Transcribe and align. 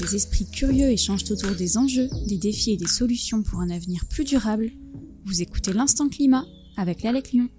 des 0.00 0.16
esprits 0.16 0.50
curieux 0.50 0.88
échangent 0.88 1.30
autour 1.30 1.54
des 1.54 1.76
enjeux, 1.76 2.08
des 2.26 2.38
défis 2.38 2.72
et 2.72 2.76
des 2.78 2.86
solutions 2.86 3.42
pour 3.42 3.60
un 3.60 3.68
avenir 3.68 4.06
plus 4.06 4.24
durable, 4.24 4.70
vous 5.24 5.42
écoutez 5.42 5.74
l'Instant 5.74 6.08
Climat 6.08 6.46
avec 6.78 7.02
l'Alec 7.02 7.32
Lyon. 7.32 7.50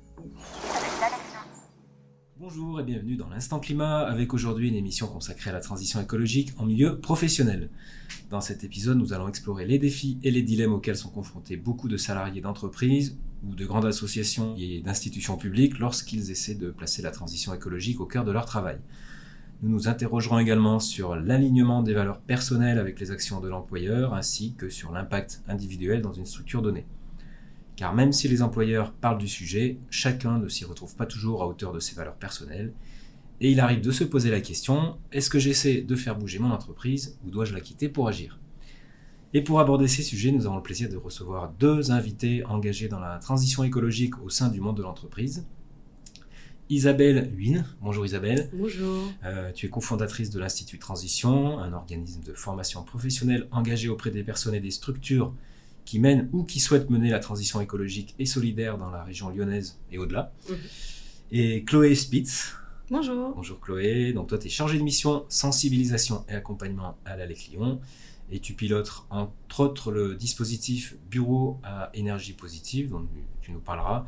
Bonjour 2.39 2.79
et 2.79 2.83
bienvenue 2.83 3.15
dans 3.15 3.29
l'Instant 3.29 3.59
Climat 3.59 3.99
avec 3.99 4.33
aujourd'hui 4.33 4.69
une 4.69 4.75
émission 4.75 5.05
consacrée 5.05 5.51
à 5.51 5.53
la 5.53 5.59
transition 5.59 6.01
écologique 6.01 6.51
en 6.57 6.65
milieu 6.65 6.99
professionnel. 6.99 7.69
Dans 8.31 8.41
cet 8.41 8.63
épisode, 8.63 8.97
nous 8.97 9.13
allons 9.13 9.27
explorer 9.27 9.67
les 9.67 9.77
défis 9.77 10.17
et 10.23 10.31
les 10.31 10.41
dilemmes 10.41 10.73
auxquels 10.73 10.97
sont 10.97 11.11
confrontés 11.11 11.57
beaucoup 11.57 11.89
de 11.89 11.97
salariés 11.97 12.41
d'entreprises 12.41 13.19
ou 13.43 13.53
de 13.53 13.65
grandes 13.65 13.85
associations 13.85 14.55
et 14.57 14.81
d'institutions 14.81 15.37
publiques 15.37 15.77
lorsqu'ils 15.77 16.31
essaient 16.31 16.55
de 16.55 16.71
placer 16.71 17.03
la 17.03 17.11
transition 17.11 17.53
écologique 17.53 18.01
au 18.01 18.07
cœur 18.07 18.25
de 18.25 18.31
leur 18.31 18.45
travail. 18.45 18.79
Nous 19.61 19.69
nous 19.69 19.87
interrogerons 19.87 20.39
également 20.39 20.79
sur 20.79 21.15
l'alignement 21.15 21.83
des 21.83 21.93
valeurs 21.93 22.19
personnelles 22.19 22.79
avec 22.79 22.99
les 22.99 23.11
actions 23.11 23.39
de 23.39 23.47
l'employeur 23.47 24.15
ainsi 24.15 24.55
que 24.55 24.69
sur 24.69 24.91
l'impact 24.91 25.43
individuel 25.47 26.01
dans 26.01 26.13
une 26.13 26.25
structure 26.25 26.63
donnée. 26.63 26.87
Car 27.75 27.93
même 27.93 28.11
si 28.11 28.27
les 28.27 28.41
employeurs 28.41 28.91
parlent 28.91 29.19
du 29.19 29.27
sujet, 29.27 29.77
chacun 29.91 30.39
ne 30.39 30.47
s'y 30.47 30.65
retrouve 30.65 30.95
pas 30.95 31.05
toujours 31.05 31.43
à 31.43 31.47
hauteur 31.47 31.73
de 31.73 31.79
ses 31.79 31.95
valeurs 31.95 32.15
personnelles. 32.15 32.73
Et 33.39 33.51
il 33.51 33.59
arrive 33.59 33.81
de 33.81 33.91
se 33.91 34.03
poser 34.03 34.31
la 34.31 34.41
question, 34.41 34.97
est-ce 35.11 35.29
que 35.29 35.37
j'essaie 35.37 35.81
de 35.81 35.95
faire 35.95 36.17
bouger 36.17 36.39
mon 36.39 36.51
entreprise 36.51 37.19
ou 37.23 37.29
dois-je 37.29 37.53
la 37.53 37.61
quitter 37.61 37.87
pour 37.87 38.07
agir? 38.07 38.39
Et 39.35 39.43
pour 39.43 39.59
aborder 39.59 39.87
ces 39.87 40.01
sujets, 40.01 40.31
nous 40.31 40.47
avons 40.47 40.57
le 40.57 40.63
plaisir 40.63 40.89
de 40.89 40.97
recevoir 40.97 41.51
deux 41.59 41.91
invités 41.91 42.43
engagés 42.45 42.87
dans 42.87 42.99
la 42.99 43.19
transition 43.19 43.63
écologique 43.63 44.19
au 44.23 44.29
sein 44.29 44.49
du 44.49 44.59
monde 44.59 44.77
de 44.77 44.81
l'entreprise. 44.81 45.45
Isabelle 46.71 47.29
Huyn. 47.35 47.65
Bonjour 47.81 48.05
Isabelle. 48.05 48.49
Bonjour. 48.53 49.11
Euh, 49.25 49.51
tu 49.51 49.65
es 49.65 49.69
cofondatrice 49.69 50.29
de 50.29 50.39
l'Institut 50.39 50.79
Transition, 50.79 51.59
un 51.59 51.73
organisme 51.73 52.23
de 52.23 52.31
formation 52.31 52.81
professionnelle 52.83 53.45
engagé 53.51 53.89
auprès 53.89 54.09
des 54.09 54.23
personnes 54.23 54.55
et 54.55 54.61
des 54.61 54.71
structures 54.71 55.33
qui 55.83 55.99
mènent 55.99 56.29
ou 56.31 56.45
qui 56.45 56.61
souhaitent 56.61 56.89
mener 56.89 57.09
la 57.09 57.19
transition 57.19 57.59
écologique 57.59 58.15
et 58.19 58.25
solidaire 58.25 58.77
dans 58.77 58.89
la 58.89 59.03
région 59.03 59.27
lyonnaise 59.27 59.79
et 59.91 59.97
au-delà. 59.97 60.31
Mhm. 60.49 60.55
Et 61.33 61.63
Chloé 61.65 61.93
Spitz. 61.93 62.55
Bonjour. 62.89 63.33
Bonjour 63.35 63.59
Chloé. 63.59 64.13
Donc 64.13 64.29
toi, 64.29 64.37
tu 64.37 64.47
es 64.47 64.49
chargée 64.49 64.77
de 64.77 64.83
mission 64.83 65.25
sensibilisation 65.27 66.23
et 66.29 66.35
accompagnement 66.35 66.97
à 67.03 67.17
l'ALEC 67.17 67.49
Lyon. 67.51 67.81
Et 68.31 68.39
tu 68.39 68.53
pilotes 68.53 69.03
entre 69.09 69.59
autres 69.59 69.91
le 69.91 70.15
dispositif 70.15 70.95
Bureau 71.09 71.59
à 71.63 71.89
énergie 71.93 72.31
positive, 72.31 72.91
dont 72.91 73.05
tu 73.41 73.51
nous 73.51 73.59
parleras, 73.59 74.05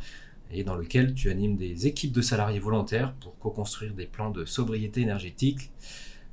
et 0.52 0.64
dans 0.64 0.76
lequel 0.76 1.14
tu 1.14 1.30
animes 1.30 1.58
des 1.58 1.88
équipes 1.88 2.12
de 2.12 2.22
salariés 2.22 2.60
volontaires 2.60 3.14
pour 3.16 3.38
co-construire 3.40 3.94
des 3.94 4.06
plans 4.06 4.30
de 4.30 4.46
sobriété 4.46 5.02
énergétique 5.02 5.72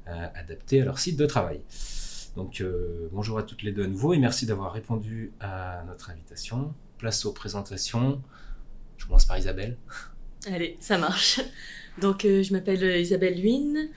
euh, 0.09 0.27
adaptés 0.35 0.83
à 0.83 0.85
leur 0.85 0.99
site 0.99 1.17
de 1.17 1.27
travail. 1.27 1.61
Donc 2.37 2.61
euh, 2.61 3.09
bonjour 3.13 3.39
à 3.39 3.43
toutes 3.43 3.63
les 3.63 3.73
deux 3.73 3.85
à 3.85 3.87
nouveau 3.87 4.13
et 4.13 4.19
merci 4.19 4.47
d'avoir 4.47 4.73
répondu 4.73 5.33
à 5.41 5.83
notre 5.87 6.11
invitation. 6.11 6.75
Place 6.99 7.25
aux 7.25 7.33
présentations. 7.33 8.23
Je 8.99 9.07
commence 9.07 9.25
par 9.25 9.39
Isabelle. 9.39 9.79
Allez, 10.47 10.77
ça 10.81 10.99
marche. 10.99 11.41
Donc 12.01 12.25
euh, 12.25 12.43
je 12.43 12.53
m'appelle 12.53 13.01
Isabelle 13.01 13.41
Luyne. 13.41 13.89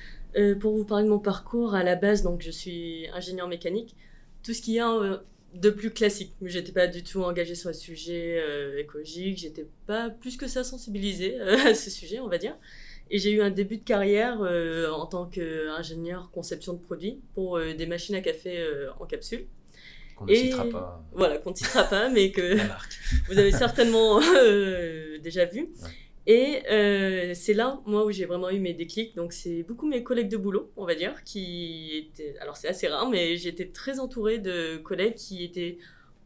pour 0.59 0.75
vous 0.75 0.85
parler 0.85 1.05
de 1.05 1.09
mon 1.09 1.19
parcours, 1.19 1.75
à 1.75 1.83
la 1.83 1.95
base, 1.95 2.23
donc 2.23 2.41
je 2.41 2.51
suis 2.51 3.07
ingénieur 3.13 3.47
mécanique. 3.47 3.95
Tout 4.43 4.53
ce 4.53 4.61
qu'il 4.61 4.73
y 4.73 4.79
a 4.79 5.21
de 5.53 5.69
plus 5.69 5.91
classique. 5.91 6.33
J'étais 6.41 6.71
pas 6.71 6.87
du 6.87 7.03
tout 7.03 7.23
engagée 7.23 7.55
sur 7.55 7.69
le 7.69 7.75
sujet 7.75 8.39
euh, 8.39 8.79
écologique, 8.79 9.37
j'étais 9.37 9.67
pas 9.85 10.09
plus 10.09 10.37
que 10.37 10.47
ça 10.47 10.63
sensibilisée 10.63 11.39
euh, 11.39 11.57
à 11.67 11.73
ce 11.73 11.89
sujet, 11.89 12.19
on 12.19 12.27
va 12.27 12.37
dire. 12.37 12.55
Et 13.11 13.19
j'ai 13.19 13.31
eu 13.31 13.41
un 13.41 13.51
début 13.51 13.77
de 13.77 13.83
carrière 13.83 14.41
euh, 14.41 14.89
en 14.89 15.05
tant 15.05 15.25
qu'ingénieur 15.25 16.31
conception 16.31 16.73
de 16.73 16.79
produits 16.79 17.19
pour 17.35 17.59
des 17.59 17.85
machines 17.85 18.15
à 18.15 18.21
café 18.21 18.65
en 18.99 19.05
capsule. 19.05 19.45
Qu'on 20.15 20.25
ne 20.25 20.33
citera 20.33 20.65
pas. 20.65 21.03
Voilà, 21.11 21.37
qu'on 21.37 21.51
ne 21.51 21.55
citera 21.55 21.83
pas, 21.83 22.09
mais 22.09 22.31
que 22.31 22.55
vous 23.27 23.37
avez 23.37 23.51
certainement 23.51 24.19
déjà 25.21 25.45
vu. 25.45 25.69
Et 26.25 26.63
euh, 26.71 27.33
c'est 27.33 27.53
là, 27.53 27.81
moi, 27.85 28.05
où 28.05 28.11
j'ai 28.11 28.25
vraiment 28.25 28.49
eu 28.49 28.59
mes 28.59 28.73
déclics. 28.73 29.15
Donc, 29.15 29.33
c'est 29.33 29.63
beaucoup 29.63 29.87
mes 29.87 30.03
collègues 30.03 30.29
de 30.29 30.37
boulot, 30.37 30.71
on 30.77 30.85
va 30.85 30.95
dire, 30.95 31.23
qui 31.23 31.91
étaient. 31.97 32.37
Alors, 32.39 32.55
c'est 32.55 32.69
assez 32.69 32.87
rare, 32.87 33.09
mais 33.09 33.35
j'étais 33.37 33.67
très 33.69 33.99
entourée 33.99 34.39
de 34.39 34.77
collègues 34.77 35.15
qui 35.15 35.43
étaient 35.43 35.77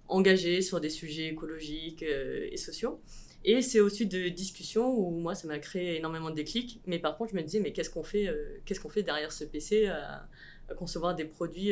engagés 0.08 0.62
sur 0.62 0.80
des 0.80 0.90
sujets 0.90 1.28
écologiques 1.30 2.04
euh, 2.04 2.48
et 2.52 2.58
sociaux. 2.58 3.02
Et 3.44 3.62
c'est 3.62 3.80
aussi 3.80 4.06
de 4.06 4.30
discussions 4.30 4.88
où 4.88 5.10
moi, 5.12 5.34
ça 5.36 5.48
m'a 5.48 5.60
créé 5.60 5.98
énormément 5.98 6.30
de 6.30 6.36
déclics. 6.36 6.80
Mais 6.86 7.00
par 7.00 7.18
contre, 7.18 7.32
je 7.32 7.36
me 7.38 7.42
disais, 7.42 7.60
mais 7.60 7.74
qu'est-ce 7.74 7.90
qu'on 7.90 8.04
fait, 8.04 8.28
euh, 8.28 8.60
qu'est-ce 8.66 8.80
qu'on 8.80 8.90
fait 8.90 9.04
derrière 9.04 9.32
ce 9.32 9.46
PC 9.46 9.88
à, 9.88 10.28
à 10.70 10.74
concevoir 10.76 11.16
des 11.16 11.26
produits 11.26 11.72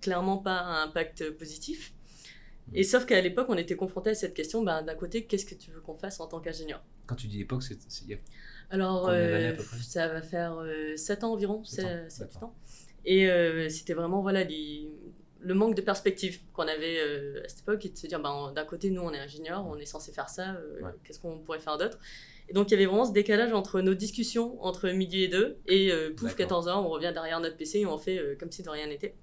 clairement 0.00 0.38
pas 0.38 0.58
à 0.58 0.82
impact 0.82 1.30
positif? 1.30 1.95
Et 2.74 2.82
sauf 2.82 3.06
qu'à 3.06 3.20
l'époque, 3.20 3.46
on 3.48 3.56
était 3.56 3.76
confronté 3.76 4.10
à 4.10 4.14
cette 4.14 4.34
question, 4.34 4.62
ben, 4.62 4.82
d'un 4.82 4.94
côté, 4.94 5.24
qu'est-ce 5.24 5.46
que 5.46 5.54
tu 5.54 5.70
veux 5.70 5.80
qu'on 5.80 5.96
fasse 5.96 6.20
en 6.20 6.26
tant 6.26 6.40
qu'ingénieur? 6.40 6.82
Quand 7.06 7.14
tu 7.14 7.28
dis 7.28 7.38
l'époque, 7.38 7.62
c'est 7.62 7.78
il 8.02 8.10
y 8.10 8.14
a 8.14 8.18
Alors, 8.70 9.08
euh, 9.08 9.54
ça 9.82 10.08
va 10.08 10.22
faire 10.22 10.58
euh, 10.58 10.96
7 10.96 11.24
ans 11.24 11.32
environ, 11.32 11.62
7, 11.64 12.10
ans. 12.42 12.54
Et 13.04 13.30
euh, 13.30 13.68
c'était 13.68 13.94
vraiment 13.94 14.20
voilà, 14.20 14.42
le 14.44 15.54
manque 15.54 15.76
de 15.76 15.80
perspective 15.80 16.40
qu'on 16.52 16.66
avait 16.66 16.98
euh, 16.98 17.44
à 17.44 17.48
cette 17.48 17.60
époque, 17.60 17.86
et 17.86 17.90
de 17.90 17.96
se 17.96 18.08
dire, 18.08 18.20
ben, 18.20 18.52
d'un 18.52 18.64
côté, 18.64 18.90
nous, 18.90 19.02
on 19.02 19.12
est 19.12 19.20
ingénieur, 19.20 19.64
on 19.66 19.76
est 19.76 19.86
censé 19.86 20.12
faire 20.12 20.28
ça, 20.28 20.56
qu'est-ce 21.04 21.20
qu'on 21.20 21.38
pourrait 21.38 21.60
faire 21.60 21.78
d'autre? 21.78 21.98
Et 22.48 22.52
donc, 22.52 22.70
il 22.70 22.72
y 22.72 22.74
avait 22.74 22.86
vraiment 22.86 23.04
ce 23.04 23.12
décalage 23.12 23.52
entre 23.52 23.80
nos 23.80 23.94
discussions 23.94 24.62
entre 24.62 24.88
midi 24.90 25.22
et 25.22 25.28
deux, 25.28 25.58
et 25.66 25.92
pouf, 26.16 26.34
14 26.34 26.66
heures, 26.66 26.84
on 26.84 26.88
revient 26.88 27.12
derrière 27.14 27.38
notre 27.38 27.56
PC 27.56 27.80
et 27.80 27.86
on 27.86 27.98
fait 27.98 28.36
comme 28.40 28.50
si 28.50 28.64
de 28.64 28.70
rien 28.70 28.88
n'était. 28.88 29.14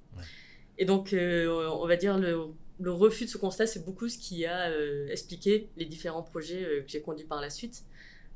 Et 0.78 0.86
donc, 0.86 1.14
on 1.14 1.88
va 1.88 1.96
dire, 1.98 2.18
le 2.18 2.48
le 2.80 2.92
refus 2.92 3.26
de 3.26 3.30
ce 3.30 3.38
constat, 3.38 3.68
c'est 3.68 3.86
beaucoup 3.86 4.10
ce 4.10 4.18
qui 4.18 4.46
a 4.46 4.70
euh, 4.70 5.08
expliqué 5.08 5.70
les 5.78 5.86
différents 5.86 6.24
projets 6.24 6.64
euh, 6.64 6.82
que 6.82 6.90
j'ai 6.90 7.02
conduits 7.02 7.26
par 7.26 7.42
la 7.42 7.50
suite. 7.50 7.84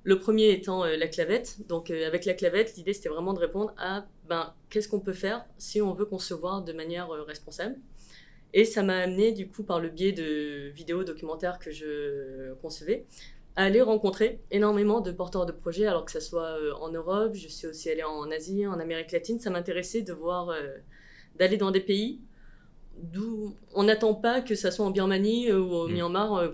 Le 0.04 0.20
premier 0.20 0.52
étant 0.52 0.86
euh, 0.86 0.96
la 0.96 1.08
clavette. 1.08 1.68
Donc, 1.68 1.90
avec 1.92 2.26
la 2.26 2.34
clavette, 2.34 2.76
l'idée 2.78 2.94
c'était 2.94 3.10
vraiment 3.10 3.34
de 3.34 3.40
répondre 3.40 3.74
à 3.78 4.08
ben, 4.30 4.54
qu'est-ce 4.70 4.88
qu'on 4.88 5.00
peut 5.00 5.14
faire 5.14 5.46
si 5.58 5.82
on 5.82 5.94
veut 5.94 6.06
concevoir 6.06 6.64
de 6.64 6.74
manière 6.74 7.10
responsable. 7.10 7.78
Et 8.54 8.64
ça 8.64 8.84
m'a 8.84 8.98
amené, 9.00 9.34
du 9.34 9.50
coup, 9.50 9.64
par 9.64 9.80
le 9.80 9.90
biais 9.90 10.14
de 10.14 10.70
vidéos 10.70 11.04
documentaires 11.04 11.60
que 11.60 11.72
je 11.72 12.54
concevais, 12.62 13.06
à 13.58 13.64
aller 13.64 13.82
rencontrer 13.82 14.40
énormément 14.52 15.02
de 15.02 15.12
porteurs 15.12 15.46
de 15.46 15.52
projets, 15.52 15.86
alors 15.86 16.06
que 16.06 16.12
ce 16.12 16.22
soit 16.22 16.58
en 16.80 16.90
Europe, 16.90 17.34
je 17.36 17.50
suis 17.50 17.68
aussi 17.68 17.90
allée 17.90 18.04
en 18.04 18.32
Asie, 18.32 18.66
en 18.66 18.80
Amérique 18.80 19.12
latine. 19.12 19.40
Ça 19.40 19.50
m'intéressait 19.50 20.02
de 20.02 20.14
voir, 20.14 20.56
d'aller 21.36 21.58
dans 21.58 21.72
des 21.72 21.82
pays 21.82 22.22
d'où 23.02 23.56
on 23.74 23.84
n'attend 23.84 24.14
pas 24.14 24.42
que 24.42 24.56
ça 24.56 24.72
soit 24.72 24.86
en 24.86 24.92
Birmanie 24.92 25.50
euh, 25.50 25.60
ou 25.60 25.74
au 25.74 25.88
mm. 25.88 25.94
Myanmar 25.94 26.34
euh, 26.36 26.50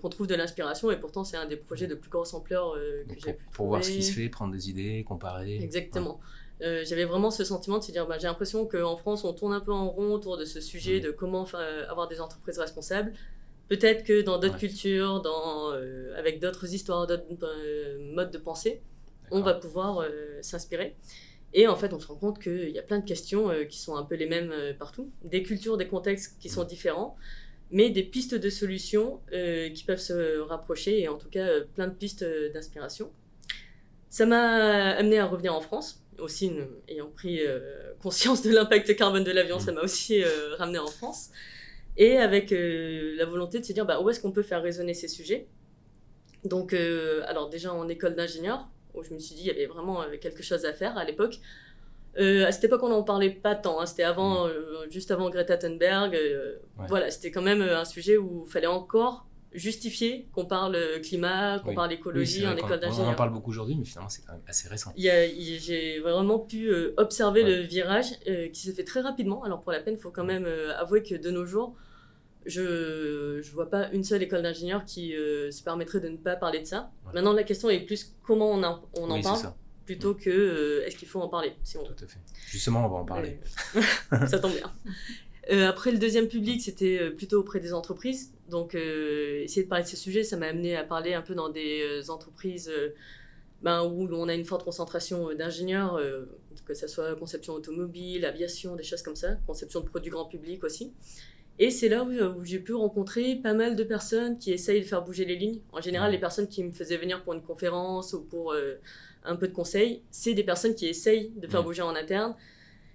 qu'on 0.00 0.08
trouve 0.08 0.26
de 0.26 0.34
l'inspiration 0.34 0.90
et 0.90 0.96
pourtant 0.96 1.24
c'est 1.24 1.36
un 1.36 1.46
des 1.46 1.56
projets 1.56 1.86
de 1.86 1.94
plus 1.94 2.10
grosse 2.10 2.34
ampleur 2.34 2.74
euh, 2.74 3.04
que 3.04 3.14
j'ai 3.24 3.34
pu 3.34 3.44
pour 3.52 3.66
voir 3.68 3.84
ce 3.84 3.90
qui 3.90 4.02
se 4.02 4.12
fait 4.12 4.28
prendre 4.28 4.52
des 4.52 4.70
idées 4.70 5.04
comparer. 5.06 5.56
Exactement. 5.62 6.20
J'avais 6.60 7.04
vraiment 7.04 7.32
ce 7.32 7.42
sentiment 7.42 7.78
de 7.78 7.82
se 7.82 7.90
dire 7.90 8.06
bah, 8.06 8.18
j'ai 8.20 8.28
l'impression 8.28 8.66
qu'en 8.66 8.96
France 8.96 9.24
on 9.24 9.32
tourne 9.32 9.52
un 9.52 9.60
peu 9.60 9.72
en 9.72 9.88
rond 9.88 10.12
autour 10.12 10.36
de 10.36 10.44
ce 10.44 10.60
sujet 10.60 10.98
mm. 10.98 11.02
de 11.02 11.10
comment 11.10 11.46
avoir 11.88 12.08
des 12.08 12.20
entreprises 12.20 12.58
responsables. 12.58 13.12
Peut-être 13.68 14.04
que 14.04 14.22
dans 14.22 14.38
d'autres 14.38 14.58
cultures 14.58 15.22
dans 15.22 15.72
avec 16.16 16.40
d'autres 16.40 16.72
histoires 16.72 17.06
d'autres 17.06 17.24
modes 18.14 18.30
de 18.30 18.38
pensée 18.38 18.82
on 19.30 19.40
va 19.40 19.54
pouvoir 19.54 20.04
s'inspirer 20.40 20.96
et 21.54 21.66
en 21.66 21.76
fait, 21.76 21.92
on 21.92 22.00
se 22.00 22.06
rend 22.06 22.16
compte 22.16 22.40
qu'il 22.40 22.70
y 22.70 22.78
a 22.78 22.82
plein 22.82 22.98
de 22.98 23.04
questions 23.04 23.50
euh, 23.50 23.64
qui 23.64 23.78
sont 23.78 23.96
un 23.96 24.04
peu 24.04 24.14
les 24.14 24.26
mêmes 24.26 24.50
euh, 24.52 24.72
partout, 24.72 25.10
des 25.22 25.42
cultures, 25.42 25.76
des 25.76 25.86
contextes 25.86 26.38
qui 26.40 26.48
sont 26.48 26.64
différents, 26.64 27.16
mais 27.70 27.90
des 27.90 28.02
pistes 28.02 28.34
de 28.34 28.50
solutions 28.50 29.20
euh, 29.32 29.68
qui 29.70 29.84
peuvent 29.84 30.00
se 30.00 30.40
rapprocher 30.40 31.00
et 31.00 31.08
en 31.08 31.16
tout 31.16 31.28
cas 31.28 31.60
plein 31.74 31.88
de 31.88 31.94
pistes 31.94 32.24
d'inspiration. 32.52 33.10
Ça 34.08 34.26
m'a 34.26 34.90
amené 34.90 35.18
à 35.18 35.26
revenir 35.26 35.54
en 35.54 35.60
France, 35.60 36.02
aussi 36.18 36.52
ayant 36.88 37.08
pris 37.08 37.40
conscience 38.02 38.42
de 38.42 38.50
l'impact 38.50 38.94
carbone 38.94 39.24
de 39.24 39.30
l'avion, 39.32 39.58
ça 39.58 39.72
m'a 39.72 39.80
aussi 39.80 40.22
ramené 40.58 40.78
en 40.78 40.86
France, 40.86 41.30
et 41.96 42.18
avec 42.18 42.50
la 42.50 43.24
volonté 43.24 43.58
de 43.58 43.64
se 43.64 43.72
dire 43.72 43.86
bah, 43.86 44.02
où 44.02 44.10
est-ce 44.10 44.20
qu'on 44.20 44.30
peut 44.30 44.42
faire 44.42 44.62
résonner 44.62 44.92
ces 44.92 45.08
sujets? 45.08 45.46
Donc, 46.44 46.74
alors 46.74 47.48
déjà 47.48 47.72
en 47.72 47.88
école 47.88 48.14
d'ingénieur, 48.14 48.68
où 48.94 49.02
je 49.02 49.12
me 49.12 49.18
suis 49.18 49.34
dit 49.34 49.42
il 49.42 49.46
y 49.46 49.50
avait 49.50 49.66
vraiment 49.66 50.02
euh, 50.02 50.16
quelque 50.20 50.42
chose 50.42 50.64
à 50.64 50.72
faire 50.72 50.96
à 50.96 51.04
l'époque. 51.04 51.38
Euh, 52.18 52.46
à 52.46 52.52
cette 52.52 52.64
époque, 52.64 52.82
on 52.82 52.90
n'en 52.90 53.02
parlait 53.02 53.30
pas 53.30 53.54
tant. 53.54 53.80
Hein. 53.80 53.86
C'était 53.86 54.02
avant, 54.02 54.46
mm. 54.46 54.50
euh, 54.50 54.90
juste 54.90 55.10
avant 55.10 55.30
Greta 55.30 55.56
Thunberg. 55.56 56.18
Voilà, 56.88 57.10
c'était 57.10 57.30
quand 57.30 57.42
même 57.42 57.62
un 57.62 57.84
sujet 57.84 58.16
où 58.16 58.44
il 58.46 58.50
fallait 58.50 58.66
encore 58.66 59.26
justifier 59.54 60.28
qu'on 60.32 60.46
parle 60.46 60.78
climat, 61.02 61.58
qu'on 61.58 61.74
parle 61.74 61.92
écologie 61.92 62.46
en 62.46 62.56
école 62.56 62.80
d'ingénieur. 62.80 63.08
On 63.08 63.12
en 63.12 63.14
parle 63.14 63.32
beaucoup 63.32 63.50
aujourd'hui, 63.50 63.76
mais 63.78 63.84
finalement, 63.84 64.08
c'est 64.08 64.22
quand 64.24 64.32
même 64.32 64.42
assez 64.46 64.68
récent. 64.68 64.92
J'ai 64.96 66.00
vraiment 66.00 66.38
pu 66.38 66.70
observer 66.96 67.42
le 67.44 67.62
virage 67.62 68.18
qui 68.52 68.60
s'est 68.60 68.72
fait 68.72 68.84
très 68.84 69.00
rapidement. 69.00 69.44
Alors, 69.44 69.60
pour 69.60 69.72
la 69.72 69.80
peine, 69.80 69.94
il 69.98 70.00
faut 70.00 70.10
quand 70.10 70.24
même 70.24 70.46
avouer 70.78 71.02
que 71.02 71.14
de 71.14 71.30
nos 71.30 71.44
jours, 71.44 71.76
je 72.46 73.36
ne 73.36 73.54
vois 73.54 73.70
pas 73.70 73.90
une 73.92 74.04
seule 74.04 74.22
école 74.22 74.42
d'ingénieur 74.42 74.84
qui 74.84 75.14
euh, 75.14 75.50
se 75.50 75.62
permettrait 75.62 76.00
de 76.00 76.08
ne 76.08 76.16
pas 76.16 76.36
parler 76.36 76.60
de 76.60 76.66
ça. 76.66 76.90
Maintenant, 77.14 77.32
la 77.32 77.44
question 77.44 77.70
est 77.70 77.80
plus 77.80 78.14
comment 78.22 78.52
on, 78.52 78.62
on 78.96 79.10
en 79.10 79.20
parle 79.20 79.52
plutôt 79.84 80.14
que 80.14 80.82
est-ce 80.86 80.96
qu'il 80.96 81.08
faut 81.08 81.20
en 81.20 81.28
parler. 81.28 81.52
Tout 81.72 81.80
à 81.80 82.06
fait. 82.06 82.18
Justement, 82.48 82.86
on 82.86 82.88
va 82.88 82.96
en 82.96 83.04
parler. 83.04 83.38
ça 84.26 84.38
tombe 84.38 84.52
bien. 84.52 85.68
après, 85.68 85.90
le 85.90 85.98
deuxième 85.98 86.28
public, 86.28 86.62
c'était 86.62 87.10
plutôt 87.10 87.40
auprès 87.40 87.60
des 87.60 87.72
entreprises. 87.72 88.32
Donc, 88.48 88.74
essayer 88.74 89.64
de 89.64 89.68
parler 89.68 89.84
de 89.84 89.88
ce 89.88 89.96
sujet, 89.96 90.22
ça 90.24 90.36
m'a 90.36 90.46
amené 90.46 90.76
à 90.76 90.84
parler 90.84 91.14
un 91.14 91.22
peu 91.22 91.34
dans 91.34 91.48
des 91.48 92.10
entreprises 92.10 92.70
ben, 93.62 93.82
où 93.84 94.08
on 94.12 94.28
a 94.28 94.34
une 94.34 94.44
forte 94.44 94.64
concentration 94.64 95.34
d'ingénieurs, 95.34 96.00
que 96.64 96.74
ce 96.74 96.86
soit 96.86 97.16
conception 97.16 97.54
automobile, 97.54 98.24
aviation, 98.24 98.76
des 98.76 98.84
choses 98.84 99.02
comme 99.02 99.16
ça, 99.16 99.34
conception 99.46 99.80
de 99.80 99.86
produits 99.86 100.10
grand 100.10 100.26
public 100.26 100.64
aussi. 100.64 100.92
Et 101.62 101.70
c'est 101.70 101.88
là 101.88 102.02
où, 102.02 102.44
j'ai 102.44 102.58
pu 102.58 102.74
rencontrer 102.74 103.36
pas 103.36 103.54
mal 103.54 103.76
de 103.76 103.84
personnes 103.84 104.36
qui 104.36 104.50
essayent 104.50 104.80
de 104.80 104.84
faire 104.84 105.04
bouger 105.04 105.24
les 105.24 105.36
lignes. 105.36 105.60
En 105.70 105.80
général, 105.80 106.10
les 106.10 106.18
personnes 106.18 106.48
qui 106.48 106.64
me 106.64 106.72
faisaient 106.72 106.96
venir 106.96 107.22
pour 107.22 107.34
une 107.34 107.40
conférence 107.40 108.14
ou 108.14 108.24
pour 108.24 108.52
euh, 108.52 108.80
un 109.22 109.36
peu 109.36 109.46
de 109.46 109.52
conseils, 109.52 110.02
c'est 110.10 110.34
des 110.34 110.42
personnes 110.42 110.74
qui 110.74 110.88
essayent 110.88 111.30
de 111.36 111.46
faire 111.46 111.62
bouger 111.62 111.82
en 111.82 111.94
interne, 111.94 112.34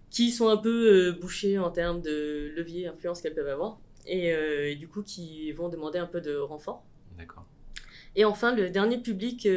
qui 0.10 0.32
sont 0.32 0.50
un 0.50 0.58
peu 0.58 0.92
euh, 0.92 1.12
bouchées 1.14 1.58
en 1.58 1.72
termes 1.72 2.02
de 2.02 2.52
levier, 2.58 2.88
influence 2.88 3.22
qu'elles 3.22 3.36
peuvent 3.36 3.48
avoir, 3.48 3.80
euh, 4.10 4.66
et, 4.66 4.76
du 4.76 4.90
coup 4.90 5.02
qui 5.02 5.50
vont 5.54 5.70
demander 5.70 6.00
un 6.00 6.06
peu 6.06 6.20
de 6.20 6.36
renfort. 6.36 6.84
D'accord. 7.18 7.46
Et 8.18 8.26
enfin, 8.26 8.54
le 8.54 8.70
dernier 8.70 8.98
public 8.98 9.48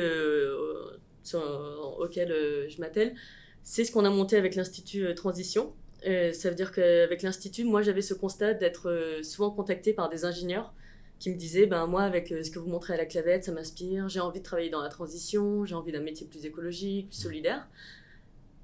auquel 1.98 2.28
je 2.68 2.80
m'attelle, 2.80 3.16
c'est 3.64 3.82
ce 3.82 3.90
qu'on 3.90 4.04
a 4.04 4.10
monté 4.10 4.36
avec 4.36 4.54
l'Institut 4.54 5.12
Transition. 5.16 5.74
Euh, 6.06 6.32
ça 6.32 6.48
veut 6.48 6.54
dire 6.54 6.72
qu'avec 6.72 7.22
l'Institut, 7.22 7.64
moi 7.64 7.82
j'avais 7.82 8.02
ce 8.02 8.14
constat 8.14 8.54
d'être 8.54 8.88
euh, 8.88 9.22
souvent 9.22 9.50
contacté 9.50 9.92
par 9.92 10.08
des 10.08 10.24
ingénieurs 10.24 10.72
qui 11.18 11.30
me 11.30 11.36
disaient 11.36 11.66
ben, 11.66 11.86
Moi, 11.86 12.02
avec 12.02 12.32
euh, 12.32 12.42
ce 12.42 12.50
que 12.50 12.58
vous 12.58 12.68
montrez 12.68 12.94
à 12.94 12.96
la 12.96 13.04
clavette, 13.04 13.44
ça 13.44 13.52
m'inspire, 13.52 14.08
j'ai 14.08 14.20
envie 14.20 14.40
de 14.40 14.44
travailler 14.44 14.70
dans 14.70 14.82
la 14.82 14.88
transition, 14.88 15.64
j'ai 15.66 15.74
envie 15.74 15.92
d'un 15.92 16.00
métier 16.00 16.26
plus 16.26 16.46
écologique, 16.46 17.08
plus 17.08 17.18
solidaire. 17.18 17.68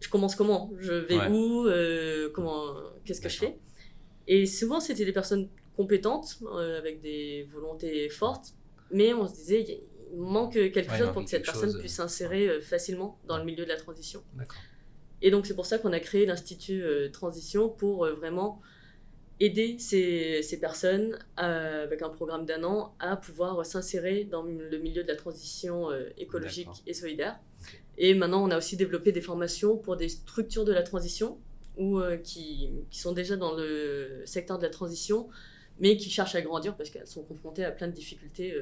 Je 0.00 0.08
commence 0.08 0.34
comment? 0.34 0.70
Je 0.78 0.92
vais 0.92 1.28
où? 1.28 1.66
Comment, 2.32 2.74
Qu'est-ce 3.04 3.20
que 3.20 3.28
je 3.28 3.38
fais? 3.38 3.58
Et 4.26 4.44
souvent, 4.46 4.80
c'était 4.80 5.04
des 5.04 5.12
personnes 5.12 5.48
compétentes, 5.76 6.38
avec 6.78 7.00
des 7.00 7.48
volontés 7.52 8.08
fortes, 8.10 8.54
mais 8.90 9.14
on 9.14 9.26
se 9.26 9.34
disait 9.34 9.80
il 10.12 10.18
manque 10.18 10.52
quelque 10.52 10.94
chose 10.94 11.12
pour 11.12 11.24
que 11.24 11.30
cette 11.30 11.44
personne 11.44 11.78
puisse 11.78 11.94
s'insérer 11.94 12.60
facilement 12.60 13.18
dans 13.26 13.38
le 13.38 13.44
milieu 13.44 13.64
de 13.64 13.70
la 13.70 13.76
transition. 13.76 14.22
D'accord. 14.34 14.58
Et 15.22 15.30
donc 15.30 15.46
c'est 15.46 15.54
pour 15.54 15.66
ça 15.66 15.78
qu'on 15.78 15.92
a 15.92 16.00
créé 16.00 16.26
l'Institut 16.26 16.82
euh, 16.82 17.08
Transition 17.10 17.68
pour 17.68 18.04
euh, 18.04 18.14
vraiment 18.14 18.60
aider 19.38 19.76
ces, 19.78 20.42
ces 20.42 20.58
personnes 20.58 21.18
euh, 21.38 21.84
avec 21.84 22.00
un 22.02 22.08
programme 22.08 22.46
d'un 22.46 22.64
an 22.64 22.94
à 22.98 23.16
pouvoir 23.16 23.64
s'insérer 23.66 24.24
dans 24.24 24.42
le 24.42 24.78
milieu 24.78 25.02
de 25.02 25.08
la 25.08 25.16
transition 25.16 25.90
écologique 26.16 26.68
et 26.86 26.94
solidaire. 26.94 27.38
Et 27.98 28.14
maintenant, 28.14 28.42
on 28.42 28.50
a 28.50 28.56
aussi 28.56 28.78
développé 28.78 29.12
des 29.12 29.20
formations 29.20 29.76
pour 29.76 29.96
des 29.98 30.08
structures 30.08 30.64
de 30.64 30.72
la 30.72 30.82
transition 30.82 31.38
ou 31.76 32.00
qui, 32.24 32.70
qui, 32.90 32.98
sont 32.98 33.12
déjà 33.12 33.36
dans 33.36 33.54
le 33.54 34.22
secteur 34.24 34.56
de 34.56 34.62
la 34.62 34.70
transition, 34.70 35.28
mais 35.80 35.98
qui 35.98 36.08
cherchent 36.08 36.34
à 36.34 36.40
grandir 36.40 36.74
parce 36.74 36.88
qu'elles 36.88 37.06
sont 37.06 37.22
confrontées 37.22 37.66
à 37.66 37.72
plein 37.72 37.88
de 37.88 37.92
difficultés 37.92 38.54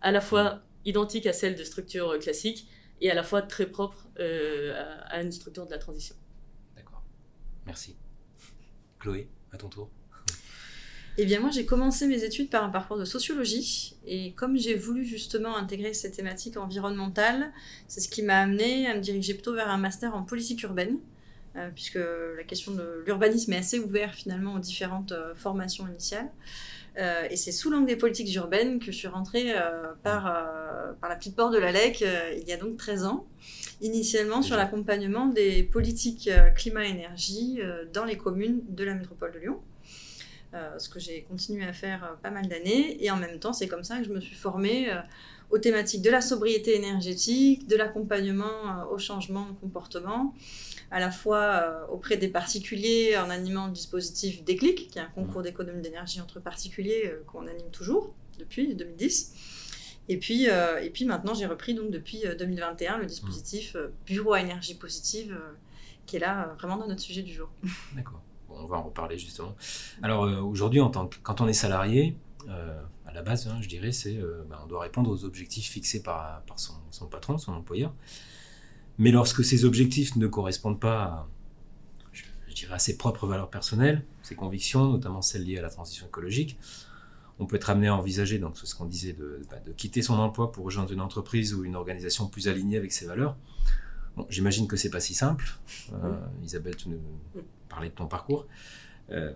à 0.00 0.10
la 0.10 0.20
fois 0.20 0.60
identiques 0.84 1.26
à 1.26 1.32
celles 1.32 1.54
de 1.54 1.62
structures 1.62 2.18
classiques, 2.18 2.66
et 3.00 3.10
à 3.10 3.14
la 3.14 3.22
fois 3.22 3.42
très 3.42 3.66
propre 3.66 4.08
euh, 4.18 4.72
à, 5.08 5.22
une 5.22 5.32
structure 5.32 5.66
de 5.66 5.70
la 5.70 5.78
transition. 5.78 6.14
D'accord. 6.76 7.02
Merci. 7.66 7.96
Chloé, 8.98 9.28
à 9.52 9.56
ton 9.56 9.68
tour. 9.68 9.90
Eh 11.16 11.26
bien, 11.26 11.38
moi, 11.38 11.50
j'ai 11.50 11.64
commencé 11.64 12.08
mes 12.08 12.24
études 12.24 12.50
par 12.50 12.64
un 12.64 12.70
parcours 12.70 12.98
de 12.98 13.04
sociologie. 13.04 13.94
Et 14.04 14.32
comme 14.32 14.58
j'ai 14.58 14.74
voulu 14.74 15.04
justement 15.04 15.56
intégrer 15.56 15.94
ces 15.94 16.10
thématiques 16.10 16.56
environnementales, 16.56 17.52
c'est 17.86 18.00
ce 18.00 18.08
qui 18.08 18.22
m'a 18.22 18.40
amené 18.40 18.88
à 18.88 18.96
me 18.96 19.00
diriger 19.00 19.34
plutôt 19.34 19.54
vers 19.54 19.70
un 19.70 19.76
master 19.76 20.16
en 20.16 20.24
politique 20.24 20.64
urbaine, 20.64 20.98
euh, 21.54 21.70
puisque 21.72 22.00
la 22.36 22.42
question 22.42 22.72
de 22.72 23.04
l'urbanisme 23.06 23.52
est 23.52 23.58
assez 23.58 23.78
ouverte 23.78 24.16
finalement 24.16 24.54
aux 24.54 24.58
différentes 24.58 25.12
euh, 25.12 25.36
formations 25.36 25.86
initiales. 25.86 26.32
Euh, 26.96 27.26
et 27.28 27.36
c'est 27.36 27.52
sous 27.52 27.70
l'angle 27.70 27.86
des 27.86 27.96
politiques 27.96 28.32
urbaines 28.36 28.78
que 28.78 28.86
je 28.86 28.96
suis 28.96 29.08
rentrée 29.08 29.52
euh, 29.52 29.92
par, 30.02 30.26
euh, 30.26 30.92
par 31.00 31.10
la 31.10 31.16
petite 31.16 31.34
porte 31.34 31.52
de 31.52 31.58
la 31.58 31.72
LEC 31.72 32.04
il 32.36 32.48
y 32.48 32.52
a 32.52 32.56
donc 32.56 32.76
13 32.76 33.04
ans, 33.04 33.26
initialement 33.80 34.42
sur 34.42 34.56
l'accompagnement 34.56 35.26
des 35.26 35.64
politiques 35.64 36.30
climat-énergie 36.54 37.60
dans 37.92 38.04
les 38.04 38.16
communes 38.16 38.60
de 38.68 38.84
la 38.84 38.94
métropole 38.94 39.32
de 39.32 39.38
Lyon. 39.38 39.60
ce 40.78 40.88
que 40.88 41.00
j'ai 41.00 41.22
continué 41.22 41.64
à 41.64 41.72
faire 41.72 42.16
pas 42.22 42.30
mal 42.30 42.46
d'années. 42.46 43.04
Et 43.04 43.10
en 43.10 43.16
même 43.16 43.38
temps, 43.40 43.52
c'est 43.52 43.66
comme 43.66 43.84
ça 43.84 43.98
que 43.98 44.04
je 44.04 44.10
me 44.10 44.20
suis 44.20 44.36
formée 44.36 44.88
aux 45.50 45.58
thématiques 45.58 46.02
de 46.02 46.10
la 46.10 46.20
sobriété 46.20 46.76
énergétique, 46.76 47.66
de 47.66 47.76
l'accompagnement 47.76 48.88
au 48.90 48.98
changement 48.98 49.46
de 49.46 49.52
comportement, 49.60 50.34
à 50.90 51.00
la 51.00 51.10
fois 51.10 51.38
euh, 51.38 51.86
auprès 51.88 52.16
des 52.16 52.28
particuliers 52.28 53.16
en 53.18 53.30
animant 53.30 53.66
le 53.66 53.72
dispositif 53.72 54.44
Déclic, 54.44 54.90
qui 54.90 54.98
est 54.98 55.02
un 55.02 55.06
concours 55.06 55.40
mmh. 55.40 55.44
d'économie 55.44 55.82
d'énergie 55.82 56.20
entre 56.20 56.40
particuliers 56.40 57.06
euh, 57.06 57.22
qu'on 57.26 57.46
anime 57.46 57.70
toujours 57.70 58.14
depuis 58.38 58.74
2010. 58.74 59.34
Et 60.08 60.18
puis, 60.18 60.48
euh, 60.48 60.82
et 60.82 60.90
puis 60.90 61.04
maintenant, 61.04 61.34
j'ai 61.34 61.46
repris 61.46 61.74
donc 61.74 61.90
depuis 61.90 62.24
2021 62.38 62.98
le 62.98 63.06
dispositif 63.06 63.76
Bureau 64.04 64.34
à 64.34 64.40
énergie 64.40 64.74
positive, 64.74 65.38
qui 66.04 66.16
est 66.16 66.20
là 66.20 66.54
vraiment 66.58 66.76
dans 66.76 66.86
notre 66.86 67.00
sujet 67.00 67.22
du 67.22 67.32
jour. 67.32 67.48
D'accord. 67.96 68.20
on 68.50 68.66
va 68.66 68.76
en 68.76 68.82
reparler 68.82 69.18
justement. 69.18 69.56
Alors 70.02 70.24
aujourd'hui, 70.44 70.80
en 70.80 70.90
tant 70.90 71.06
que, 71.06 71.16
quand 71.22 71.40
on 71.40 71.48
est 71.48 71.54
salarié, 71.54 72.16
à 72.48 73.12
la 73.14 73.22
base, 73.22 73.46
hein, 73.46 73.56
je 73.62 73.68
dirais, 73.68 73.92
c'est 73.92 74.18
ben, 74.50 74.58
on 74.62 74.66
doit 74.66 74.82
répondre 74.82 75.10
aux 75.10 75.24
objectifs 75.24 75.70
fixés 75.70 76.02
par, 76.02 76.42
par 76.42 76.58
son, 76.58 76.74
son 76.90 77.06
patron, 77.06 77.38
son 77.38 77.52
employeur. 77.52 77.94
Mais 78.98 79.10
lorsque 79.10 79.44
ces 79.44 79.64
objectifs 79.64 80.16
ne 80.16 80.26
correspondent 80.26 80.80
pas 80.80 81.02
à, 81.02 81.28
je, 82.12 82.54
dirais, 82.54 82.74
à 82.74 82.78
ses 82.78 82.96
propres 82.96 83.26
valeurs 83.26 83.50
personnelles, 83.50 84.04
ses 84.22 84.34
convictions, 84.34 84.92
notamment 84.92 85.22
celles 85.22 85.44
liées 85.44 85.58
à 85.58 85.62
la 85.62 85.70
transition 85.70 86.06
écologique, 86.06 86.58
on 87.38 87.46
peut 87.46 87.56
être 87.56 87.70
amené 87.70 87.88
à 87.88 87.96
envisager, 87.96 88.38
donc 88.38 88.56
c'est 88.56 88.66
ce 88.66 88.74
qu'on 88.74 88.84
disait, 88.84 89.12
de, 89.12 89.40
bah, 89.50 89.56
de, 89.64 89.72
quitter 89.72 90.02
son 90.02 90.14
emploi 90.14 90.52
pour 90.52 90.64
rejoindre 90.64 90.92
une 90.92 91.00
entreprise 91.00 91.54
ou 91.54 91.64
une 91.64 91.74
organisation 91.74 92.28
plus 92.28 92.46
alignée 92.46 92.76
avec 92.76 92.92
ses 92.92 93.06
valeurs. 93.06 93.36
Bon, 94.16 94.26
J'imagine 94.30 94.68
que 94.68 94.76
c'est 94.76 94.90
pas 94.90 95.00
si 95.00 95.14
simple. 95.14 95.44
Euh, 95.92 96.14
Isabelle, 96.44 96.76
tu 96.76 96.88
nous 96.88 97.00
parlais 97.68 97.88
de 97.88 97.94
ton 97.94 98.06
parcours. 98.06 98.46
Euh, 99.10 99.32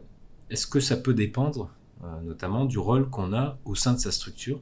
Est-ce 0.50 0.68
que 0.68 0.78
ça 0.78 0.96
peut 0.96 1.14
dépendre, 1.14 1.70
euh, 2.04 2.20
notamment, 2.20 2.64
du 2.64 2.78
rôle 2.78 3.10
qu'on 3.10 3.32
a 3.32 3.58
au 3.64 3.74
sein 3.74 3.94
de 3.94 3.98
sa 3.98 4.12
structure 4.12 4.60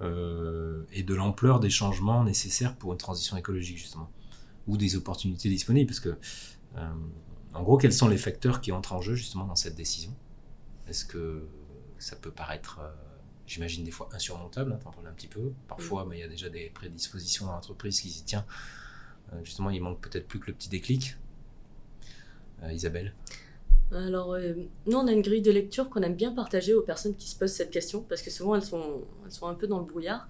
euh, 0.00 0.84
et 0.92 1.02
de 1.02 1.14
l'ampleur 1.14 1.58
des 1.58 1.70
changements 1.70 2.22
nécessaires 2.22 2.76
pour 2.76 2.92
une 2.92 2.98
transition 2.98 3.36
écologique 3.36 3.78
justement, 3.78 4.10
ou 4.66 4.76
des 4.76 4.96
opportunités 4.96 5.48
disponibles, 5.48 5.88
parce 5.88 6.00
que 6.00 6.16
euh, 6.76 6.92
en 7.54 7.62
gros, 7.62 7.78
quels 7.78 7.92
sont 7.92 8.08
les 8.08 8.18
facteurs 8.18 8.60
qui 8.60 8.70
entrent 8.70 8.92
en 8.92 9.00
jeu 9.00 9.14
justement 9.14 9.44
dans 9.44 9.56
cette 9.56 9.74
décision? 9.74 10.14
Est-ce 10.86 11.04
que 11.04 11.48
ça 11.98 12.14
peut 12.14 12.30
paraître, 12.30 12.78
euh, 12.80 12.92
j'imagine 13.46 13.84
des 13.84 13.90
fois 13.90 14.08
insurmontable, 14.12 14.72
hein, 14.72 14.78
t'en 14.82 14.92
parles 14.92 15.08
un 15.08 15.12
petit 15.12 15.26
peu, 15.26 15.52
parfois, 15.66 16.06
mais 16.08 16.18
il 16.18 16.20
y 16.20 16.24
a 16.24 16.28
déjà 16.28 16.48
des 16.48 16.70
prédispositions 16.70 17.46
dans 17.46 17.52
l'entreprise 17.52 18.00
qui 18.00 18.08
disent 18.08 18.24
tiens, 18.24 18.44
justement, 19.42 19.70
il 19.70 19.82
manque 19.82 20.00
peut-être 20.00 20.26
plus 20.26 20.38
que 20.40 20.46
le 20.46 20.54
petit 20.54 20.68
déclic. 20.68 21.16
Isabelle? 22.70 23.14
Alors, 23.90 24.34
euh, 24.34 24.52
nous, 24.86 24.98
on 24.98 25.06
a 25.06 25.12
une 25.12 25.22
grille 25.22 25.40
de 25.40 25.50
lecture 25.50 25.88
qu'on 25.88 26.02
aime 26.02 26.14
bien 26.14 26.32
partager 26.32 26.74
aux 26.74 26.82
personnes 26.82 27.14
qui 27.16 27.28
se 27.28 27.36
posent 27.36 27.52
cette 27.52 27.70
question, 27.70 28.02
parce 28.02 28.20
que 28.20 28.30
souvent, 28.30 28.54
elles 28.54 28.62
sont, 28.62 29.02
elles 29.24 29.32
sont 29.32 29.46
un 29.46 29.54
peu 29.54 29.66
dans 29.66 29.78
le 29.78 29.86
brouillard. 29.86 30.28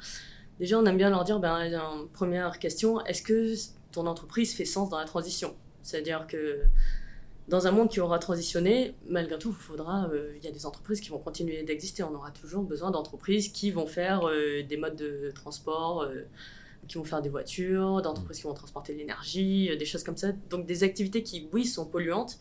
Déjà, 0.60 0.78
on 0.78 0.86
aime 0.86 0.96
bien 0.96 1.10
leur 1.10 1.24
dire, 1.24 1.40
ben, 1.40 2.08
première 2.12 2.58
question, 2.58 3.04
est-ce 3.04 3.22
que 3.22 3.54
ton 3.90 4.06
entreprise 4.06 4.54
fait 4.54 4.64
sens 4.64 4.90
dans 4.90 4.98
la 4.98 5.04
transition? 5.04 5.56
C'est-à-dire 5.82 6.26
que 6.28 6.60
dans 7.48 7.66
un 7.66 7.72
monde 7.72 7.88
qui 7.88 8.00
aura 8.00 8.18
transitionné, 8.18 8.94
malgré 9.08 9.38
tout, 9.38 9.50
il 9.50 9.62
faudra, 9.62 10.08
euh, 10.12 10.36
y 10.42 10.46
a 10.46 10.52
des 10.52 10.66
entreprises 10.66 11.00
qui 11.00 11.08
vont 11.08 11.18
continuer 11.18 11.62
d'exister. 11.62 12.02
On 12.04 12.14
aura 12.14 12.30
toujours 12.30 12.62
besoin 12.62 12.90
d'entreprises 12.90 13.48
qui 13.48 13.70
vont 13.70 13.86
faire 13.86 14.28
euh, 14.28 14.62
des 14.62 14.76
modes 14.76 14.96
de 14.96 15.32
transport, 15.34 16.06
qui 16.86 16.98
vont 16.98 17.04
faire 17.04 17.22
des 17.22 17.28
voitures, 17.28 18.02
d'entreprises 18.02 18.38
qui 18.38 18.44
vont 18.44 18.54
transporter 18.54 18.92
de 18.92 18.98
l'énergie, 18.98 19.76
des 19.76 19.84
choses 19.84 20.04
comme 20.04 20.16
ça. 20.16 20.32
Donc 20.50 20.66
des 20.66 20.84
activités 20.84 21.22
qui, 21.22 21.48
oui, 21.52 21.64
sont 21.64 21.86
polluantes, 21.86 22.38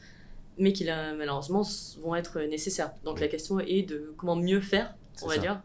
mais 0.58 0.74
qui 0.74 0.86
malheureusement 0.86 1.64
vont 2.02 2.16
être 2.16 2.40
nécessaires. 2.42 2.92
Donc 3.04 3.20
la 3.20 3.28
question 3.28 3.60
est 3.60 3.84
de 3.84 4.14
comment 4.18 4.36
mieux 4.36 4.62
faire, 4.62 4.96
on 5.22 5.28
va 5.28 5.38
dire, 5.38 5.62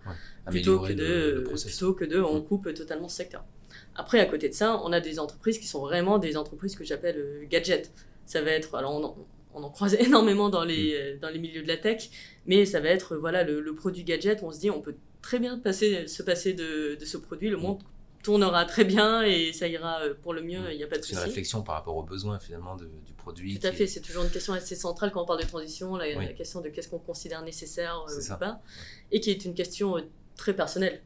plutôt, 0.46 0.80
que 0.80 0.92
de, 0.92 1.44
plutôt 1.62 1.94
que 1.94 2.04
de 2.04 2.20
on 2.20 2.40
mm. 2.40 2.44
coupe 2.44 2.75
totalement 2.75 3.08
ce 3.08 3.16
secteur. 3.16 3.44
Après, 3.94 4.20
à 4.20 4.26
côté 4.26 4.49
de 4.49 4.54
ça, 4.54 4.80
on 4.84 4.92
a 4.92 5.00
des 5.00 5.18
entreprises 5.18 5.58
qui 5.58 5.66
sont 5.66 5.80
vraiment 5.80 6.18
des 6.18 6.37
entreprises 6.37 6.76
que 6.76 6.84
j'appelle 6.84 7.18
euh, 7.18 7.44
gadgets. 7.49 7.90
Ça 8.26 8.42
va 8.42 8.50
être, 8.50 8.75
alors 8.75 8.94
on 8.94 9.04
en, 9.04 9.16
on 9.54 9.62
en 9.62 9.70
croise 9.70 9.94
énormément 10.00 10.49
dans 10.49 10.64
les, 10.64 10.92
mm. 10.92 10.96
euh, 10.96 11.18
dans 11.20 11.28
les 11.28 11.38
milieux 11.38 11.62
de 11.62 11.68
la 11.68 11.76
tech, 11.76 12.11
mais 12.46 12.64
ça 12.64 12.80
va 12.80 12.88
être 12.88 13.16
voilà 13.16 13.44
le, 13.44 13.75
produit 13.75 14.04
gadget. 14.04 14.42
On 14.42 14.50
se 14.50 14.61
dit, 14.61 14.70
on 14.70 14.80
peut 14.80 14.96
très 15.20 15.38
bien 15.38 15.58
passer, 15.58 16.06
se 16.06 16.22
passer 16.22 16.52
de, 16.52 16.96
de 16.99 17.04
ce 17.04 17.16
produit. 17.16 17.50
Le 17.50 17.56
mm. 17.56 17.61
monde 17.61 17.82
tournera 18.23 18.64
très 18.64 18.85
bien 18.85 19.23
et 19.23 19.52
ça 19.52 19.67
ira 19.67 20.00
euh, 20.00 20.14
pour 20.14 20.33
le 20.33 20.43
mieux, 20.43 20.73
il 20.73 20.76
n'y 20.76 20.85
a 20.85 20.87
pas 20.87 20.97
de 20.97 21.02
souci. 21.02 21.14
C'est 21.14 21.21
une 21.21 21.26
réflexion 21.26 21.62
par 21.62 21.75
rapport 21.75 21.97
aux 21.97 22.02
besoins 22.02 22.38
finalement 22.38 22.76
du 22.76 23.12
produit. 23.17 23.59
Tout 23.59 23.67
à 23.67 23.73
fait, 23.73 23.87
c'est 23.87 24.00
toujours 24.00 24.25
une 24.25 24.31
question 24.31 24.52
assez 24.52 24.76
centrale 24.76 25.11
quand 25.11 25.23
on 25.23 25.26
parle 25.26 25.41
de 25.41 25.47
transition, 25.47 25.97
la, 25.97 26.33
question 26.33 26.61
de 26.61 26.69
qu'est-ce 26.69 26.88
qu'on 26.88 26.99
considère 26.99 27.43
nécessaire 27.43 28.05
euh, 28.09 28.35
ou 28.35 28.38
pas, 28.38 28.61
et 29.11 29.21
qui 29.21 29.31
est 29.31 29.45
une 29.45 29.55
question 29.55 29.99
euh, 29.99 30.02
très 30.37 30.55
personnelle. 30.55 31.02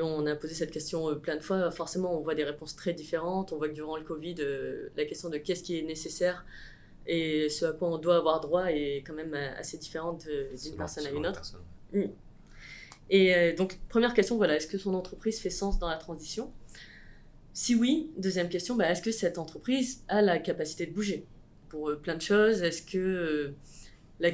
on 0.00 0.26
a 0.26 0.36
posé 0.36 0.54
cette 0.54 0.70
question 0.70 1.14
plein 1.16 1.36
de 1.36 1.42
fois. 1.42 1.70
Forcément, 1.70 2.16
on 2.16 2.22
voit 2.22 2.34
des 2.34 2.44
réponses 2.44 2.76
très 2.76 2.92
différentes. 2.92 3.52
On 3.52 3.58
voit 3.58 3.68
que 3.68 3.74
durant 3.74 3.96
le 3.96 4.04
Covid, 4.04 4.36
la 4.96 5.04
question 5.04 5.28
de 5.28 5.38
qu'est-ce 5.38 5.62
qui 5.62 5.78
est 5.78 5.82
nécessaire 5.82 6.44
et 7.04 7.48
ce 7.48 7.64
à 7.64 7.72
quoi 7.72 7.88
on 7.88 7.98
doit 7.98 8.16
avoir 8.16 8.40
droit 8.40 8.66
est 8.66 9.02
quand 9.04 9.12
même 9.14 9.34
assez 9.34 9.76
différente 9.76 10.24
d'une 10.24 10.76
personne 10.76 11.06
à 11.06 11.10
une 11.10 11.26
autre. 11.26 11.42
Et 13.10 13.52
donc, 13.52 13.78
première 13.90 14.14
question, 14.14 14.36
voilà, 14.36 14.56
est-ce 14.56 14.66
que 14.66 14.78
son 14.78 14.94
entreprise 14.94 15.38
fait 15.38 15.50
sens 15.50 15.78
dans 15.78 15.88
la 15.88 15.96
transition? 15.96 16.50
Si 17.52 17.74
oui, 17.74 18.10
deuxième 18.16 18.48
question, 18.48 18.74
bah, 18.74 18.90
est-ce 18.90 19.02
que 19.02 19.12
cette 19.12 19.36
entreprise 19.36 20.02
a 20.08 20.22
la 20.22 20.38
capacité 20.38 20.86
de 20.86 20.92
bouger? 20.92 21.26
Pour 21.68 21.94
plein 22.00 22.16
de 22.16 22.22
choses 22.22 22.62
Est-ce 22.62 22.82
que 22.82 23.52
la 24.18 24.30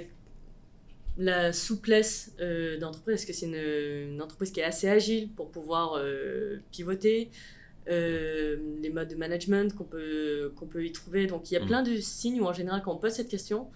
la 1.18 1.52
souplesse 1.52 2.32
euh, 2.40 2.78
d'entreprise, 2.78 3.16
est-ce 3.16 3.26
que 3.26 3.32
c'est 3.32 3.46
une, 3.46 4.22
entreprise 4.22 4.52
qui 4.52 4.60
est 4.60 4.64
assez 4.64 4.88
agile 4.88 5.28
pour 5.32 5.50
pouvoir 5.50 5.94
euh, 5.96 6.58
pivoter? 6.70 7.30
Euh, 7.90 8.58
les 8.82 8.90
modes 8.90 9.08
de 9.08 9.14
management 9.14 9.74
qu'on 9.74 9.84
peut, 9.84 10.52
qu'on 10.56 10.66
peut 10.66 10.84
y 10.84 10.92
trouver. 10.92 11.26
Donc 11.26 11.50
il 11.50 11.54
y 11.54 11.56
a 11.56 11.60
mm. 11.60 11.66
plein 11.66 11.82
de 11.82 11.96
signes 11.96 12.40
où 12.40 12.44
en 12.44 12.52
général 12.52 12.82
quand 12.84 12.92
on 12.92 12.98
pose 12.98 13.12
cette 13.12 13.28
question, 13.28 13.68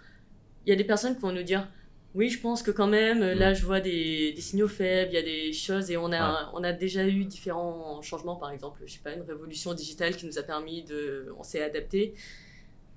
il 0.67 0.71
y 0.71 0.73
a 0.73 0.77
des 0.77 0.85
personnes 0.85 1.15
qui 1.15 1.23
vont 1.23 1.33
nous 1.33 1.43
dire 1.43 1.67
oui, 2.15 2.29
je 2.29 2.41
pense 2.41 2.63
que 2.63 2.71
quand 2.71 2.87
même, 2.87 3.21
là 3.21 3.53
mm. 3.53 3.55
je 3.55 3.65
vois 3.65 3.81
des, 3.81 4.35
signaux 4.39 4.69
faibles, 4.69 5.13
il 5.13 5.15
y 5.15 5.19
a 5.19 5.23
des 5.23 5.53
choses 5.53 5.91
et 5.91 5.97
on 5.97 6.13
a, 6.13 6.51
on 6.55 6.63
a 6.63 6.73
déjà 6.73 7.07
eu 7.07 7.25
différents 7.25 8.03
changements, 8.03 8.37
par 8.37 8.51
exemple, 8.51 8.83
je 8.85 8.93
sais 8.93 9.01
pas, 9.03 9.13
une 9.13 9.23
révolution 9.23 9.73
digitale 9.73 10.17
qui 10.17 10.27
nous 10.27 10.39
a 10.39 10.43
permis 10.43 10.83
de... 10.83 11.33
On 11.39 11.43
s'est 11.43 11.63
adapté. 11.63 12.15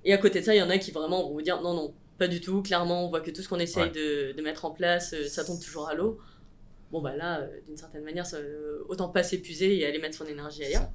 Et 0.04 0.12
à 0.12 0.18
côté 0.18 0.40
de 0.40 0.44
ça, 0.44 0.54
il 0.54 0.58
y 0.58 0.62
en 0.62 0.70
a 0.70 0.78
qui 0.78 0.92
vraiment 0.92 1.22
vont 1.22 1.32
vous 1.32 1.42
dire 1.42 1.60
non, 1.62 1.74
non, 1.74 1.94
pas 2.18 2.28
du 2.28 2.40
tout. 2.40 2.62
Clairement, 2.62 3.06
on 3.06 3.08
voit 3.08 3.20
que 3.20 3.30
tout 3.30 3.42
ce 3.42 3.48
qu'on 3.48 3.58
essaye 3.58 3.90
de, 3.90 4.40
mettre 4.42 4.64
en 4.64 4.70
place, 4.70 5.12
euh, 5.12 5.26
ça 5.26 5.44
tombe 5.44 5.60
toujours 5.60 5.88
à 5.88 5.94
l'eau. 5.94 6.18
Bon, 6.92 7.02
bah 7.02 7.16
là, 7.16 7.40
euh, 7.40 7.60
d'une 7.66 7.76
certaine 7.76 8.04
manière, 8.04 8.24
euh, 8.34 8.84
autant 8.88 9.08
pas 9.08 9.22
s'épuiser 9.22 9.78
et 9.78 9.86
aller 9.86 9.98
mettre 9.98 10.16
son 10.16 10.26
énergie 10.26 10.64
ailleurs. 10.64 10.88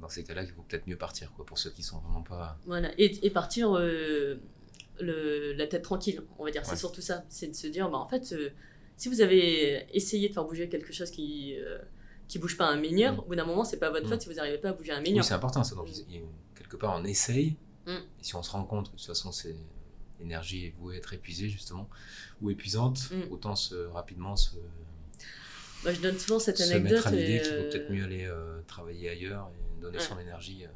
dans 0.00 0.08
ces 0.08 0.24
cas-là, 0.24 0.42
il 0.42 0.50
faut 0.50 0.62
peut-être 0.62 0.88
mieux 0.88 0.96
partir, 0.96 1.32
quoi, 1.32 1.46
pour 1.46 1.58
ceux 1.58 1.70
qui 1.70 1.82
sont 1.82 1.98
vraiment 1.98 2.22
pas. 2.22 2.58
Voilà, 2.66 2.90
et, 2.98 3.30
partir 3.30 3.78
le, 5.00 5.52
la 5.54 5.66
tête 5.66 5.82
tranquille, 5.82 6.22
on 6.38 6.44
va 6.44 6.50
dire. 6.50 6.64
C'est 6.64 6.76
surtout 6.76 7.00
ça. 7.00 7.24
C'est 7.28 7.48
de 7.48 7.54
se 7.54 7.66
dire, 7.66 7.88
bah, 7.90 7.98
en 7.98 8.08
fait, 8.08 8.34
si 8.96 9.08
vous 9.08 9.20
avez 9.20 9.86
essayé 9.94 10.28
de 10.28 10.34
faire 10.34 10.44
bouger 10.44 10.68
quelque 10.68 10.92
chose 10.92 11.10
qui. 11.10 11.56
qui 12.28 12.38
bouge 12.38 12.56
pas 12.56 12.66
un 12.66 12.76
meilleur, 12.76 13.14
mm. 13.14 13.18
au 13.20 13.22
bout 13.22 13.34
d'un 13.34 13.44
moment, 13.44 13.64
c'est 13.64 13.78
pas 13.78 13.90
votre 13.90 14.06
mm. 14.06 14.10
faute 14.10 14.22
si 14.22 14.28
vous 14.28 14.34
n'arrivez 14.34 14.58
pas 14.58 14.70
à 14.70 14.72
bouger 14.72 14.92
un. 14.92 15.02
Oui, 15.02 15.18
c'est 15.22 15.34
important 15.34 15.64
ça. 15.64 15.74
Donc, 15.74 15.88
quelque 16.54 16.76
part, 16.76 16.96
on 17.00 17.04
essaye, 17.04 17.56
mm. 17.86 17.90
et 17.90 18.22
si 18.22 18.34
on 18.36 18.42
se 18.42 18.50
rend 18.50 18.64
compte 18.64 18.86
que 18.86 18.92
de 18.92 18.98
toute 18.98 19.06
façon, 19.06 19.32
c'est 19.32 19.56
l'énergie 20.20 20.66
est 20.66 20.74
vouée 20.78 20.96
être 20.96 21.12
épuisée 21.12 21.48
justement 21.48 21.88
ou 22.40 22.50
épuisante, 22.50 23.10
mm. 23.10 23.32
autant 23.32 23.56
se, 23.56 23.74
rapidement 23.74 24.36
se. 24.36 24.56
Bah, 25.84 25.92
je 25.94 26.00
donne 26.00 26.18
souvent 26.18 26.38
cette 26.38 26.60
anecdote. 26.60 26.92
mettre 26.92 27.06
à 27.06 27.10
l'idée 27.10 27.40
qu'il 27.42 27.56
vaut 27.56 27.62
peut-être 27.62 27.90
mieux 27.90 28.04
aller 28.04 28.26
euh, 28.26 28.60
travailler 28.66 29.08
ailleurs 29.08 29.50
et 29.50 29.80
donner 29.80 29.98
son 29.98 30.18
énergie 30.18 30.64
euh, 30.64 30.68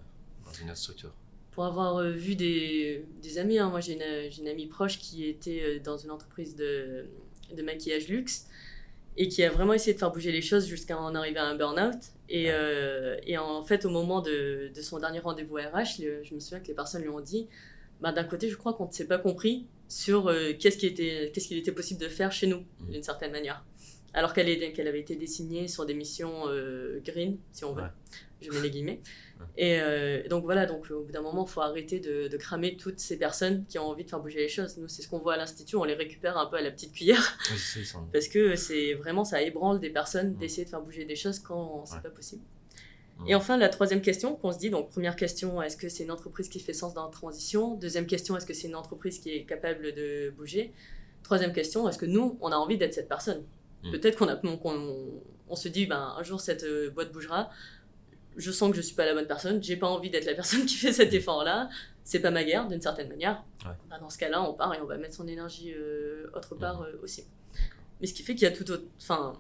dans 0.47 0.53
une 0.53 0.71
autre 0.71 0.79
structure. 0.79 1.13
Pour 1.55 1.65
avoir 1.65 1.99
euh, 1.99 2.11
vu 2.11 2.35
des, 2.35 3.05
des 3.23 3.39
amis, 3.39 3.59
hein, 3.59 3.71
moi 3.71 3.81
j'ai 3.81 3.93
une, 3.93 4.31
une, 4.41 4.49
amie 4.49 4.67
proche 4.67 4.99
qui 4.99 5.29
était 5.29 5.79
dans 5.81 5.97
une 5.97 6.11
entreprise 6.11 6.57
de, 6.57 7.07
de, 7.57 7.63
maquillage 7.63 8.09
luxe 8.09 8.47
et 9.17 9.29
qui 9.29 9.45
a 9.45 9.51
vraiment 9.51 9.73
essayé 9.73 9.95
de 9.95 9.99
faire 9.99 10.11
bouger 10.11 10.33
les 10.33 10.43
choses 10.43 10.67
jusqu'à 10.67 10.99
en 10.99 11.15
arriver 11.15 11.39
à 11.39 11.47
un 11.47 11.55
burn-out. 11.55 11.99
Et, 12.29 12.49
et, 13.27 13.39
en 13.39 13.63
fait, 13.63 13.85
au 13.85 13.91
moment 13.91 14.21
de, 14.21 14.73
de 14.75 14.83
son 14.83 14.99
dernier 14.99 15.21
rendez-vous 15.21 15.55
RH, 15.55 16.03
je 16.25 16.35
me 16.35 16.41
souviens 16.41 16.59
que 16.59 16.67
les 16.67 16.75
personnes 16.75 17.03
lui 17.03 17.11
ont 17.11 17.21
dit 17.21 17.47
bah, 18.01 18.13
d'un 18.13 18.25
côté, 18.25 18.49
je 18.49 18.57
crois 18.57 18.75
qu'on 18.75 18.87
ne 18.87 18.93
s'est 18.93 19.07
pas 19.07 19.19
compris 19.19 19.67
sur 19.89 20.29
euh, 20.29 20.53
qu'est-ce 20.59 20.77
qu'il 20.77 20.89
était, 20.91 21.73
possible 21.73 22.01
de 22.01 22.09
faire 22.09 22.33
chez 22.33 22.47
nous, 22.47 22.59
mmh. 22.61 22.91
d'une 22.91 23.03
certaine 23.03 23.33
manière. 23.33 23.65
Alors 24.15 24.33
qu'elle, 24.33 24.73
qu'elle 24.73 24.89
avait 24.89 25.01
été 25.01 25.17
désignée 25.17 25.67
sur 25.67 25.85
des 25.87 25.95
missions 25.95 26.49
euh, 26.49 27.01
green, 27.05 27.37
si 27.53 27.65
on 27.65 27.75
veut. 27.75 27.83
Je 28.41 28.51
mets 28.51 28.61
les 28.61 28.71
guillemets. 28.71 29.01
Et 29.57 29.81
euh, 29.81 30.27
donc 30.29 30.45
voilà, 30.45 30.67
donc 30.67 30.89
au 30.91 31.03
bout 31.03 31.13
d'un 31.13 31.23
moment, 31.23 31.45
il 31.47 31.51
faut 31.51 31.61
arrêter 31.61 31.99
de, 31.99 32.37
cramer 32.37 32.77
toutes 32.77 33.01
ces 33.01 33.19
personnes 33.19 33.65
qui 33.67 33.79
ont 33.79 33.87
envie 33.87 34.05
de 34.05 34.11
faire 34.11 34.21
bouger 34.21 34.39
les 34.39 34.49
choses. 34.49 34.79
Nous, 34.79 34.89
c'est 34.89 35.03
ce 35.03 35.09
qu'on 35.09 35.19
voit 35.19 35.35
à 35.35 35.37
l'Institut, 35.37 35.77
on 35.77 35.85
les 35.85 35.95
récupère 35.95 36.39
un 36.39 36.47
peu 36.47 36.57
à 36.57 36.63
la 36.63 36.71
petite 36.71 36.93
cuillère. 36.93 37.39
parce 38.13 38.29
que 38.29 38.55
c'est 38.55 38.95
vraiment, 38.95 39.25
ça 39.25 39.43
ébranle 39.43 39.81
des 39.81 39.91
personnes 39.91 40.37
d'essayer 40.37 40.65
de 40.65 40.71
faire 40.71 40.83
bouger 40.83 41.05
des 41.05 41.17
choses 41.17 41.41
quand 41.41 41.85
c'est 41.87 42.03
pas 42.03 42.11
possible. 42.11 42.43
Et 43.27 43.35
enfin, 43.35 43.57
la 43.57 43.69
troisième 43.69 44.01
question 44.01 44.35
qu'on 44.35 44.53
se 44.53 44.59
dit, 44.59 44.71
donc 44.71 44.91
première 44.91 45.17
question, 45.17 45.63
est-ce 45.63 45.77
que 45.77 45.89
c'est 45.89 46.05
une 46.05 46.11
entreprise 46.11 46.49
qui 46.49 46.61
fait 46.61 46.73
sens 46.73 46.95
dans 46.95 47.05
la 47.05 47.11
transition? 47.11 47.75
Deuxième 47.75 48.07
question, 48.07 48.37
est-ce 48.37 48.45
que 48.45 48.55
c'est 48.55 48.69
une 48.69 48.75
entreprise 48.75 49.19
qui 49.19 49.31
est 49.31 49.45
capable 49.45 49.95
de 49.95 50.31
bouger? 50.37 50.73
Troisième 51.23 51.53
question, 51.53 51.89
est-ce 51.89 51.97
que 51.97 52.07
nous, 52.07 52.37
on 52.41 52.51
a 52.51 52.57
envie 52.57 52.77
d'être 52.77 52.93
cette 52.93 53.09
personne? 53.09 53.45
Mm. 53.85 53.91
Peut-être 53.91 54.19
qu'on 54.19 54.29
a, 54.29 54.41
on, 55.49 55.57
se 55.57 55.69
dit, 55.69 55.87
ben, 55.87 56.15
un 56.17 56.23
jour 56.23 56.41
cette 56.41 56.65
euh, 56.65 56.91
boîte 56.91 57.13
bougera, 57.13 57.51
je 58.37 58.51
sens 58.51 58.71
que 58.71 58.77
je 58.77 58.83
suis 58.83 58.97
pas 58.97 59.07
la 59.07 59.15
bonne 59.15 59.27
personne, 59.27 59.63
j'ai 59.63 59.77
pas 59.77 59.87
envie 59.87 60.11
d'être 60.11 60.27
la 60.27 60.35
personne 60.35 60.67
qui 60.67 60.75
fait 60.75 60.93
cet 60.93 61.13
mm. 61.13 61.17
effort-là, 61.17 61.69
c'est 62.03 62.21
pas 62.21 62.31
ma 62.31 62.45
guerre 62.45 62.69
d'une 62.69 62.81
certaine 62.81 63.09
manière. 63.09 63.45
Ben, 63.91 63.99
dans 63.99 64.11
ce 64.11 64.19
cas-là, 64.19 64.43
on 64.43 64.55
part 64.55 64.75
et 64.75 64.81
on 64.81 64.87
va 64.87 64.97
mettre 64.99 65.15
son 65.15 65.29
énergie 65.29 65.73
euh, 65.73 66.31
autre 66.35 66.55
part 66.55 66.81
mm. 66.81 66.87
euh, 66.87 67.03
aussi. 67.03 67.25
Mais 68.01 68.07
ce 68.07 68.15
qui 68.15 68.23
fait 68.23 68.35
qu'il 68.35 68.43
y 68.43 68.51
a 68.51 68.53
tout 68.53 68.71
autre, 68.71 68.85
enfin, 69.01 69.35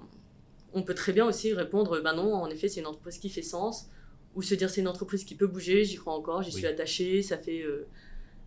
on 0.72 0.82
peut 0.82 0.94
très 0.94 1.12
bien 1.12 1.26
aussi 1.26 1.52
répondre, 1.52 2.00
ben 2.00 2.14
non, 2.14 2.34
en 2.34 2.48
effet, 2.50 2.68
c'est 2.68 2.80
une 2.80 2.86
entreprise 2.86 3.18
qui 3.18 3.28
fait 3.28 3.42
sens, 3.42 3.88
ou 4.34 4.42
se 4.42 4.54
dire 4.54 4.68
c'est 4.70 4.80
une 4.80 4.88
entreprise 4.88 5.24
qui 5.24 5.34
peut 5.34 5.46
bouger, 5.46 5.84
j'y 5.84 5.96
crois 5.96 6.14
encore, 6.14 6.42
j'y 6.42 6.52
suis 6.52 6.66
attaché, 6.66 7.22
ça 7.22 7.38
fait 7.38 7.64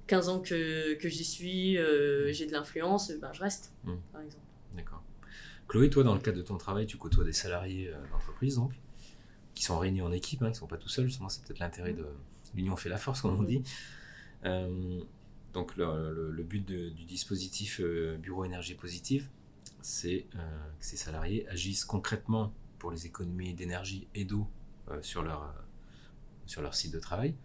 15 0.08 0.28
euh, 0.28 0.32
ans 0.32 0.40
que, 0.40 0.98
j'y 1.04 1.24
suis, 1.24 1.78
euh, 1.78 2.32
j'ai 2.32 2.46
de 2.46 2.52
l'influence, 2.52 3.12
ben 3.12 3.32
je 3.34 3.42
reste, 3.42 3.74
par 4.12 4.22
exemple. 4.22 4.46
D'accord. 4.76 5.02
Chloé, 5.68 5.90
toi, 5.90 6.04
dans 6.04 6.14
le 6.14 6.22
cadre 6.22 6.38
de 6.38 6.44
ton 6.44 6.58
travail, 6.58 6.86
tu 6.86 6.98
côtoies 6.98 7.24
des 7.24 7.34
salariés 7.34 7.90
euh, 7.90 8.02
d'entreprise, 8.12 8.56
donc, 8.56 8.74
qui 9.54 9.64
sont 9.64 9.78
réunis 9.78 10.02
en 10.02 10.12
équipe, 10.12 10.42
hein, 10.42 10.48
qui 10.48 10.52
ne 10.52 10.58
sont 10.58 10.68
pas 10.68 10.78
tout 10.78 10.90
seuls, 10.90 11.08
justement, 11.08 11.30
c'est 11.30 11.44
peut-être 11.44 11.60
l'intérêt 11.60 11.94
de 11.94 12.06
l'union 12.56 12.76
fait 12.76 12.90
la 12.90 12.98
force, 12.98 13.22
comme 13.22 13.40
on 13.40 13.44
dit. 13.44 13.64
donc, 15.54 15.76
le, 15.76 16.44
but 16.44 16.66
du 16.66 17.06
dispositif 17.06 17.82
Bureau 17.82 18.46
Énergie 18.46 18.76
Positive, 18.76 19.30
c'est 19.88 20.26
euh, 20.36 20.40
que 20.80 20.86
ces 20.86 20.98
salariés 20.98 21.48
agissent 21.48 21.86
concrètement 21.86 22.54
pour 22.78 22.92
les 22.92 23.06
économies 23.06 23.54
d'énergie 23.54 24.08
et 24.16 24.26
d'eau 24.26 24.48
euh, 24.90 25.02
sur, 25.02 25.24
leur, 25.24 25.44
euh, 25.44 25.62
sur 26.46 26.62
leur 26.62 26.76
site 26.76 26.92
de 26.92 27.00
travail. 27.00 27.36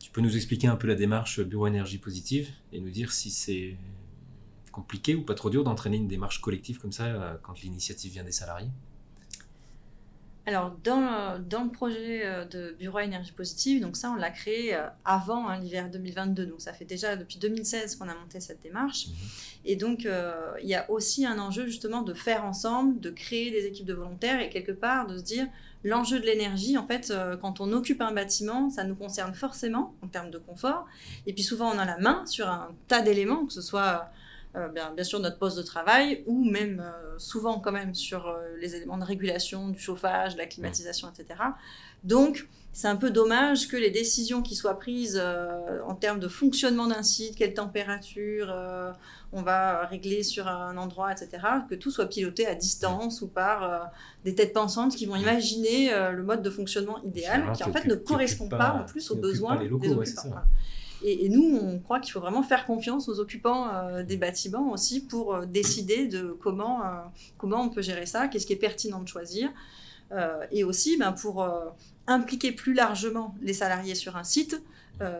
tu 0.00 0.10
peux 0.10 0.20
nous 0.20 0.36
expliquer 0.36 0.66
un 0.66 0.76
peu 0.76 0.88
la 0.88 0.94
démarche 0.94 1.40
Bureau 1.40 1.66
Énergie 1.66 1.98
Positive 1.98 2.48
et 2.72 2.80
nous 2.80 2.90
dire 2.90 3.12
si 3.12 3.30
c'est 3.30 3.76
compliqué 4.80 5.14
ou 5.14 5.22
pas 5.22 5.34
trop 5.34 5.50
dur 5.50 5.64
d'entraîner 5.64 5.96
une 5.96 6.08
démarche 6.08 6.40
collective 6.40 6.78
comme 6.78 6.92
ça 6.92 7.38
quand 7.42 7.60
l'initiative 7.62 8.12
vient 8.12 8.24
des 8.24 8.32
salariés? 8.32 8.70
Alors, 10.48 10.74
dans, 10.82 11.38
dans, 11.46 11.64
le 11.64 11.70
projet 11.70 12.22
euh, 12.24 12.46
de 12.46 12.74
Bureau 12.78 13.00
Énergie 13.00 13.32
Positive, 13.32 13.82
donc 13.82 13.98
ça, 13.98 14.10
on 14.10 14.14
l'a 14.14 14.30
créé 14.30 14.74
euh, 14.74 14.86
avant 15.04 15.46
hein, 15.46 15.60
l'hiver 15.60 15.90
2022. 15.90 16.46
Donc, 16.46 16.62
ça 16.62 16.72
fait 16.72 16.86
déjà 16.86 17.16
depuis 17.16 17.36
2016 17.36 17.96
qu'on 17.96 18.08
a 18.08 18.14
monté 18.14 18.40
cette 18.40 18.62
démarche. 18.62 19.08
Mhm. 19.08 19.14
Et 19.66 19.76
donc, 19.76 20.06
euh, 20.06 20.54
il 20.62 20.68
y 20.70 20.74
a 20.74 20.90
aussi 20.90 21.26
un 21.26 21.38
enjeu 21.38 21.66
justement 21.66 22.00
de 22.00 22.14
faire 22.14 22.46
ensemble, 22.46 22.98
de 22.98 23.10
créer 23.10 23.50
des 23.50 23.66
équipes 23.66 23.84
de 23.84 23.92
volontaires 23.92 24.40
et 24.40 24.48
quelque 24.48 24.72
part 24.72 25.06
de 25.06 25.18
se 25.18 25.22
dire 25.22 25.46
l'enjeu 25.84 26.18
de 26.18 26.24
l'énergie, 26.24 26.78
en 26.78 26.86
fait, 26.86 27.12
quand 27.42 27.60
on 27.60 27.70
occupe 27.72 28.00
un 28.00 28.12
bâtiment, 28.12 28.70
ça 28.70 28.84
nous 28.84 28.94
concerne 28.94 29.34
forcément 29.34 29.94
en 30.00 30.08
termes 30.08 30.30
de 30.30 30.38
confort. 30.38 30.86
Et 31.26 31.34
puis 31.34 31.42
souvent, 31.42 31.70
on 31.74 31.78
a 31.78 31.84
la 31.84 31.98
main 31.98 32.24
sur 32.24 32.48
un 32.48 32.70
tas 32.88 33.02
d'éléments, 33.02 33.44
que 33.44 33.52
ce 33.52 33.60
soit 33.60 33.80
euh, 33.82 33.98
bien, 34.72 34.92
bien, 34.92 35.04
sûr 35.04 35.20
notre 35.20 35.38
poste 35.38 35.56
de 35.56 35.62
travail 35.62 36.22
ou 36.26 36.44
même 36.44 36.80
euh, 36.80 37.18
souvent 37.18 37.60
quand 37.60 37.72
même 37.72 37.94
sur 37.94 38.26
euh, 38.26 38.38
les 38.60 38.74
éléments 38.74 38.98
de 38.98 39.04
régulation 39.04 39.68
du 39.68 39.78
chauffage, 39.78 40.34
de 40.34 40.38
la 40.38 40.46
climatisation, 40.46 41.08
etc. 41.08 41.40
Donc 42.04 42.48
c'est 42.72 42.88
un 42.88 42.96
peu 42.96 43.10
dommage 43.10 43.68
que 43.68 43.76
les 43.76 43.90
décisions 43.90 44.42
qui 44.42 44.54
soient 44.54 44.78
prises 44.78 45.20
en 45.86 45.94
termes 45.94 46.20
de 46.20 46.28
fonctionnement 46.28 46.86
d'un 46.86 47.02
site, 47.02 47.34
quelle 47.34 47.54
température 47.54 48.54
on 49.32 49.42
va 49.42 49.84
régler 49.86 50.22
sur 50.22 50.46
un 50.46 50.76
endroit, 50.76 51.10
etc., 51.10 51.42
que 51.68 51.74
tout 51.74 51.90
soit 51.90 52.06
piloté 52.06 52.46
à 52.46 52.54
distance 52.54 53.20
ou 53.20 53.26
par 53.26 53.90
des 54.24 54.36
têtes 54.36 54.52
pensantes 54.52 54.94
qui 54.94 55.06
vont 55.06 55.16
imaginer 55.16 55.90
le 56.12 56.22
mode 56.22 56.42
de 56.42 56.50
fonctionnement 56.50 57.02
idéal 57.02 57.50
qui 57.52 57.64
en 57.64 57.72
fait 57.72 57.86
ne 57.86 57.96
correspond 57.96 58.48
pas, 58.48 58.80
en 58.80 58.84
plus 58.84 59.10
aux 59.10 59.16
besoins 59.16 59.56
des 59.56 59.72
occupants. 59.72 60.30
Et, 61.02 61.28
nous, 61.28 61.56
on 61.56 61.78
croit 61.78 62.00
qu'il 62.00 62.12
faut 62.12 62.20
vraiment 62.20 62.42
faire 62.42 62.66
confiance 62.66 63.08
aux 63.08 63.20
occupants 63.20 63.68
euh, 63.72 64.02
des 64.02 64.16
bâtiments 64.16 64.72
aussi 64.72 65.00
pour 65.00 65.34
euh, 65.34 65.46
décider 65.46 66.06
de 66.08 66.36
comment, 66.40 66.84
euh, 66.84 66.88
comment 67.36 67.62
on 67.62 67.68
peut 67.68 67.82
gérer 67.82 68.06
ça, 68.06 68.28
qu'est-ce 68.28 68.46
qui 68.46 68.52
est 68.52 68.56
pertinent 68.56 69.00
de 69.00 69.08
choisir. 69.08 69.50
et 70.50 70.64
aussi 70.64 70.96
ben, 70.96 71.12
pour 71.12 71.46
impliquer 72.06 72.52
plus 72.52 72.72
largement 72.72 73.34
les 73.42 73.52
salariés 73.52 73.94
sur 73.94 74.16
un 74.16 74.24
site, 74.24 74.62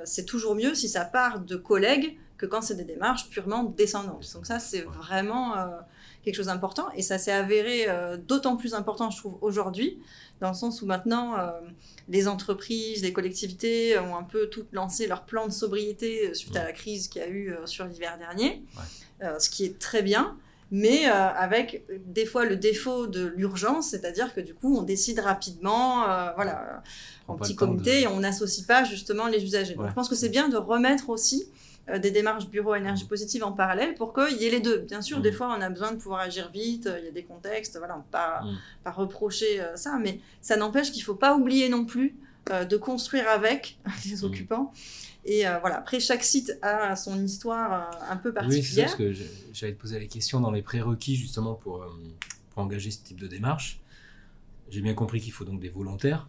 c'est 0.05 0.25
toujours 0.25 0.55
mieux 0.55 0.75
si 0.75 0.89
ça 0.89 1.05
part 1.05 1.41
de 1.41 1.57
collègues 1.57 2.17
que 2.39 2.47
quand 2.47 2.63
c'est 2.63 2.75
des 2.75 2.85
démarches 2.85 3.29
purement 3.29 3.65
descendantes. 3.65 4.33
Donc 4.33 4.47
ça, 4.47 4.59
c'est 4.59 4.81
vraiment 4.81 5.55
quelque 6.29 6.37
chose 6.37 6.47
d'important. 6.47 6.87
Et 6.95 7.03
ça 7.03 7.19
s'est 7.19 7.33
avéré 7.33 7.87
d'autant 8.27 8.57
plus 8.57 8.75
important, 8.75 9.11
je 9.11 9.19
trouve, 9.19 9.39
aujourd'hui, 9.41 9.99
dans 10.41 10.49
le 10.49 10.55
sens 10.55 10.83
où 10.83 10.87
maintenant, 10.87 11.37
les 12.09 12.29
entreprises, 12.29 13.03
les 13.03 13.13
collectivités 13.13 13.99
ont 13.99 14.17
un 14.17 14.23
peu 14.23 14.49
toutes 14.49 14.73
lancé 14.73 15.07
leur 15.07 15.25
plan 15.25 15.47
de 15.47 15.53
sobriété 15.53 16.33
suite 16.35 16.57
à 16.57 16.65
la 16.65 16.73
crise 16.73 17.09
qu'il 17.09 17.23
y 17.23 17.25
a 17.25 17.29
eu 17.29 17.53
euh, 17.53 17.67
sur 17.67 17.85
l'hiver 17.85 18.17
dernier, 18.19 18.63
euh, 19.23 19.39
ce 19.39 19.51
qui 19.51 19.65
est 19.65 19.79
très 19.79 20.03
bien. 20.03 20.37
mais 20.71 21.07
avec 21.07 21.85
des 22.07 22.27
fois 22.27 22.45
le 22.45 22.57
défaut 22.57 23.07
de 23.07 23.25
l'urgence, 23.37 23.89
c'est-à-dire 23.89 24.35
que 24.35 24.41
du 24.41 24.53
coup, 24.53 24.77
on 24.77 24.83
décide 24.83 25.19
rapidement, 25.19 26.03
voilà, 26.35 26.83
en 27.27 27.37
petit 27.37 27.57
comité, 27.57 28.03
et 28.03 28.07
on 28.07 28.21
n'associe 28.21 28.67
pas 28.67 28.85
justement 28.85 29.29
les 29.29 29.43
usagers. 29.43 29.75
Donc, 29.75 29.89
je 29.89 29.95
pense 29.95 30.11
que 30.11 30.15
c'est 30.15 30.29
bien 30.29 30.51
de 30.51 30.59
remettre 30.59 31.09
aussi 31.09 31.49
euh, 31.91 31.99
des 31.99 32.11
démarches 32.11 32.49
bureau 32.49 32.75
énergie 32.75 33.05
mmh. 33.05 33.09
positive 33.09 33.45
en 33.45 33.53
parallèle 33.53 33.95
pour 33.95 34.13
qu'il 34.13 34.37
y 34.37 34.45
ait 34.45 34.51
les 34.51 34.61
deux. 34.61 34.81
Bien 34.81 35.01
sûr, 35.01 35.21
des 35.21 35.31
mmh. 35.31 35.35
fois, 35.35 35.57
on 35.57 35.61
a 35.63 35.71
besoin 35.71 35.93
de 35.93 35.97
pouvoir 35.97 36.21
agir 36.21 36.51
vite, 36.51 36.87
euh, 36.87 36.99
il 36.99 37.07
y 37.07 37.09
a 37.09 37.13
des 37.13 37.23
contextes, 37.23 37.79
voilà, 37.79 38.05
pas, 38.11 38.43
mmh. 38.43 38.59
pas 38.85 38.91
reprocher 38.91 39.61
euh, 39.61 39.75
ça, 39.77 39.99
mais 39.99 40.21
ça 40.43 40.57
n'empêche 40.57 40.91
qu'il 40.91 41.01
ne 41.01 41.07
faut 41.07 41.15
pas 41.15 41.35
oublier 41.37 41.69
non 41.69 41.85
plus 41.85 42.15
de 42.71 42.79
construire 42.79 43.29
avec 43.29 43.79
les 44.07 44.25
occupants. 44.25 44.73
Et 45.27 45.43
voilà, 45.61 45.77
après, 45.77 46.01
chaque 46.01 46.25
site 46.25 46.57
a 46.63 46.97
son 46.97 47.23
histoire 47.23 47.91
un 48.09 48.17
peu 48.17 48.33
particulière. 48.33 48.65
Oui, 48.65 48.73
c'est 48.73 48.83
parce 48.83 48.95
que 48.95 49.13
j'allais 49.53 49.75
te 49.75 49.79
poser 49.79 50.01
la 50.01 50.07
question 50.07 50.41
dans 50.41 50.51
les 50.51 50.63
prérequis 50.63 51.17
justement 51.17 51.53
pour, 51.53 51.85
pour 52.49 52.63
engager 52.63 52.91
ce 52.91 53.03
type 53.03 53.21
de 53.21 53.27
démarche. 53.27 53.83
J'ai 54.71 54.81
bien 54.81 54.95
compris 54.95 55.21
qu'il 55.21 55.33
faut 55.33 55.45
donc 55.45 55.61
des 55.61 55.69
volontaires 55.69 56.27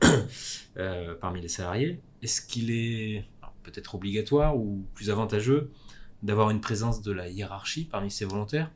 parmi 1.20 1.40
les 1.40 1.48
salariés. 1.48 2.00
Est-ce 2.20 2.40
qu'il 2.40 2.72
est 2.72 3.24
peut-être 3.62 3.94
obligatoire 3.94 4.56
ou 4.56 4.84
plus 4.94 5.10
avantageux 5.10 5.70
d'avoir 6.22 6.50
une 6.50 6.60
présence 6.60 7.02
de 7.02 7.12
la 7.12 7.28
hiérarchie 7.28 7.84
parmi 7.84 8.10
ces 8.10 8.24
volontaires. 8.24 8.70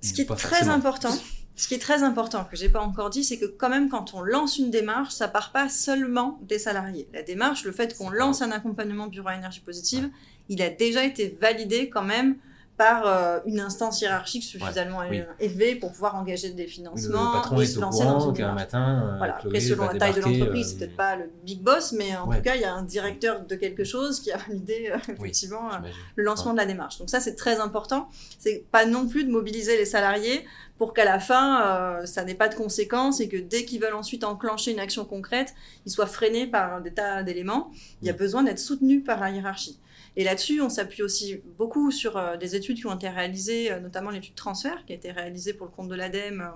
Ce 0.00 0.12
qui 0.12 0.22
est 0.22 0.26
très 0.26 0.68
important, 0.68 1.12
ce 1.56 1.68
qui 1.68 1.74
est 1.74 1.78
très 1.78 2.02
important 2.02 2.44
que 2.44 2.56
j'ai 2.56 2.68
pas 2.68 2.80
encore 2.80 3.10
dit, 3.10 3.24
c'est 3.24 3.38
que 3.38 3.46
quand 3.46 3.68
même 3.68 3.88
quand 3.88 4.14
on 4.14 4.22
lance 4.22 4.58
une 4.58 4.70
démarche, 4.70 5.12
ça 5.12 5.28
part 5.28 5.52
pas 5.52 5.68
seulement 5.68 6.40
des 6.42 6.58
salariés. 6.58 7.08
La 7.12 7.22
démarche, 7.22 7.64
le 7.64 7.72
fait 7.72 7.96
qu'on 7.96 8.10
lance 8.10 8.42
un 8.42 8.50
accompagnement 8.50 9.06
bureau 9.06 9.28
à 9.28 9.36
énergie 9.36 9.60
positive, 9.60 10.10
il 10.48 10.62
a 10.62 10.70
déjà 10.70 11.04
été 11.04 11.36
validé 11.40 11.88
quand 11.88 12.02
même 12.02 12.36
par 12.76 13.06
euh, 13.06 13.38
une 13.44 13.60
instance 13.60 14.00
hiérarchique 14.00 14.42
suffisamment 14.42 15.02
élevée 15.38 15.74
pour 15.74 15.92
pouvoir 15.92 16.14
engager 16.14 16.50
des 16.50 16.66
financements 16.66 17.34
le 17.34 17.38
patron 17.38 17.60
est 17.60 17.66
se 17.66 17.78
matin 17.78 19.02
euh, 19.04 19.18
voilà. 19.18 19.36
après 19.36 19.60
selon 19.60 19.86
la 19.86 19.98
taille 19.98 20.14
de 20.14 20.20
l'entreprise 20.20 20.68
c'est 20.70 20.76
euh, 20.76 20.78
peut-être 20.78 20.96
pas 20.96 21.16
le 21.16 21.30
big 21.44 21.62
boss 21.62 21.92
mais 21.92 22.16
en 22.16 22.26
tout 22.26 22.40
cas 22.40 22.54
il 22.54 22.62
y 22.62 22.64
a 22.64 22.72
un 22.72 22.82
directeur 22.82 23.44
de 23.44 23.54
quelque 23.56 23.84
chose 23.84 24.20
qui 24.20 24.32
a 24.32 24.38
validé 24.38 24.90
effectivement 25.08 25.68
le 26.16 26.24
lancement 26.24 26.52
de 26.52 26.58
la 26.58 26.66
démarche. 26.66 26.98
Donc 26.98 27.10
ça 27.10 27.20
c'est 27.20 27.34
très 27.34 27.60
important. 27.60 28.08
C'est 28.38 28.64
pas 28.70 28.86
non 28.86 29.06
plus 29.06 29.24
de 29.24 29.30
mobiliser 29.30 29.76
les 29.76 29.84
salariés 29.84 30.44
pour 30.78 30.94
qu'à 30.94 31.04
la 31.04 31.20
fin 31.20 32.00
ça 32.04 32.24
n'ait 32.24 32.34
pas 32.34 32.48
de 32.48 32.54
conséquences 32.54 33.20
et 33.20 33.28
que 33.28 33.36
dès 33.36 33.64
qu'ils 33.64 33.80
veulent 33.80 33.94
ensuite 33.94 34.24
enclencher 34.24 34.72
une 34.72 34.80
action 34.80 35.04
concrète 35.04 35.54
ils 35.86 35.92
soient 35.92 36.06
freinés 36.06 36.46
par 36.46 36.80
des 36.80 36.92
tas 36.92 37.22
d'éléments. 37.22 37.70
Il 38.00 38.06
y 38.06 38.10
a 38.10 38.14
mm. 38.14 38.16
besoin 38.16 38.42
d'être 38.42 38.58
soutenus 38.58 39.04
par 39.04 39.20
la 39.20 39.30
hiérarchie 39.30 39.78
et 40.16 40.24
là-dessus, 40.24 40.60
on 40.60 40.68
s'appuie 40.68 41.02
aussi 41.02 41.40
beaucoup 41.56 41.90
sur 41.90 42.16
euh, 42.16 42.36
des 42.36 42.54
études 42.54 42.76
qui 42.76 42.86
ont 42.86 42.94
été 42.94 43.08
réalisées, 43.08 43.72
euh, 43.72 43.80
notamment 43.80 44.10
l'étude 44.10 44.34
transfert, 44.34 44.84
qui 44.84 44.92
a 44.92 44.96
été 44.96 45.10
réalisée 45.10 45.54
pour 45.54 45.66
le 45.66 45.72
compte 45.72 45.88
de 45.88 45.94
l'ADEME, 45.94 46.42
euh, 46.42 46.50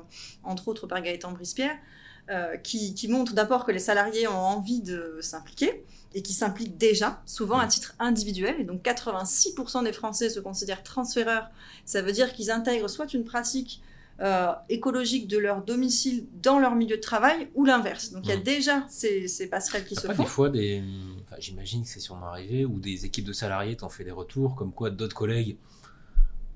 entre 0.44 0.68
autres 0.68 0.86
par 0.86 1.00
Gaëtan 1.00 1.32
Brispierre, 1.32 1.76
qui, 2.64 2.92
qui, 2.94 3.06
montre 3.06 3.34
d'abord 3.34 3.64
que 3.64 3.70
les 3.70 3.78
salariés 3.78 4.26
ont 4.26 4.32
envie 4.32 4.80
de 4.80 5.20
s'impliquer 5.20 5.84
et 6.12 6.22
qui 6.22 6.32
s'impliquent 6.32 6.76
déjà, 6.76 7.22
souvent 7.24 7.60
à 7.60 7.68
titre 7.68 7.94
individuel. 8.00 8.56
Et 8.58 8.64
donc 8.64 8.82
86% 8.82 9.84
des 9.84 9.92
Français 9.92 10.28
se 10.28 10.40
considèrent 10.40 10.82
transféreurs. 10.82 11.48
Ça 11.84 12.02
veut 12.02 12.10
dire 12.10 12.32
qu'ils 12.32 12.50
intègrent 12.50 12.90
soit 12.90 13.14
une 13.14 13.22
pratique 13.22 13.80
euh, 14.20 14.52
écologique 14.70 15.28
de 15.28 15.36
leur 15.36 15.62
domicile 15.62 16.26
dans 16.42 16.58
leur 16.58 16.74
milieu 16.74 16.96
de 16.96 17.02
travail 17.02 17.48
ou 17.54 17.66
l'inverse. 17.66 18.12
Donc 18.12 18.24
il 18.24 18.30
y 18.30 18.32
a 18.32 18.38
déjà 18.38 18.86
ces, 18.88 19.28
ces, 19.28 19.46
passerelles 19.46 19.84
qui 19.84 19.94
se 19.94 20.06
font. 20.06 20.22
Des 20.22 20.28
fois, 20.28 20.48
des... 20.48 20.82
j'imagine 21.38 21.82
que 21.82 21.88
c'est 21.88 22.00
sûrement 22.00 22.28
arrivé, 22.28 22.64
où 22.64 22.78
des 22.78 23.04
équipes 23.04 23.26
de 23.26 23.34
salariés 23.34 23.76
t'ont 23.76 23.90
fait 23.90 24.04
des 24.04 24.10
retours, 24.10 24.54
comme 24.54 24.72
quoi 24.72 24.88
d'autres 24.88 25.14
collègues 25.14 25.58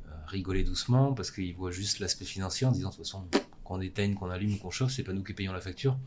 euh, 0.09 0.13
rigolaient 0.27 0.65
doucement 0.65 1.13
parce 1.13 1.31
qu'ils 1.31 1.55
voient 1.55 1.71
juste 1.71 1.99
l'aspect 1.99 2.25
financier 2.25 2.67
en 2.67 2.73
disant 2.73 2.89
de 2.89 2.95
toute 2.95 3.05
façon, 3.05 3.25
qu'on 3.63 3.81
éteigne, 3.83 4.15
qu'on 4.15 4.31
allume, 4.31 4.59
qu'on 4.59 4.71
chauffe, 4.71 4.93
c'est 4.93 5.03
pas 5.03 5.13
nous 5.13 5.23
qui 5.23 5.35
payons 5.35 5.53
la 5.53 5.61
facture. 5.61 5.99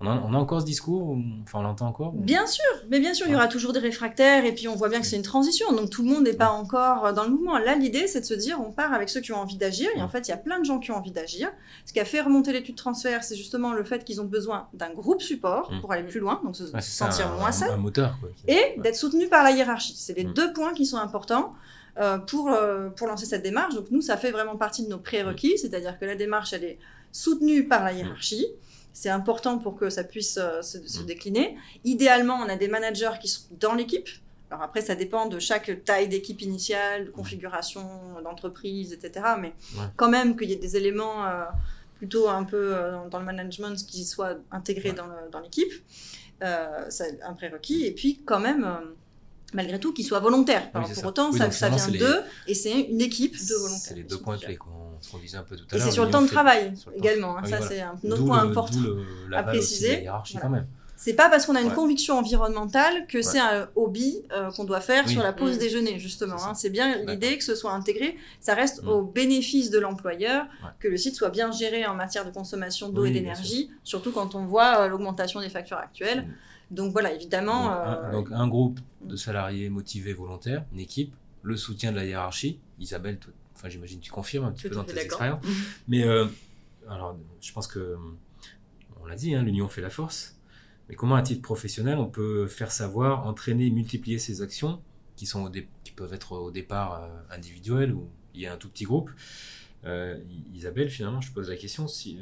On 0.00 0.06
a, 0.06 0.36
encore 0.36 0.60
ce 0.60 0.66
discours 0.66 1.16
Enfin, 1.42 1.58
on 1.58 1.62
l'entend 1.62 1.88
encore 1.88 2.12
Bien 2.12 2.46
sûr, 2.46 2.64
mais 2.88 3.00
bien 3.00 3.14
sûr, 3.14 3.26
il 3.26 3.32
y 3.32 3.34
aura 3.34 3.48
toujours 3.48 3.72
des 3.72 3.80
réfractaires, 3.80 4.44
et 4.44 4.54
puis 4.54 4.68
on 4.68 4.76
voit 4.76 4.88
bien 4.88 5.00
que 5.00 5.06
c'est 5.06 5.16
une 5.16 5.22
transition, 5.22 5.72
donc 5.72 5.90
tout 5.90 6.02
le 6.04 6.10
monde 6.10 6.24
n'est 6.24 6.34
pas 6.34 6.50
encore 6.50 7.12
dans 7.12 7.24
le 7.24 7.30
mouvement. 7.30 7.58
Là, 7.58 7.74
l'idée, 7.74 8.06
c'est 8.06 8.20
de 8.20 8.24
se 8.24 8.34
dire, 8.34 8.60
on 8.64 8.70
part 8.70 8.92
avec 8.92 9.08
ceux 9.08 9.20
qui 9.20 9.32
ont 9.32 9.40
envie 9.40 9.56
d'agir, 9.56 9.88
et 9.96 10.02
en 10.02 10.08
fait, 10.08 10.28
il 10.28 10.30
y 10.30 10.34
a 10.34 10.36
plein 10.36 10.60
de 10.60 10.64
gens 10.64 10.78
qui 10.78 10.92
ont 10.92 10.96
envie 10.96 11.10
d'agir. 11.10 11.50
Ce 11.84 11.92
qui 11.92 11.98
a 11.98 12.04
fait 12.04 12.20
remonter 12.20 12.52
l'étude 12.52 12.76
transfert, 12.76 13.24
c'est 13.24 13.36
justement 13.36 13.72
le 13.72 13.82
fait 13.82 14.04
qu'ils 14.04 14.20
ont 14.20 14.26
besoin 14.26 14.68
d'un 14.72 14.90
groupe 14.90 15.20
support 15.20 15.72
pour 15.80 15.90
aller 15.92 16.04
plus 16.04 16.20
loin, 16.20 16.40
donc 16.44 16.54
se 16.54 16.66
sentir 16.80 17.32
moins 17.32 17.52
seul, 17.52 17.70
et 18.46 18.76
d'être 18.78 18.96
soutenus 18.96 19.28
par 19.28 19.42
la 19.42 19.50
hiérarchie. 19.50 19.94
C'est 19.96 20.16
les 20.16 20.24
deux 20.24 20.52
points 20.52 20.74
qui 20.74 20.86
sont 20.86 20.98
importants. 20.98 21.54
Euh, 22.00 22.16
pour, 22.18 22.48
euh, 22.48 22.90
pour 22.90 23.08
lancer 23.08 23.26
cette 23.26 23.42
démarche. 23.42 23.74
Donc 23.74 23.90
nous, 23.90 24.00
ça 24.00 24.16
fait 24.16 24.30
vraiment 24.30 24.54
partie 24.56 24.84
de 24.84 24.88
nos 24.88 24.98
prérequis, 24.98 25.58
c'est-à-dire 25.58 25.98
que 25.98 26.04
la 26.04 26.14
démarche, 26.14 26.52
elle 26.52 26.62
est 26.62 26.78
soutenue 27.10 27.66
par 27.66 27.82
la 27.82 27.92
hiérarchie. 27.92 28.46
C'est 29.00 29.10
important 29.10 29.58
pour 29.58 29.76
que 29.76 29.90
ça 29.90 30.02
puisse 30.02 30.38
euh, 30.38 30.60
se, 30.60 30.78
mm. 30.78 31.06
décliner. 31.06 31.56
Idéalement, 31.84 32.34
on 32.34 32.48
a 32.48 32.56
des 32.56 32.66
managers 32.66 33.16
qui 33.20 33.28
sont 33.28 33.44
dans 33.60 33.74
l'équipe. 33.74 34.08
Alors 34.50 34.64
après, 34.64 34.80
ça 34.80 34.96
dépend 34.96 35.26
de 35.26 35.38
chaque 35.38 35.84
taille 35.84 36.08
d'équipe 36.08 36.42
initiale, 36.42 37.04
de 37.04 37.10
configuration 37.10 37.86
d'entreprise, 38.24 38.92
etc. 38.92 39.24
Mais 39.38 39.52
quand 39.94 40.08
même 40.08 40.36
qu'il 40.36 40.50
y 40.50 40.52
ait 40.52 40.56
des 40.56 40.76
éléments 40.76 41.24
euh, 41.26 41.44
plutôt 41.98 42.28
un 42.28 42.42
peu 42.42 42.74
euh, 42.74 43.08
dans 43.08 43.20
le 43.20 43.24
management 43.24 43.76
qui 43.86 44.04
soient 44.04 44.34
intégrés 44.50 44.94
dans 45.30 45.40
l'équipe. 45.40 45.72
c'est 46.88 47.22
un 47.22 47.34
prérequis. 47.34 47.84
Et 47.86 47.92
puis 47.92 48.20
quand 48.24 48.40
même 48.40 48.66
malgré 49.54 49.78
tout, 49.78 49.92
qu'ils 49.92 50.06
soient 50.06 50.20
volontaires. 50.20 50.72
pour 50.72 51.06
autant, 51.06 51.30
ça, 51.30 51.52
ça 51.52 51.68
vient 51.68 51.88
d'eux, 51.88 52.20
et 52.48 52.54
c'est 52.54 52.80
une 52.80 53.00
équipe 53.00 53.36
de 53.36 53.54
volontaires. 53.54 53.80
C'est 53.80 53.94
les 53.94 54.02
deux 54.02 54.18
points 54.18 54.38
clés 54.38 54.58
qu'on 55.06 55.18
disait 55.18 55.38
un 55.38 55.42
peu 55.42 55.56
tout 55.56 55.64
à 55.70 55.76
l'heure. 55.76 55.86
Et 55.86 55.88
c'est 55.88 55.94
sur 55.94 56.04
le 56.04 56.10
temps 56.10 56.22
de 56.22 56.26
travail 56.26 56.74
également. 56.96 57.38
Hein. 57.38 57.44
ça, 57.44 57.60
c'est 57.60 57.80
un 57.80 57.96
autre 58.10 58.24
point 58.24 58.40
important 58.40 58.78
à 59.32 59.42
préciser. 59.42 60.08
C'est 60.98 61.14
pas 61.14 61.30
parce 61.30 61.46
qu'on 61.46 61.54
a 61.54 61.60
une 61.60 61.72
conviction 61.72 62.18
environnementale 62.18 63.06
que 63.06 63.22
c'est 63.22 63.38
un 63.38 63.68
hobby 63.76 64.20
euh, 64.32 64.50
qu'on 64.50 64.64
doit 64.64 64.80
faire 64.80 65.08
sur 65.08 65.22
la 65.22 65.32
pause 65.32 65.54
mm. 65.54 65.58
déjeuner, 65.60 65.98
justement. 66.00 66.44
Hein. 66.44 66.54
C'est 66.54 66.70
bien 66.70 67.04
l'idée 67.04 67.38
que 67.38 67.44
ce 67.44 67.54
soit 67.54 67.72
intégré. 67.72 68.16
Ça 68.40 68.54
reste 68.54 68.82
mm. 68.82 68.88
au 68.88 69.02
bénéfice 69.04 69.70
de 69.70 69.78
l'employeur 69.78 70.46
que 70.80 70.88
le 70.88 70.96
site 70.96 71.14
soit 71.14 71.30
bien 71.30 71.52
géré 71.52 71.86
en 71.86 71.94
matière 71.94 72.24
de 72.24 72.32
consommation 72.32 72.88
d'eau 72.88 73.04
et 73.04 73.12
d'énergie, 73.12 73.70
surtout 73.84 74.10
quand 74.10 74.34
on 74.34 74.44
voit 74.44 74.80
euh, 74.80 74.88
l'augmentation 74.88 75.40
des 75.40 75.50
factures 75.50 75.76
actuelles. 75.76 76.22
Mm. 76.22 76.74
Donc 76.74 76.90
voilà, 76.90 77.12
évidemment. 77.12 77.76
Donc 78.10 78.32
un, 78.32 78.46
euh, 78.46 78.48
groupe 78.48 78.80
de 79.00 79.14
salariés 79.14 79.70
motivés 79.70 80.14
volontaires, 80.14 80.64
une 80.72 80.80
équipe, 80.80 81.14
le 81.42 81.56
soutien 81.56 81.92
de 81.92 81.96
la 81.96 82.06
hiérarchie. 82.06 82.58
Isabelle, 82.80 83.18
enfin 83.58 83.68
j'imagine 83.68 84.00
tu 84.00 84.10
confirmes 84.10 84.44
un 84.44 84.52
petit 84.52 84.68
peu 84.68 84.74
dans 84.74 84.84
tes 84.84 84.98
expériences. 84.98 85.44
Mais 85.88 86.04
euh, 86.04 86.26
alors, 86.88 87.16
je 87.40 87.52
pense 87.52 87.66
que 87.66 87.96
on 89.00 89.06
l'a 89.06 89.16
dit, 89.16 89.34
hein, 89.34 89.42
l'union 89.42 89.68
fait 89.68 89.80
la 89.80 89.90
force. 89.90 90.36
Mais 90.88 90.94
comment, 90.94 91.16
à 91.16 91.22
titre 91.22 91.42
professionnel, 91.42 91.98
on 91.98 92.08
peut 92.08 92.46
faire 92.46 92.72
savoir, 92.72 93.26
entraîner, 93.26 93.70
multiplier 93.70 94.18
ces 94.18 94.42
actions 94.42 94.82
qui 95.16 95.26
sont 95.26 95.50
qui 95.84 95.92
peuvent 95.92 96.14
être 96.14 96.32
au 96.32 96.50
départ 96.50 97.02
euh, 97.02 97.34
individuelles 97.34 97.92
ou 97.92 98.08
il 98.34 98.40
y 98.40 98.46
a 98.46 98.52
un 98.52 98.56
tout 98.56 98.68
petit 98.68 98.84
groupe? 98.84 99.10
Isabelle, 100.52 100.90
finalement, 100.90 101.20
je 101.20 101.32
pose 101.32 101.48
la 101.48 101.56
question 101.56 101.88
si 101.88 102.18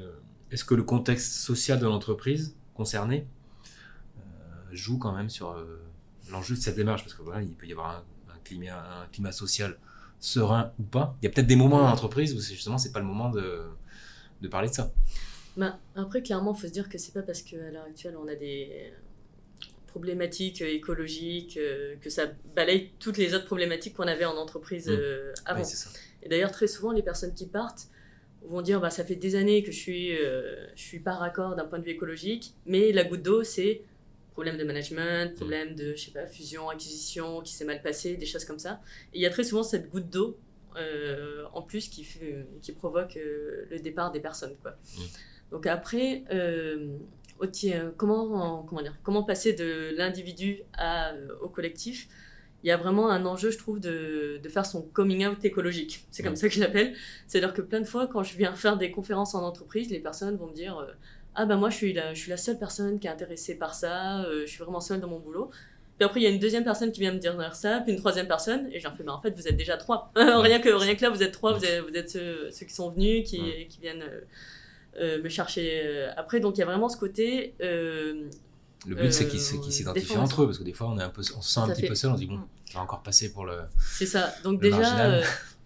est-ce 0.52 0.64
que 0.64 0.74
le 0.74 0.84
contexte 0.84 1.32
social 1.32 1.80
de 1.80 1.86
l'entreprise 1.86 2.54
concernée 2.74 3.26
joue 4.72 4.98
quand 4.98 5.12
même 5.12 5.30
sur 5.30 5.50
euh, 5.50 5.82
l'enjeu 6.30 6.54
de 6.54 6.60
cette 6.60 6.76
démarche, 6.76 7.02
parce 7.02 7.14
que 7.14 7.22
voilà, 7.22 7.42
il 7.42 7.54
peut 7.54 7.66
y 7.66 7.72
avoir 7.72 8.04
un, 8.28 8.38
climat, 8.44 9.02
un 9.02 9.06
climat 9.06 9.32
social 9.32 9.78
serein 10.20 10.72
ou 10.78 10.82
pas. 10.82 11.16
Il 11.20 11.26
y 11.26 11.28
a 11.28 11.30
peut-être 11.30 11.46
des 11.46 11.56
moments 11.56 11.82
en 11.82 11.90
entreprise 11.90 12.34
où 12.34 12.40
justement 12.40 12.78
c'est 12.78 12.92
pas 12.92 13.00
le 13.00 13.06
moment 13.06 13.30
de, 13.30 13.62
de 14.40 14.48
parler 14.48 14.68
de 14.68 14.74
ça. 14.74 14.92
Ben, 15.56 15.78
après, 15.94 16.22
clairement, 16.22 16.54
il 16.54 16.60
faut 16.60 16.66
se 16.66 16.72
dire 16.72 16.88
que 16.88 16.98
c'est 16.98 17.14
pas 17.14 17.22
parce 17.22 17.42
qu'à 17.42 17.70
l'heure 17.70 17.84
actuelle 17.84 18.16
on 18.22 18.28
a 18.28 18.34
des 18.34 18.92
problématiques 19.86 20.60
écologiques 20.60 21.56
euh, 21.56 21.96
que 22.02 22.10
ça 22.10 22.26
balaye 22.54 22.90
toutes 22.98 23.16
les 23.16 23.34
autres 23.34 23.46
problématiques 23.46 23.94
qu'on 23.94 24.06
avait 24.06 24.26
en 24.26 24.36
entreprise 24.36 24.88
mmh. 24.88 24.92
euh, 24.98 25.32
avant. 25.46 25.62
Et 26.22 26.28
d'ailleurs, 26.28 26.52
très 26.52 26.66
souvent, 26.66 26.92
les 26.92 27.02
personnes 27.02 27.32
qui 27.32 27.46
partent 27.46 27.88
vont 28.44 28.60
dire 28.60 28.80
bah, 28.80 28.90
ça 28.90 29.04
fait 29.04 29.16
des 29.16 29.36
années 29.36 29.62
que 29.62 29.72
je 29.72 29.78
suis, 29.78 30.10
je 30.16 30.82
suis 30.82 31.00
pas 31.00 31.14
raccord 31.14 31.56
d'un 31.56 31.64
point 31.64 31.78
de 31.78 31.84
vue 31.84 31.92
écologique, 31.92 32.52
mais 32.66 32.92
la 32.92 33.04
goutte 33.04 33.22
d'eau, 33.22 33.42
c'est 33.42 33.82
problème 34.36 34.58
de 34.58 34.64
management, 34.64 35.32
mm. 35.32 35.34
problème 35.34 35.74
de, 35.74 35.94
je 35.96 36.04
sais 36.04 36.10
pas, 36.10 36.26
fusion, 36.26 36.68
acquisition 36.68 37.40
qui 37.40 37.54
s'est 37.54 37.64
mal 37.64 37.80
passé, 37.80 38.16
des 38.16 38.26
choses 38.26 38.44
comme 38.44 38.58
ça. 38.58 38.82
Et 39.14 39.18
il 39.18 39.22
y 39.22 39.26
a 39.26 39.30
très 39.30 39.44
souvent 39.44 39.62
cette 39.62 39.88
goutte 39.88 40.10
d'eau 40.10 40.38
euh, 40.76 41.44
en 41.54 41.62
plus 41.62 41.88
qui, 41.88 42.04
fait, 42.04 42.46
qui 42.60 42.72
provoque 42.72 43.16
euh, 43.16 43.64
le 43.70 43.78
départ 43.78 44.12
des 44.12 44.20
personnes. 44.20 44.54
Quoi. 44.60 44.72
Mm. 44.72 45.02
Donc 45.52 45.66
après, 45.66 46.24
euh, 46.30 46.98
comment, 47.96 48.62
comment, 48.64 48.82
dire, 48.82 48.98
comment 49.02 49.22
passer 49.22 49.54
de 49.54 49.94
l'individu 49.96 50.60
au 51.40 51.48
collectif? 51.48 52.06
Il 52.62 52.68
y 52.68 52.72
a 52.72 52.76
vraiment 52.76 53.10
un 53.10 53.24
enjeu, 53.24 53.50
je 53.50 53.58
trouve, 53.58 53.80
de, 53.80 54.38
de 54.42 54.48
faire 54.50 54.66
son 54.66 54.82
coming 54.82 55.26
out 55.26 55.42
écologique. 55.46 56.04
C'est 56.10 56.22
comme 56.22 56.32
mm. 56.32 56.36
ça 56.36 56.48
que 56.48 56.54
je 56.54 56.60
l'appelle. 56.60 56.94
C'est-à-dire 57.26 57.54
que 57.54 57.62
plein 57.62 57.80
de 57.80 57.86
fois, 57.86 58.06
quand 58.06 58.22
je 58.22 58.36
viens 58.36 58.54
faire 58.54 58.76
des 58.76 58.90
conférences 58.90 59.34
en 59.34 59.42
entreprise, 59.42 59.88
les 59.88 60.00
personnes 60.00 60.36
vont 60.36 60.48
me 60.48 60.54
dire 60.54 60.86
ah 61.36 61.46
ben 61.46 61.56
moi 61.56 61.70
je 61.70 61.76
suis 61.76 61.92
la, 61.92 62.14
je 62.14 62.20
suis 62.20 62.30
la 62.30 62.36
seule 62.36 62.58
personne 62.58 62.98
qui 62.98 63.06
est 63.06 63.10
intéressée 63.10 63.54
par 63.56 63.74
ça, 63.74 64.22
euh, 64.24 64.42
je 64.46 64.50
suis 64.50 64.62
vraiment 64.62 64.80
seule 64.80 65.00
dans 65.00 65.08
mon 65.08 65.20
boulot. 65.20 65.50
Puis 65.98 66.04
après, 66.04 66.20
il 66.20 66.24
y 66.24 66.26
a 66.26 66.30
une 66.30 66.38
deuxième 66.38 66.64
personne 66.64 66.92
qui 66.92 67.00
vient 67.00 67.12
me 67.12 67.18
dire 67.18 67.34
ça, 67.54 67.80
puis 67.80 67.92
une 67.92 67.98
troisième 67.98 68.28
personne, 68.28 68.68
et 68.70 68.80
j'en 68.80 68.94
fais, 68.94 69.02
mais 69.02 69.10
en 69.10 69.20
fait, 69.20 69.30
vous 69.30 69.48
êtes 69.48 69.56
déjà 69.56 69.78
trois. 69.78 70.12
rien, 70.16 70.60
que, 70.60 70.68
rien 70.68 70.94
que 70.94 71.02
là, 71.02 71.10
vous 71.10 71.22
êtes 71.22 71.32
trois, 71.32 71.54
vous 71.54 71.64
êtes, 71.64 71.82
vous 71.88 71.96
êtes 71.96 72.10
ceux, 72.10 72.50
qui 72.50 72.74
sont 72.74 72.90
venus, 72.90 73.28
qui, 73.28 73.66
qui 73.68 73.80
viennent 73.80 74.02
euh, 74.02 74.20
euh, 75.00 75.22
me 75.22 75.28
chercher 75.30 75.82
euh, 75.84 76.10
après. 76.16 76.40
Donc 76.40 76.56
il 76.56 76.60
y 76.60 76.62
a 76.62 76.66
vraiment 76.66 76.90
ce 76.90 76.98
côté. 76.98 77.54
le 77.60 78.28
but, 78.84 79.10
c'est 79.10 79.26
qu'ils 79.26 79.40
s'identifient 79.40 80.18
entre 80.18 80.42
eux, 80.42 80.46
parce 80.46 80.58
que 80.58 80.64
des 80.64 80.74
fois, 80.74 80.88
on, 80.88 80.98
est 80.98 81.02
un 81.02 81.08
peu, 81.08 81.22
on 81.34 81.40
se 81.40 81.50
sent 81.50 81.60
un 81.60 81.68
petit 81.68 81.86
peu 81.86 81.94
seul, 81.94 82.10
on 82.10 82.14
dit, 82.14 82.26
bon, 82.26 82.36
mm. 82.36 82.48
on 82.74 82.78
va 82.78 82.80
encore 82.82 83.02
passer 83.02 83.32
pour 83.32 83.46
le. 83.46 83.60
C'est 83.78 84.06
ça. 84.06 84.34
Donc 84.44 84.60
déjà, 84.60 85.22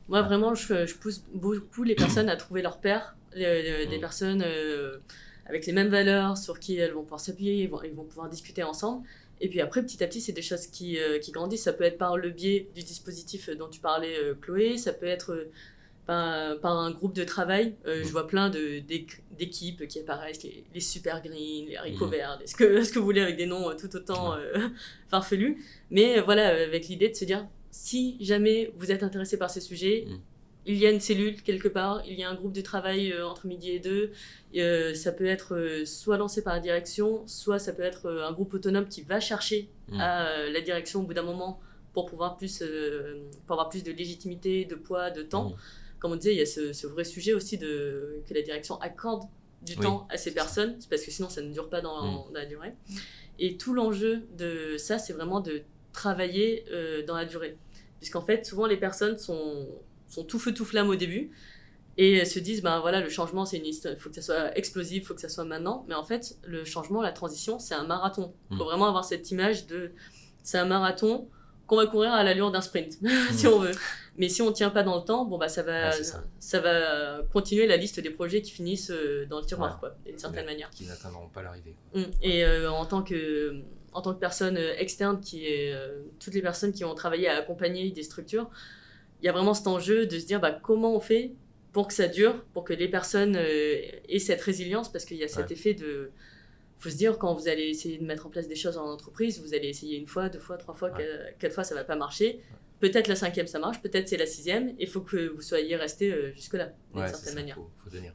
moi, 0.09 0.23
vraiment, 0.29 0.55
je, 0.55 0.87
je, 0.87 0.95
pousse 0.95 1.25
beaucoup 1.35 1.83
les 1.83 1.97
personnes 1.97 2.29
à 2.29 2.37
trouver 2.37 2.63
leur 2.63 2.79
père, 2.79 3.17
des 3.35 3.89
mm. 3.97 4.01
personnes 4.01 4.45
avec 5.51 5.67
les 5.67 5.73
mêmes 5.73 5.89
valeurs 5.89 6.39
sur 6.39 6.61
qui 6.61 6.77
elles 6.77 6.93
vont 6.93 7.03
pouvoir 7.03 7.21
s'appuyer, 7.21 7.65
ils 7.65 7.69
vont, 7.69 7.83
ils 7.83 7.93
vont 7.93 8.05
pouvoir 8.05 8.29
discuter 8.29 8.63
ensemble. 8.63 9.05
Et 9.41 9.49
puis 9.49 9.61
après, 9.61 9.83
petit 9.83 10.03
à 10.05 10.07
petit, 10.07 10.21
c'est 10.21 10.33
des 10.33 10.43
choses 10.43 10.69
qui, 10.69 10.99
euh, 10.99 11.19
qui, 11.19 11.33
grandissent. 11.33 11.65
Ça 11.65 11.73
peut 11.73 11.85
être 11.85 11.99
par 11.99 12.17
le 12.17 12.31
biais 12.31 12.69
du 12.75 12.83
dispositif 12.83 13.51
dont 13.51 13.69
tu 13.69 13.81
parlais, 13.81 14.17
euh, 14.17 14.35
Chloé. 14.41 14.77
Ça 14.77 14.93
peut 14.93 15.07
être 15.07 15.49
euh, 16.09 16.57
par, 16.57 16.79
un 16.79 16.93
groupe 16.93 17.15
de 17.15 17.25
travail. 17.25 17.75
je 17.85 18.09
vois 18.09 18.29
plein 18.29 18.49
d'équipes 18.49 19.89
qui 19.89 19.99
apparaissent, 19.99 20.45
les, 20.45 20.81
super 20.81 21.21
green, 21.21 21.67
les 21.67 21.77
haricots 21.77 22.07
mmh. 22.07 22.11
verts, 22.11 22.39
ce 22.47 22.55
que, 22.55 22.83
ce 22.85 22.93
que 22.93 22.99
vous 23.01 23.05
voulez 23.05 23.23
avec 23.23 23.37
des 23.37 23.47
noms 23.47 23.75
tout 23.77 23.95
autant 23.97 24.37
farfelus. 25.09 25.65
Mais 25.91 26.21
voilà, 26.21 26.49
avec 26.49 26.87
l'idée 26.87 27.09
de 27.09 27.17
se 27.17 27.25
dire, 27.25 27.47
si 27.73 28.17
jamais 28.21 28.73
vous 28.77 28.93
êtes 28.93 29.03
intéressé 29.03 29.37
par 29.37 29.51
ces 29.51 29.61
sujets, 29.61 30.07
mmh 30.07 30.30
il 30.71 30.79
y 30.79 30.87
a 30.87 30.91
une 30.91 31.01
cellule 31.01 31.43
quelque 31.43 31.69
part, 31.69 32.03
il 32.07 32.15
y 32.15 32.23
a 32.23 32.31
un 32.31 32.35
groupe 32.35 32.53
de 32.53 32.61
travail 32.61 33.13
euh, 33.13 33.27
entre 33.27 33.47
midi 33.47 33.71
et 33.71 33.81
deux. 33.81 34.13
Euh, 34.57 34.95
ça 34.95 35.11
peut 35.11 35.27
être 35.27 35.57
euh, 35.57 35.85
soit 35.85 36.17
lancé 36.17 36.43
par 36.43 36.55
la 36.55 36.61
direction, 36.61 37.27
soit 37.27 37.59
ça 37.59 37.73
peut 37.73 37.83
être 37.83 38.09
un 38.11 38.33
groupe 38.33 38.55
autonome 38.55 38.87
qui 38.89 39.03
va 39.03 39.21
chercher 39.21 39.69
mmh. 39.89 39.99
la 39.99 40.61
direction 40.61 41.01
au 41.01 41.03
bout 41.03 41.15
d'un 41.15 41.23
moment 41.23 41.61
pour 41.93 42.07
pouvoir 42.07 42.37
plus, 42.37 42.63
pour 43.47 43.55
avoir 43.55 43.69
plus 43.69 43.83
de 43.83 43.91
légitimité, 43.91 44.65
de 44.65 44.77
poids, 44.77 45.11
de 45.11 45.23
temps. 45.23 45.51
Mmh. 45.51 45.55
Comme 45.99 46.13
on 46.13 46.17
disait, 46.17 46.35
il 46.35 46.39
y 46.39 46.43
a 46.43 46.47
ce, 46.47 46.87
vrai 46.87 47.05
sujet 47.05 47.35
aussi 47.35 47.59
de 47.59 48.23
que 48.29 48.33
la 48.33 48.43
direction 48.43 48.81
accorde 48.81 49.25
du 49.63 49.77
temps 49.77 50.07
à 50.09 50.17
ces 50.17 50.33
personnes, 50.33 50.79
parce 50.89 51.03
que 51.03 51.11
sinon 51.11 51.29
ça 51.29 51.43
ne 51.43 51.53
dure 51.53 51.69
pas 51.69 51.81
dans, 51.81 52.29
mmh. 52.31 52.35
la 52.35 52.47
durée. 52.47 52.75
Et 53.41 53.57
tout 53.57 53.75
l'enjeu 53.75 54.23
de 54.39 54.77
ça, 54.79 54.99
c'est 54.99 55.13
vraiment 55.13 55.41
de 55.41 55.63
travailler 55.93 56.65
dans 57.09 57.17
la 57.17 57.25
durée. 57.25 57.57
Puisqu'en 57.99 58.23
fait, 58.23 58.47
souvent 58.47 58.67
les 58.67 58.77
personnes 58.77 59.19
sont 59.19 59.67
sont 60.11 60.25
tout 60.25 60.39
feu 60.39 60.53
tout 60.53 60.65
flamme 60.65 60.91
au 60.91 60.97
début 60.97 61.31
et 61.97 62.25
se 62.25 62.39
disent 62.39 62.63
ben 62.63 62.81
voilà 62.81 63.01
le 63.01 63.09
changement 63.09 63.45
c'est 63.45 63.59
une 63.59 63.67
il 63.67 63.97
faut 63.99 64.09
que 64.09 64.15
ça 64.15 64.23
soit 64.23 64.57
explosif 64.57 65.07
faut 65.07 65.15
que 65.15 65.21
ça 65.21 65.29
soit 65.29 65.45
maintenant 65.45 65.85
mais 65.89 65.95
en 65.95 66.05
fait 66.05 66.37
le 66.45 66.65
changement 66.65 67.03
la 67.03 67.13
transition 67.13 67.59
c'est 67.59 67.75
un 67.75 67.85
marathon 67.85 68.33
il 68.51 68.57
faut 68.57 68.65
mm. 68.65 68.67
vraiment 68.67 68.87
avoir 68.87 69.05
cette 69.05 69.31
image 69.31 69.67
de 69.67 69.93
c'est 70.43 70.59
un 70.59 70.67
marathon 70.67 71.29
qu'on 71.67 71.77
va 71.77 71.87
courir 71.87 72.13
à 72.13 72.23
l'allure 72.25 72.51
d'un 72.51 72.61
sprint 72.61 72.99
si 73.33 73.47
mm. 73.47 73.51
on 73.51 73.59
veut 73.59 73.75
mais 74.17 74.29
si 74.29 74.41
on 74.41 74.53
tient 74.53 74.71
pas 74.71 74.83
dans 74.83 74.97
le 74.97 75.05
temps 75.05 75.25
bon 75.25 75.37
bah 75.37 75.49
ça 75.49 75.63
va 75.63 75.93
ça. 75.93 76.61
va 76.61 77.23
continuer 77.33 77.67
la 77.67 77.77
liste 77.77 78.01
des 78.01 78.11
projets 78.11 78.41
qui 78.41 78.53
finissent 78.53 78.91
euh, 78.91 79.27
dans 79.27 79.41
le 79.41 79.45
tiroir 79.45 79.79
quoi 79.79 79.95
d'une 80.07 80.19
certaine 80.19 80.47
manière 80.47 80.71
qui 80.71 80.87
n'atteindront 80.87 81.29
pas 81.29 81.43
l'arrivée 81.43 81.75
mm. 81.95 82.03
et 82.23 82.45
euh, 82.45 82.71
en 82.71 82.87
tant 82.87 83.03
que 83.03 83.63
en 83.93 84.03
tant 84.03 84.15
que 84.15 84.21
personne 84.21 84.57
euh, 84.57 84.75
externe 84.79 85.21
qui 85.21 85.47
est 85.47 85.75
toutes 86.19 86.35
les 86.35 86.43
personnes 86.43 86.73
qui 86.73 86.85
ont 86.85 86.95
travaillé 86.95 87.29
à 87.29 87.37
accompagner 87.37 87.91
des 87.91 88.05
structures 88.05 88.49
il 89.23 89.27
y 89.27 89.29
a 89.29 89.33
vraiment 89.33 89.55
cet 89.55 89.67
enjeu 89.67 90.07
de 90.07 90.19
se 90.19 90.27
dire 90.27 90.41
bah, 90.41 90.53
comment 90.53 90.95
on 90.95 91.01
fait 91.01 91.33
pour 91.73 91.89
que 91.89 91.95
ça 91.95 92.09
dure, 92.09 92.43
pour 92.53 92.65
que 92.65 92.73
les 92.73 92.89
personnes 92.89 93.37
euh, 93.37 93.81
aient 94.09 94.19
cette 94.19 94.41
résilience, 94.41 94.91
parce 94.91 95.05
qu'il 95.05 95.17
y 95.17 95.25
a 95.25 95.29
cet 95.29 95.51
effet 95.51 95.75
de... 95.75 96.11
Il 96.79 96.83
faut 96.83 96.91
se 96.91 96.97
dire, 96.97 97.19
quand 97.19 97.35
vous 97.35 97.47
allez 97.47 97.65
essayer 97.65 97.99
de 97.99 98.05
mettre 98.05 98.27
en 98.27 98.31
place 98.31 98.49
des 98.49 98.57
choses 98.57 98.79
en 98.79 98.87
entreprise, 98.87 99.41
vous 99.41 99.53
allez 99.53 99.69
essayer 99.69 99.99
une 99.99 100.07
fois, 100.07 100.31
deux 100.31 100.39
fois, 100.39 100.57
trois 100.57 100.75
fois, 100.75 100.91
quatre 101.39 101.53
fois, 101.53 101.63
ça 101.63 101.75
va 101.75 101.85
pas 101.85 101.97
marcher. 101.97 102.41
Peut-être 102.81 103.07
la 103.07 103.17
cinquième, 103.17 103.47
ça 103.47 103.59
marche, 103.59 103.83
peut-être 103.83 104.09
c'est 104.09 104.17
la 104.17 104.25
sixième, 104.25 104.75
il 104.79 104.89
faut 104.89 105.03
que 105.03 105.29
vous 105.29 105.43
soyez 105.43 105.77
resté 105.77 106.11
euh, 106.11 106.33
jusque-là, 106.33 106.73
d'une 106.95 107.07
certaine 107.07 107.35
manière. 107.35 107.59
Il 107.59 107.83
faut, 107.83 107.91
tenir. 107.91 108.15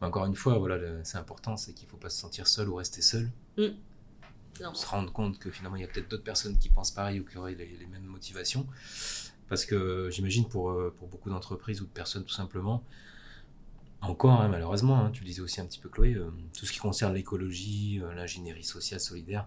encore 0.00 0.26
une 0.26 0.34
fois, 0.34 0.58
voilà, 0.58 0.78
c'est 1.04 1.18
important, 1.18 1.56
c'est 1.56 1.72
qu'il 1.72 1.86
ne 1.86 1.90
faut 1.92 1.96
pas 1.96 2.10
se 2.10 2.18
sentir 2.18 2.48
seul 2.48 2.68
ou 2.68 2.74
rester 2.74 3.00
seul. 3.00 3.30
Mmh. 3.56 3.68
Se 4.74 4.86
rendre 4.86 5.12
compte 5.12 5.38
que 5.38 5.50
finalement, 5.50 5.76
il 5.76 5.82
y 5.82 5.84
a 5.84 5.88
peut-être 5.88 6.08
d'autres 6.08 6.24
personnes 6.24 6.58
qui 6.58 6.68
pensent 6.68 6.90
pareil 6.90 7.20
ou 7.20 7.24
qui 7.24 7.38
auraient 7.38 7.54
les, 7.54 7.76
les 7.78 7.86
mêmes 7.86 8.04
motivations. 8.04 8.66
Parce 9.52 9.66
que 9.66 10.08
j'imagine 10.10 10.48
pour, 10.48 10.70
euh, 10.70 10.94
pour 10.96 11.08
beaucoup 11.08 11.28
d'entreprises 11.28 11.82
ou 11.82 11.84
de 11.84 11.90
personnes 11.90 12.24
tout 12.24 12.32
simplement, 12.32 12.82
encore 14.00 14.40
hein, 14.40 14.48
malheureusement, 14.48 14.98
hein, 14.98 15.10
tu 15.12 15.24
disais 15.24 15.42
aussi 15.42 15.60
un 15.60 15.66
petit 15.66 15.78
peu 15.78 15.90
Chloé, 15.90 16.14
euh, 16.14 16.30
tout 16.58 16.64
ce 16.64 16.72
qui 16.72 16.78
concerne 16.78 17.12
l'écologie, 17.12 18.00
euh, 18.02 18.14
l'ingénierie 18.14 18.64
sociale, 18.64 18.98
solidaire, 18.98 19.46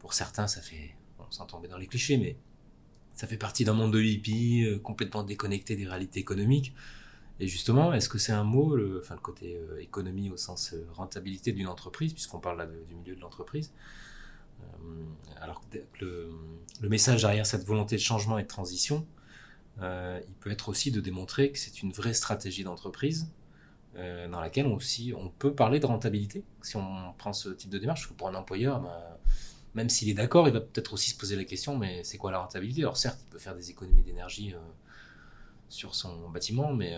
pour 0.00 0.12
certains 0.12 0.48
ça 0.48 0.60
fait, 0.60 0.96
on 1.20 1.30
sans 1.30 1.46
tomber 1.46 1.68
dans 1.68 1.78
les 1.78 1.86
clichés, 1.86 2.16
mais 2.16 2.36
ça 3.14 3.28
fait 3.28 3.36
partie 3.36 3.64
d'un 3.64 3.74
monde 3.74 3.92
de 3.92 4.00
hippie 4.02 4.66
complètement 4.82 5.22
déconnecté 5.22 5.76
des 5.76 5.86
réalités 5.86 6.18
économiques. 6.18 6.74
Et 7.38 7.46
justement, 7.46 7.92
est-ce 7.92 8.08
que 8.08 8.18
c'est 8.18 8.32
un 8.32 8.42
mot, 8.42 8.74
le, 8.74 8.98
enfin, 9.04 9.14
le 9.14 9.20
côté 9.20 9.56
économie 9.78 10.30
au 10.30 10.36
sens 10.36 10.74
rentabilité 10.94 11.52
d'une 11.52 11.68
entreprise, 11.68 12.12
puisqu'on 12.12 12.40
parle 12.40 12.58
là 12.58 12.66
du 12.66 12.96
milieu 12.96 13.14
de 13.14 13.20
l'entreprise 13.20 13.72
alors 15.40 15.60
que 15.60 15.78
le, 16.00 16.32
le, 16.80 16.88
message 16.88 17.22
derrière 17.22 17.46
cette 17.46 17.64
volonté 17.64 17.94
de 17.96 18.00
changement 18.00 18.38
et 18.38 18.42
de 18.42 18.48
transition, 18.48 19.06
euh, 19.82 20.20
il 20.28 20.34
peut 20.34 20.50
être 20.50 20.68
aussi 20.68 20.90
de 20.90 21.00
démontrer 21.00 21.50
que 21.50 21.58
c'est 21.58 21.82
une 21.82 21.92
vraie 21.92 22.14
stratégie 22.14 22.64
d'entreprise 22.64 23.28
euh, 23.96 24.28
dans 24.28 24.40
laquelle 24.40 24.66
on, 24.66 24.74
aussi, 24.74 25.12
on 25.16 25.28
peut 25.28 25.52
parler 25.52 25.80
de 25.80 25.86
rentabilité 25.86 26.44
si 26.62 26.76
on 26.76 27.12
prend 27.18 27.32
ce 27.32 27.48
type 27.48 27.70
de 27.70 27.78
démarche. 27.78 28.08
pour 28.08 28.28
un 28.28 28.34
employeur, 28.34 28.80
bah, 28.80 29.18
même 29.74 29.88
s'il 29.88 30.08
est 30.08 30.14
d'accord, 30.14 30.46
il 30.46 30.54
va 30.54 30.60
peut-être 30.60 30.92
aussi 30.92 31.10
se 31.10 31.16
poser 31.16 31.34
la 31.36 31.44
question 31.44 31.76
mais 31.76 32.04
c'est 32.04 32.18
quoi 32.18 32.30
la 32.30 32.38
rentabilité? 32.38 32.82
Alors 32.82 32.96
certes, 32.96 33.18
il 33.26 33.30
peut 33.30 33.38
faire 33.38 33.56
des 33.56 33.70
économies 33.70 34.04
d'énergie 34.04 34.54
euh, 34.54 34.58
sur 35.68 35.94
son 35.94 36.28
bâtiment, 36.30 36.72
mais 36.72 36.96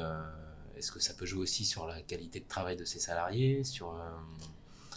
est-ce 0.77 0.93
que 0.93 1.01
ça 1.01 1.15
peut 1.15 1.25
jouer 1.25 1.41
aussi 1.41 1.65
sur 1.65 1.87
la 1.87 2.03
qualité 2.03 2.41
de 2.41 2.49
travail 2.49 2.77
de 2.77 2.85
ses 2.85 2.99
salariés 2.99 3.65
sur, 3.65 3.99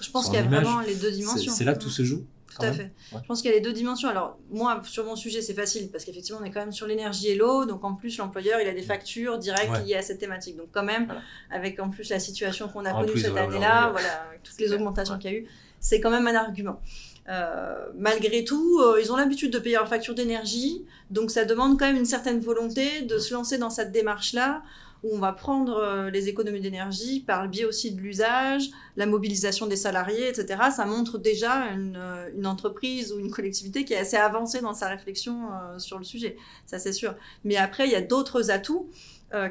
Je 0.02 0.10
pense 0.12 0.26
qu'il 0.26 0.34
y 0.34 0.38
a 0.38 0.44
vraiment 0.44 0.82
les 0.82 0.98
deux 0.98 1.12
dimensions. 1.12 1.54
C'est 1.54 1.64
là 1.64 1.76
que 1.76 1.80
tout 1.80 1.90
se 1.90 2.04
joue 2.04 2.26
tout 2.56 2.66
à 2.66 2.74
fait. 2.74 2.92
Je 3.12 3.18
pense 3.28 3.42
qu'il 3.42 3.52
y 3.52 3.54
a 3.54 3.58
les 3.58 3.62
deux 3.62 3.74
dimensions. 3.74 4.10
Alors, 4.10 4.38
moi, 4.50 4.82
sur 4.84 5.06
mon 5.06 5.16
sujet, 5.16 5.42
c'est 5.42 5.54
facile 5.54 5.90
parce 5.92 6.04
qu'effectivement, 6.04 6.40
on 6.42 6.46
est 6.46 6.52
quand 6.52 6.60
même 6.60 6.72
sur 6.72 6.88
l'énergie 6.88 7.30
et 7.30 7.36
l'eau. 7.36 7.66
Donc, 7.66 7.84
en 7.84 7.94
plus, 7.94 8.18
l'employeur, 8.18 8.60
il 8.60 8.68
a 8.68 8.74
des 8.74 8.82
factures 8.82 9.38
directes 9.38 9.86
liées 9.86 9.96
à 9.96 10.02
cette 10.02 10.20
thématique. 10.20 10.58
Donc, 10.58 10.68
quand 10.72 10.84
même, 10.84 11.14
avec 11.52 11.80
en 11.80 11.90
plus 11.90 12.10
la 12.10 12.20
situation 12.20 12.68
qu'on 12.68 12.86
a 12.86 12.92
connue 12.92 13.20
cette 13.20 13.38
année-là, 13.38 13.90
voilà, 13.92 14.24
avec 14.30 14.44
toutes 14.44 14.60
les 14.60 14.74
augmentations 14.74 15.18
qu'il 15.18 15.32
y 15.32 15.36
a 15.36 15.38
eu, 15.38 15.48
c'est 15.80 16.00
quand 16.00 16.12
même 16.12 16.28
un 16.28 16.36
argument. 16.36 16.82
Euh, 17.30 17.76
malgré 17.96 18.44
tout, 18.44 18.80
euh, 18.80 19.00
ils 19.00 19.12
ont 19.12 19.16
l'habitude 19.16 19.54
de 19.54 19.60
payer 19.60 19.76
leur 19.76 19.88
facture 19.88 20.16
d'énergie, 20.16 20.84
donc 21.12 21.30
ça 21.30 21.46
demande 21.46 21.78
quand 21.78 21.86
même 21.86 21.98
une 21.98 22.06
certaine 22.06 22.40
volonté 22.40 23.04
de 23.04 23.20
se 23.20 23.36
lancer 23.36 23.60
dans 23.60 23.70
cette 23.70 23.92
démarche-là 23.92 24.64
où 25.04 25.16
on 25.16 25.20
va 25.20 25.32
prendre 25.32 25.78
euh, 25.78 26.10
les 26.10 26.28
économies 26.28 26.60
d'énergie 26.60 27.22
par 27.22 27.44
le 27.44 27.50
biais 27.50 27.66
aussi 27.66 27.92
de 27.92 28.02
l'usage, 28.02 28.70
la 28.98 29.06
mobilisation 29.06 29.66
des 29.66 29.76
salariés, 29.76 30.28
etc. 30.28 30.62
Ça 30.76 30.86
montre 30.86 31.18
déjà 31.18 31.68
une, 31.68 31.96
euh, 31.98 32.30
une, 32.36 32.46
entreprise 32.46 33.14
ou 33.14 33.20
une 33.20 33.32
collectivité 33.32 33.86
qui 33.86 33.94
est 33.94 33.98
assez 33.98 34.18
avancée 34.18 34.62
dans 34.62 34.74
sa 34.74 34.88
réflexion 34.88 35.50
euh, 35.52 35.80
sur 35.80 35.98
le 35.98 36.04
sujet, 36.04 36.38
ça 36.66 36.80
c'est 36.80 36.94
sûr. 36.94 37.16
Mais 37.44 37.56
après, 37.56 37.86
il 37.86 37.92
y 37.92 37.96
a 37.96 38.02
d'autres 38.02 38.52
atouts 38.52 38.90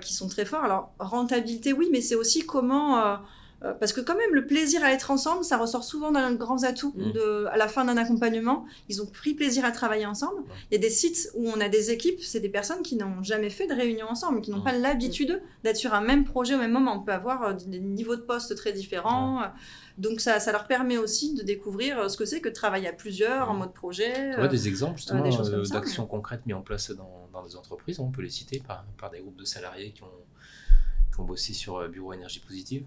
qui 0.00 0.12
sont 0.12 0.26
très 0.26 0.44
forts. 0.44 0.64
Alors, 0.64 0.92
rentabilité, 0.98 1.72
oui, 1.72 1.88
mais 1.92 2.00
c'est 2.00 2.16
aussi 2.16 2.44
comment 2.44 3.16
euh, 3.64 3.72
parce 3.74 3.92
que 3.92 4.00
quand 4.00 4.16
même, 4.16 4.34
le 4.34 4.46
plaisir 4.46 4.84
à 4.84 4.92
être 4.92 5.10
ensemble, 5.10 5.44
ça 5.44 5.56
ressort 5.56 5.82
souvent 5.82 6.12
d'un 6.12 6.32
grand 6.34 6.62
atout 6.62 6.94
mmh. 6.96 7.12
de, 7.12 7.46
à 7.50 7.56
la 7.56 7.66
fin 7.66 7.84
d'un 7.84 7.96
accompagnement. 7.96 8.64
Ils 8.88 9.02
ont 9.02 9.06
pris 9.06 9.34
plaisir 9.34 9.64
à 9.64 9.72
travailler 9.72 10.06
ensemble. 10.06 10.42
Il 10.70 10.74
y 10.74 10.76
a 10.76 10.80
des 10.80 10.90
sites 10.90 11.30
où 11.34 11.48
on 11.48 11.60
a 11.60 11.68
des 11.68 11.90
équipes, 11.90 12.20
c'est 12.22 12.40
des 12.40 12.48
personnes 12.48 12.82
qui 12.82 12.94
n'ont 12.94 13.22
jamais 13.22 13.50
fait 13.50 13.66
de 13.66 13.74
réunion 13.74 14.06
ensemble, 14.08 14.42
qui 14.42 14.52
n'ont 14.52 14.62
pas 14.62 14.72
l'habitude 14.72 15.42
d'être 15.64 15.76
sur 15.76 15.92
un 15.92 16.00
même 16.00 16.24
projet 16.24 16.54
au 16.54 16.58
même 16.58 16.72
moment. 16.72 16.96
On 16.96 17.02
peut 17.02 17.12
avoir 17.12 17.42
euh, 17.42 17.52
des 17.52 17.80
niveaux 17.80 18.16
de 18.16 18.22
poste 18.22 18.54
très 18.54 18.72
différents. 18.72 19.42
Donc 19.96 20.20
ça, 20.20 20.38
ça 20.38 20.52
leur 20.52 20.68
permet 20.68 20.96
aussi 20.96 21.34
de 21.34 21.42
découvrir 21.42 21.98
euh, 21.98 22.08
ce 22.08 22.16
que 22.16 22.24
c'est 22.24 22.40
que 22.40 22.48
de 22.48 22.54
travailler 22.54 22.86
à 22.86 22.92
plusieurs 22.92 23.50
en 23.50 23.54
mode 23.54 23.72
projet. 23.72 24.30
Tu 24.30 24.36
vois 24.36 24.46
des 24.46 24.68
exemples 24.68 24.98
justement 24.98 25.24
d'actions 25.70 26.06
concrètes 26.06 26.46
mises 26.46 26.54
en 26.54 26.62
place 26.62 26.92
dans, 26.92 27.28
dans, 27.32 27.44
des 27.44 27.56
entreprises, 27.56 27.98
on 27.98 28.10
peut 28.12 28.22
les 28.22 28.30
citer 28.30 28.62
par, 28.64 28.84
par 28.96 29.10
des 29.10 29.18
groupes 29.18 29.36
de 29.36 29.44
salariés 29.44 29.90
qui 29.90 30.04
ont, 30.04 30.24
qui 31.12 31.20
ont 31.20 31.24
bossé 31.24 31.52
sur 31.52 31.88
Bureau 31.88 32.12
Énergie 32.12 32.38
Positive 32.38 32.84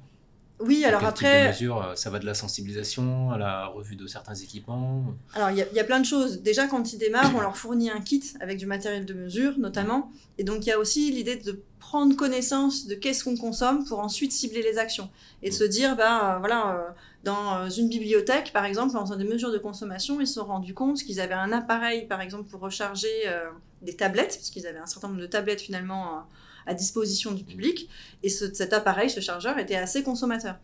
oui, 0.63 0.85
alors 0.85 1.03
après. 1.03 1.49
mesure, 1.49 1.83
euh, 1.83 1.95
ça 1.95 2.09
va 2.09 2.19
de 2.19 2.25
la 2.25 2.33
sensibilisation 2.33 3.31
à 3.31 3.37
la 3.37 3.67
revue 3.67 3.95
de 3.95 4.07
certains 4.07 4.35
équipements 4.35 5.05
Alors, 5.33 5.51
il 5.51 5.57
y, 5.57 5.79
a 5.79 5.83
plein 5.83 5.99
de 5.99 6.05
choses. 6.05 6.41
Déjà, 6.41 6.67
quand 6.67 6.93
ils 6.93 6.97
démarrent, 6.97 7.33
on 7.35 7.41
leur 7.41 7.57
fournit 7.57 7.89
un 7.89 8.01
kit 8.01 8.23
avec 8.39 8.57
du 8.57 8.65
matériel 8.65 9.05
de 9.05 9.13
mesure, 9.13 9.57
notamment. 9.57 10.11
Et 10.37 10.43
donc, 10.43 10.65
il 10.65 10.69
y 10.69 10.71
a 10.71 10.79
aussi 10.79 11.11
l'idée 11.11 11.35
de 11.35 11.61
prendre 11.79 12.15
connaissance 12.15 12.87
de 12.87 12.95
qu'est-ce 12.95 13.23
qu'on 13.23 13.37
consomme 13.37 13.85
pour 13.85 13.99
ensuite 13.99 14.31
cibler 14.31 14.61
les 14.61 14.77
actions. 14.77 15.09
Et 15.43 15.49
de 15.49 15.55
se 15.55 15.63
dire, 15.63 15.95
bah, 15.95 16.37
voilà, 16.39 16.75
euh, 16.75 16.89
dans 17.23 17.69
une 17.69 17.89
bibliothèque, 17.89 18.53
par 18.53 18.65
exemple, 18.65 18.95
en 18.97 19.05
faisant 19.05 19.17
des 19.17 19.25
mesures 19.25 19.51
de 19.51 19.57
consommation, 19.57 20.21
ils 20.21 20.27
se 20.27 20.35
sont 20.35 20.45
rendus 20.45 20.73
compte 20.73 21.03
qu'ils 21.03 21.19
avaient 21.19 21.33
un 21.33 21.51
appareil, 21.51 22.07
par 22.07 22.21
exemple, 22.21 22.49
pour 22.49 22.61
recharger 22.61 23.09
euh, 23.27 23.49
des 23.81 23.95
tablettes, 23.95 24.35
parce 24.37 24.49
qu'ils 24.49 24.67
avaient 24.67 24.79
un 24.79 24.85
certain 24.85 25.07
nombre 25.07 25.21
de 25.21 25.27
tablettes 25.27 25.61
finalement 25.61 26.23
à 26.65 26.73
disposition 26.73 27.31
du 27.31 27.43
public. 27.43 27.89
Et 28.23 28.29
cet 28.29 28.73
appareil, 28.73 29.09
ce 29.09 29.19
chargeur, 29.19 29.57
était 29.57 29.75
assez 29.75 30.03
consommateur. 30.03 30.55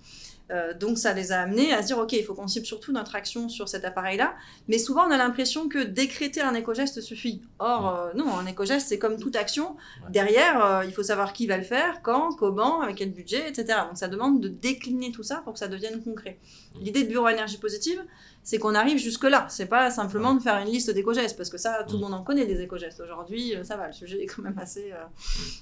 Euh, 0.49 0.73
donc 0.73 0.97
ça 0.97 1.11
les 1.11 1.33
a 1.33 1.41
amenés 1.41 1.73
à 1.73 1.81
se 1.81 1.87
dire 1.87 1.97
ok 1.97 2.13
il 2.13 2.23
faut 2.23 2.33
qu'on 2.33 2.47
cible 2.47 2.65
surtout 2.65 2.93
notre 2.93 3.15
action 3.15 3.49
sur 3.49 3.67
cet 3.67 3.83
appareil 3.83 4.17
là 4.17 4.33
mais 4.69 4.77
souvent 4.77 5.05
on 5.05 5.11
a 5.11 5.17
l'impression 5.17 5.67
que 5.67 5.79
décréter 5.79 6.39
un 6.39 6.53
éco-geste 6.53 7.01
suffit. 7.01 7.41
Or 7.59 7.93
euh, 7.93 8.13
non 8.15 8.33
un 8.37 8.45
éco-geste 8.45 8.87
c'est 8.87 8.97
comme 8.97 9.19
toute 9.19 9.35
action. 9.35 9.75
Derrière 10.09 10.65
euh, 10.65 10.85
il 10.85 10.93
faut 10.93 11.03
savoir 11.03 11.33
qui 11.33 11.47
va 11.47 11.57
le 11.57 11.63
faire 11.63 12.01
quand 12.01 12.33
comment 12.33 12.81
avec 12.81 12.95
quel 12.95 13.11
budget 13.11 13.49
etc 13.49 13.79
donc 13.89 13.97
ça 13.97 14.07
demande 14.07 14.39
de 14.39 14.47
décliner 14.47 15.11
tout 15.11 15.23
ça 15.23 15.41
pour 15.43 15.51
que 15.51 15.59
ça 15.59 15.67
devienne 15.67 16.01
concret. 16.01 16.39
L'idée 16.79 17.03
de 17.03 17.09
bureau 17.09 17.27
énergie 17.27 17.57
positive 17.57 18.01
c'est 18.41 18.57
qu'on 18.57 18.73
arrive 18.73 18.99
jusque 18.99 19.25
là 19.25 19.47
c'est 19.49 19.65
pas 19.65 19.91
simplement 19.91 20.33
de 20.33 20.41
faire 20.41 20.57
une 20.59 20.69
liste 20.69 20.89
d'éco-gestes 20.91 21.35
parce 21.35 21.49
que 21.49 21.57
ça 21.57 21.83
tout 21.83 21.95
le 21.95 22.01
monde 22.01 22.13
en 22.13 22.23
connaît 22.23 22.45
des 22.45 22.61
éco-gestes. 22.61 23.01
Aujourd'hui 23.01 23.53
ça 23.63 23.75
va 23.75 23.87
le 23.87 23.93
sujet 23.93 24.23
est 24.23 24.27
quand 24.27 24.43
même 24.43 24.57
assez 24.59 24.93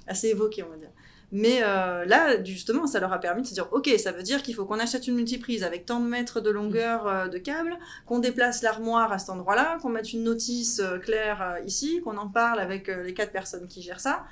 assez 0.05 0.27
évoqué 0.27 0.61
on 0.61 0.69
va 0.69 0.77
dire 0.77 0.91
mais 1.31 1.61
euh, 1.63 2.05
là, 2.05 2.43
justement, 2.43 2.87
ça 2.87 2.99
leur 2.99 3.11
a 3.11 3.19
permis 3.19 3.41
de 3.41 3.47
se 3.47 3.53
dire, 3.53 3.67
ok, 3.71 3.89
ça 3.97 4.11
veut 4.11 4.23
dire 4.23 4.43
qu'il 4.43 4.55
faut 4.55 4.65
qu'on 4.65 4.79
achète 4.79 5.07
une 5.07 5.15
multiprise 5.15 5.63
avec 5.63 5.85
tant 5.85 5.99
de 5.99 6.07
mètres 6.07 6.41
de 6.41 6.49
longueur 6.49 7.07
euh, 7.07 7.27
de 7.27 7.37
câble, 7.37 7.77
qu'on 8.05 8.19
déplace 8.19 8.61
l'armoire 8.61 9.11
à 9.11 9.19
cet 9.19 9.29
endroit-là, 9.29 9.77
qu'on 9.81 9.89
mette 9.89 10.13
une 10.13 10.23
notice 10.23 10.79
euh, 10.79 10.97
claire 10.99 11.57
ici, 11.65 12.01
qu'on 12.03 12.17
en 12.17 12.27
parle 12.27 12.59
avec 12.59 12.87
les 12.87 13.13
quatre 13.13 13.31
personnes 13.31 13.67
qui 13.67 13.81
gèrent 13.81 13.99
ça. 13.99 14.25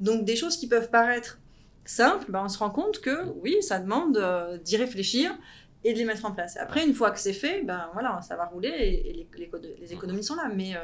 Donc 0.00 0.24
des 0.24 0.36
choses 0.36 0.56
qui 0.56 0.68
peuvent 0.68 0.90
paraître 0.90 1.38
simples, 1.84 2.26
ben, 2.30 2.42
on 2.44 2.48
se 2.48 2.58
rend 2.58 2.70
compte 2.70 3.00
que 3.00 3.24
oui, 3.42 3.56
ça 3.60 3.78
demande 3.78 4.18
d'y 4.64 4.76
réfléchir 4.76 5.36
et 5.84 5.92
de 5.92 5.98
les 5.98 6.04
mettre 6.04 6.24
en 6.24 6.32
place. 6.32 6.56
Après, 6.56 6.84
une 6.84 6.94
fois 6.94 7.10
que 7.10 7.20
c'est 7.20 7.34
fait, 7.34 7.62
ben 7.62 7.90
voilà, 7.92 8.20
ça 8.22 8.36
va 8.36 8.46
rouler 8.46 8.68
et, 8.68 9.12
les, 9.12 9.50
les, 9.78 9.92
économies 9.92 10.24
sont 10.24 10.34
là. 10.34 10.50
Mais, 10.52 10.74
euh, 10.74 10.80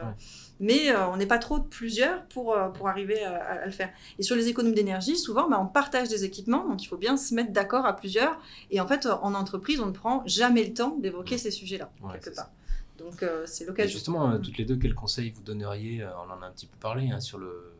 mais 0.60 0.90
euh, 0.90 1.08
on 1.08 1.16
n'est 1.16 1.26
pas 1.26 1.38
trop 1.38 1.58
de 1.58 1.64
plusieurs 1.64 2.26
pour, 2.26 2.54
euh, 2.54 2.68
pour 2.68 2.86
arriver 2.86 3.24
à, 3.24 3.64
le 3.64 3.72
faire. 3.72 3.90
Et 4.18 4.22
sur 4.22 4.36
les 4.36 4.48
économies 4.48 4.74
d'énergie, 4.74 5.16
souvent, 5.16 5.48
ben, 5.48 5.58
on 5.58 5.66
partage 5.66 6.08
des 6.08 6.24
équipements, 6.24 6.68
donc 6.68 6.82
il 6.84 6.86
faut 6.86 6.98
bien 6.98 7.16
se 7.16 7.34
mettre 7.34 7.50
d'accord 7.50 7.86
à 7.86 7.96
plusieurs. 7.96 8.38
Et 8.70 8.80
en 8.80 8.86
fait, 8.86 9.06
en 9.06 9.34
entreprise, 9.34 9.80
on 9.80 9.86
ne 9.86 9.92
prend 9.92 10.22
jamais 10.26 10.64
le 10.64 10.74
temps 10.74 10.96
d'évoquer 10.98 11.38
ces 11.38 11.50
sujets-là, 11.50 11.90
quelque 12.12 12.34
part. 12.34 12.50
Donc 12.98 13.24
c'est 13.46 13.64
l'occasion. 13.64 13.92
Justement, 13.92 14.38
toutes 14.38 14.58
les 14.58 14.66
deux, 14.66 14.76
quels 14.76 14.94
conseils 14.94 15.30
vous 15.30 15.42
donneriez 15.42 16.04
On 16.04 16.30
en 16.30 16.42
a 16.42 16.46
un 16.46 16.50
petit 16.50 16.66
peu 16.66 16.76
parlé 16.78 17.10
hein, 17.10 17.20
sur 17.20 17.38
le. 17.38 17.72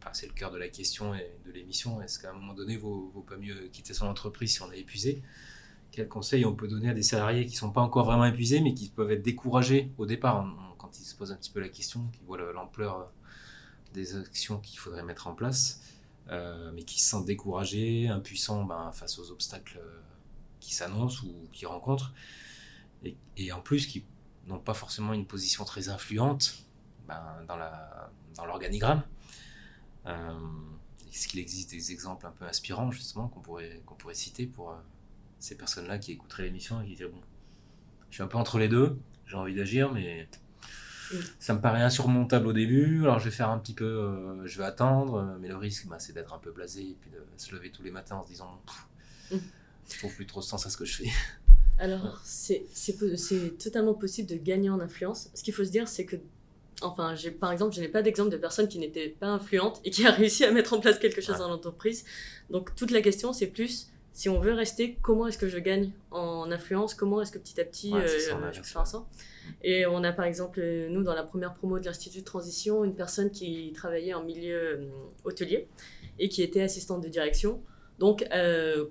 Enfin, 0.00 0.10
c'est 0.12 0.28
le 0.28 0.34
cœur 0.34 0.52
de 0.52 0.58
la 0.58 0.68
question 0.68 1.14
et 1.14 1.32
de 1.44 1.50
l'émission. 1.50 2.00
Est-ce 2.00 2.20
qu'à 2.20 2.30
un 2.30 2.34
moment 2.34 2.52
donné, 2.52 2.74
il 2.74 2.78
vaut, 2.78 3.10
vaut 3.12 3.22
pas 3.22 3.36
mieux 3.36 3.68
quitter 3.72 3.94
son 3.94 4.06
entreprise 4.06 4.52
si 4.52 4.62
on 4.62 4.70
est 4.70 4.78
épuisé 4.78 5.22
quel 5.94 6.08
conseil 6.08 6.44
on 6.44 6.54
peut 6.54 6.66
donner 6.66 6.90
à 6.90 6.94
des 6.94 7.04
salariés 7.04 7.46
qui 7.46 7.52
ne 7.52 7.58
sont 7.58 7.70
pas 7.70 7.80
encore 7.80 8.06
vraiment 8.06 8.24
épuisés, 8.24 8.60
mais 8.60 8.74
qui 8.74 8.88
peuvent 8.88 9.12
être 9.12 9.22
découragés 9.22 9.92
au 9.96 10.06
départ, 10.06 10.44
quand 10.76 10.98
ils 10.98 11.04
se 11.04 11.14
posent 11.14 11.30
un 11.30 11.36
petit 11.36 11.52
peu 11.52 11.60
la 11.60 11.68
question, 11.68 12.08
qui 12.12 12.24
voient 12.24 12.52
l'ampleur 12.52 13.12
des 13.92 14.16
actions 14.16 14.58
qu'il 14.58 14.78
faudrait 14.78 15.04
mettre 15.04 15.28
en 15.28 15.34
place, 15.34 15.80
euh, 16.30 16.72
mais 16.74 16.82
qui 16.82 17.00
se 17.00 17.08
sentent 17.08 17.26
découragés, 17.26 18.08
impuissants 18.08 18.64
ben, 18.64 18.90
face 18.92 19.20
aux 19.20 19.30
obstacles 19.30 19.78
euh, 19.78 20.00
qui 20.58 20.74
s'annoncent 20.74 21.24
ou 21.24 21.48
qu'ils 21.52 21.68
rencontrent, 21.68 22.12
et, 23.36 23.52
en 23.52 23.60
plus 23.60 23.86
qui 23.86 24.04
n'ont 24.48 24.58
pas 24.58 24.74
forcément 24.74 25.12
une 25.12 25.26
position 25.26 25.64
très 25.64 25.88
influente 25.88 26.64
ben, 27.06 27.22
dans 27.46 28.44
l'organigramme. 28.44 29.04
Euh, 30.06 30.32
Est-ce 31.12 31.28
qu'il 31.28 31.38
existe 31.38 31.70
des 31.70 31.92
exemples 31.92 32.26
un 32.26 32.32
peu 32.32 32.46
inspirants 32.46 32.90
justement 32.90 33.28
qu'on 33.28 33.40
pourrait, 33.40 33.80
qu'on 33.86 33.94
pourrait 33.94 34.14
citer 34.14 34.46
pour 34.46 34.74
ces 35.38 35.56
personnes-là 35.56 35.98
qui 35.98 36.12
écouteraient 36.12 36.44
l'émission 36.44 36.80
et 36.82 36.86
qui 36.86 36.94
diraient 36.94 37.10
Bon, 37.10 37.20
je 38.10 38.14
suis 38.16 38.22
un 38.22 38.26
peu 38.26 38.38
entre 38.38 38.58
les 38.58 38.68
deux, 38.68 38.98
j'ai 39.26 39.36
envie 39.36 39.54
d'agir, 39.54 39.92
mais 39.92 40.28
ça 41.38 41.54
me 41.54 41.60
paraît 41.60 41.82
insurmontable 41.82 42.46
au 42.46 42.52
début. 42.52 43.02
Alors 43.02 43.18
je 43.18 43.26
vais 43.26 43.30
faire 43.30 43.50
un 43.50 43.58
petit 43.58 43.74
peu, 43.74 43.84
euh, 43.84 44.46
je 44.46 44.58
vais 44.58 44.64
attendre, 44.64 45.36
mais 45.40 45.48
le 45.48 45.56
risque, 45.56 45.86
bah, 45.86 45.98
c'est 45.98 46.12
d'être 46.12 46.32
un 46.34 46.38
peu 46.38 46.50
blasé 46.50 46.82
et 46.82 46.96
puis 47.00 47.10
de 47.10 47.18
se 47.36 47.54
lever 47.54 47.70
tous 47.70 47.82
les 47.82 47.90
matins 47.90 48.16
en 48.16 48.22
se 48.22 48.28
disant 48.28 48.60
mm. 49.30 49.36
Je 49.90 49.98
trouve 49.98 50.14
plus 50.14 50.26
trop 50.26 50.40
de 50.40 50.44
sens 50.44 50.64
à 50.66 50.70
ce 50.70 50.76
que 50.76 50.84
je 50.84 50.96
fais. 50.96 51.10
Alors, 51.78 52.20
c'est 52.24 52.64
totalement 53.58 53.94
possible 53.94 54.28
de 54.28 54.36
gagner 54.36 54.70
en 54.70 54.80
influence. 54.80 55.30
Ce 55.34 55.42
qu'il 55.42 55.52
faut 55.52 55.64
se 55.64 55.70
dire, 55.70 55.88
c'est 55.88 56.06
que 56.06 56.16
Enfin, 56.82 57.14
par 57.40 57.52
exemple, 57.52 57.74
je 57.74 57.80
n'ai 57.80 57.88
pas 57.88 58.02
d'exemple 58.02 58.30
de 58.30 58.36
personne 58.36 58.68
qui 58.68 58.78
n'était 58.78 59.08
pas 59.08 59.28
influente 59.28 59.80
et 59.84 59.90
qui 59.90 60.06
a 60.06 60.10
réussi 60.10 60.44
à 60.44 60.50
mettre 60.50 60.74
en 60.74 60.80
place 60.80 60.98
quelque 60.98 61.20
chose 61.20 61.38
dans 61.38 61.48
l'entreprise. 61.48 62.04
Donc, 62.50 62.74
toute 62.74 62.90
la 62.90 63.00
question, 63.00 63.32
c'est 63.32 63.46
plus 63.46 63.90
si 64.14 64.28
on 64.28 64.38
veut 64.38 64.52
rester, 64.52 64.96
comment 65.02 65.26
est-ce 65.26 65.38
que 65.38 65.48
je 65.48 65.58
gagne 65.58 65.90
en 66.12 66.52
influence 66.52 66.94
Comment 66.94 67.20
est-ce 67.20 67.32
que 67.32 67.38
petit 67.38 67.60
à 67.60 67.64
petit 67.64 67.92
euh, 67.92 68.06
je 68.06 68.62
fais 68.62 68.84
ça 68.84 69.06
Et 69.64 69.86
on 69.86 70.04
a 70.04 70.12
par 70.12 70.24
exemple, 70.24 70.60
euh, 70.62 70.88
nous, 70.88 71.02
dans 71.02 71.16
la 71.16 71.24
première 71.24 71.52
promo 71.52 71.80
de 71.80 71.84
l'Institut 71.84 72.20
de 72.20 72.24
transition, 72.24 72.84
une 72.84 72.94
personne 72.94 73.32
qui 73.32 73.72
travaillait 73.74 74.14
en 74.14 74.22
milieu 74.22 74.54
euh, 74.54 74.86
hôtelier 75.24 75.66
et 76.20 76.28
qui 76.28 76.44
était 76.44 76.62
assistante 76.62 77.02
de 77.02 77.08
direction. 77.08 77.60
Donc 77.98 78.28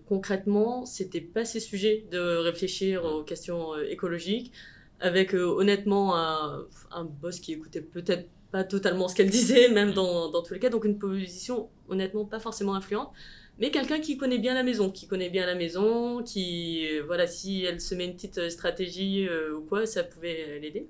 concrètement, 0.08 0.86
c'était 0.86 1.22
pas 1.22 1.44
ces 1.44 1.60
sujets 1.60 2.06
de 2.12 2.38
réfléchir 2.38 3.04
aux 3.04 3.24
questions 3.24 3.78
écologiques, 3.78 4.54
avec 5.02 5.34
honnêtement 5.34 6.16
un, 6.16 6.66
un, 6.92 7.04
boss 7.04 7.42
qui 7.42 7.52
écoutait 7.52 7.82
peut-être 7.82 8.30
pas 8.52 8.64
totalement 8.64 9.10
ce 9.10 9.16
qu'elle 9.16 9.30
disait, 9.42 9.68
même 9.70 9.94
dans, 9.94 10.32
dans 10.32 10.42
tous 10.42 10.54
les 10.54 10.60
cas, 10.62 10.70
donc 10.70 10.86
une 10.86 11.00
position 11.00 11.70
honnêtement 11.90 12.24
pas 12.24 12.40
forcément 12.40 12.76
influente 12.76 13.12
mais 13.60 13.70
quelqu'un 13.70 14.00
qui 14.00 14.18
connaît 14.18 14.40
bien 14.40 14.56
la 14.56 14.64
maison, 14.64 14.90
qui 14.90 15.08
connaît 15.08 15.30
bien 15.30 15.46
la 15.46 15.56
maison, 15.56 16.24
qui, 16.24 16.88
euh, 16.92 17.04
voilà, 17.06 17.28
si 17.28 17.64
elle 17.64 17.80
se 17.80 17.94
met 17.94 18.06
une 18.06 18.16
petite 18.16 18.40
euh, 18.40 18.50
stratégie 18.50 19.28
euh, 19.28 19.56
ou 19.56 19.62
quoi, 19.62 19.86
ça 19.86 20.04
pouvait 20.04 20.60
l'aider. 20.60 20.88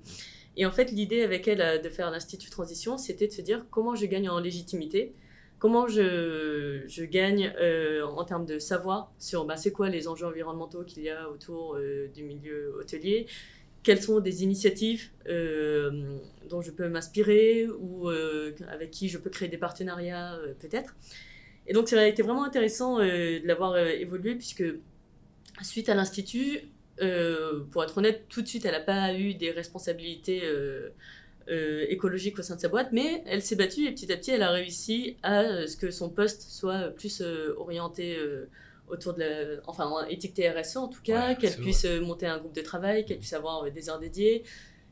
Et 0.56 0.64
en 0.64 0.70
fait, 0.70 0.90
l'idée 0.90 1.22
avec 1.22 1.46
elle 1.46 1.82
de 1.82 1.88
faire 1.88 2.10
l'Institut 2.10 2.48
Transition, 2.48 2.96
c'était 2.96 3.26
de 3.26 3.32
se 3.32 3.42
dire 3.42 3.66
comment 3.70 3.94
je 3.94 4.06
gagne 4.06 4.30
en 4.30 4.38
légitimité, 4.38 5.12
comment 5.58 5.88
je, 5.88 6.82
je 6.86 7.04
gagne 7.04 7.52
en 8.04 8.24
termes 8.24 8.46
de 8.46 8.60
savoir 8.60 9.12
sur 9.18 9.46
bah, 9.46 9.56
c'est 9.56 9.72
quoi 9.72 9.88
les 9.88 10.06
enjeux 10.06 10.26
environnementaux 10.26 10.84
qu'il 10.84 11.02
y 11.02 11.10
a 11.10 11.28
autour 11.28 11.76
du 12.14 12.22
milieu 12.22 12.72
hôtelier, 12.78 13.26
quelles 13.82 14.00
sont 14.00 14.20
des 14.20 14.44
initiatives 14.44 15.10
dont 15.26 16.62
je 16.62 16.70
peux 16.70 16.88
m'inspirer 16.88 17.66
ou 17.80 18.08
avec 18.08 18.92
qui 18.92 19.08
je 19.08 19.18
peux 19.18 19.30
créer 19.30 19.48
des 19.48 19.58
partenariats 19.58 20.38
peut-être. 20.60 20.94
Et 21.66 21.72
donc, 21.72 21.88
ça 21.88 22.00
a 22.00 22.04
été 22.04 22.22
vraiment 22.22 22.44
intéressant 22.44 22.98
euh, 22.98 23.40
de 23.40 23.46
l'avoir 23.46 23.72
euh, 23.72 23.86
évolué, 23.86 24.34
puisque 24.34 24.64
suite 25.62 25.88
à 25.88 25.94
l'Institut, 25.94 26.60
euh, 27.00 27.60
pour 27.70 27.82
être 27.84 27.98
honnête, 27.98 28.24
tout 28.28 28.42
de 28.42 28.46
suite, 28.46 28.64
elle 28.64 28.72
n'a 28.72 28.80
pas 28.80 29.14
eu 29.14 29.34
des 29.34 29.50
responsabilités 29.50 30.42
écologiques 31.88 32.38
au 32.38 32.42
sein 32.42 32.56
de 32.56 32.60
sa 32.60 32.68
boîte, 32.68 32.88
mais 32.92 33.22
elle 33.26 33.42
s'est 33.42 33.56
battue 33.56 33.86
et 33.86 33.92
petit 33.92 34.10
à 34.12 34.16
petit, 34.16 34.30
elle 34.30 34.42
a 34.42 34.50
réussi 34.50 35.16
à 35.22 35.66
ce 35.66 35.76
que 35.76 35.90
son 35.90 36.08
poste 36.08 36.42
soit 36.42 36.88
plus 36.88 37.22
orienté 37.56 38.18
autour 38.88 39.14
de 39.14 39.20
la, 39.20 39.60
enfin, 39.66 40.06
étiqueté 40.08 40.48
RSE 40.50 40.76
en 40.76 40.88
tout 40.88 41.02
cas, 41.02 41.34
qu'elle 41.34 41.56
puisse 41.56 41.84
monter 41.84 42.26
un 42.26 42.38
groupe 42.38 42.54
de 42.54 42.62
travail, 42.62 43.04
qu'elle 43.04 43.18
puisse 43.18 43.34
avoir 43.34 43.70
des 43.70 43.90
heures 43.90 43.98
dédiées, 43.98 44.44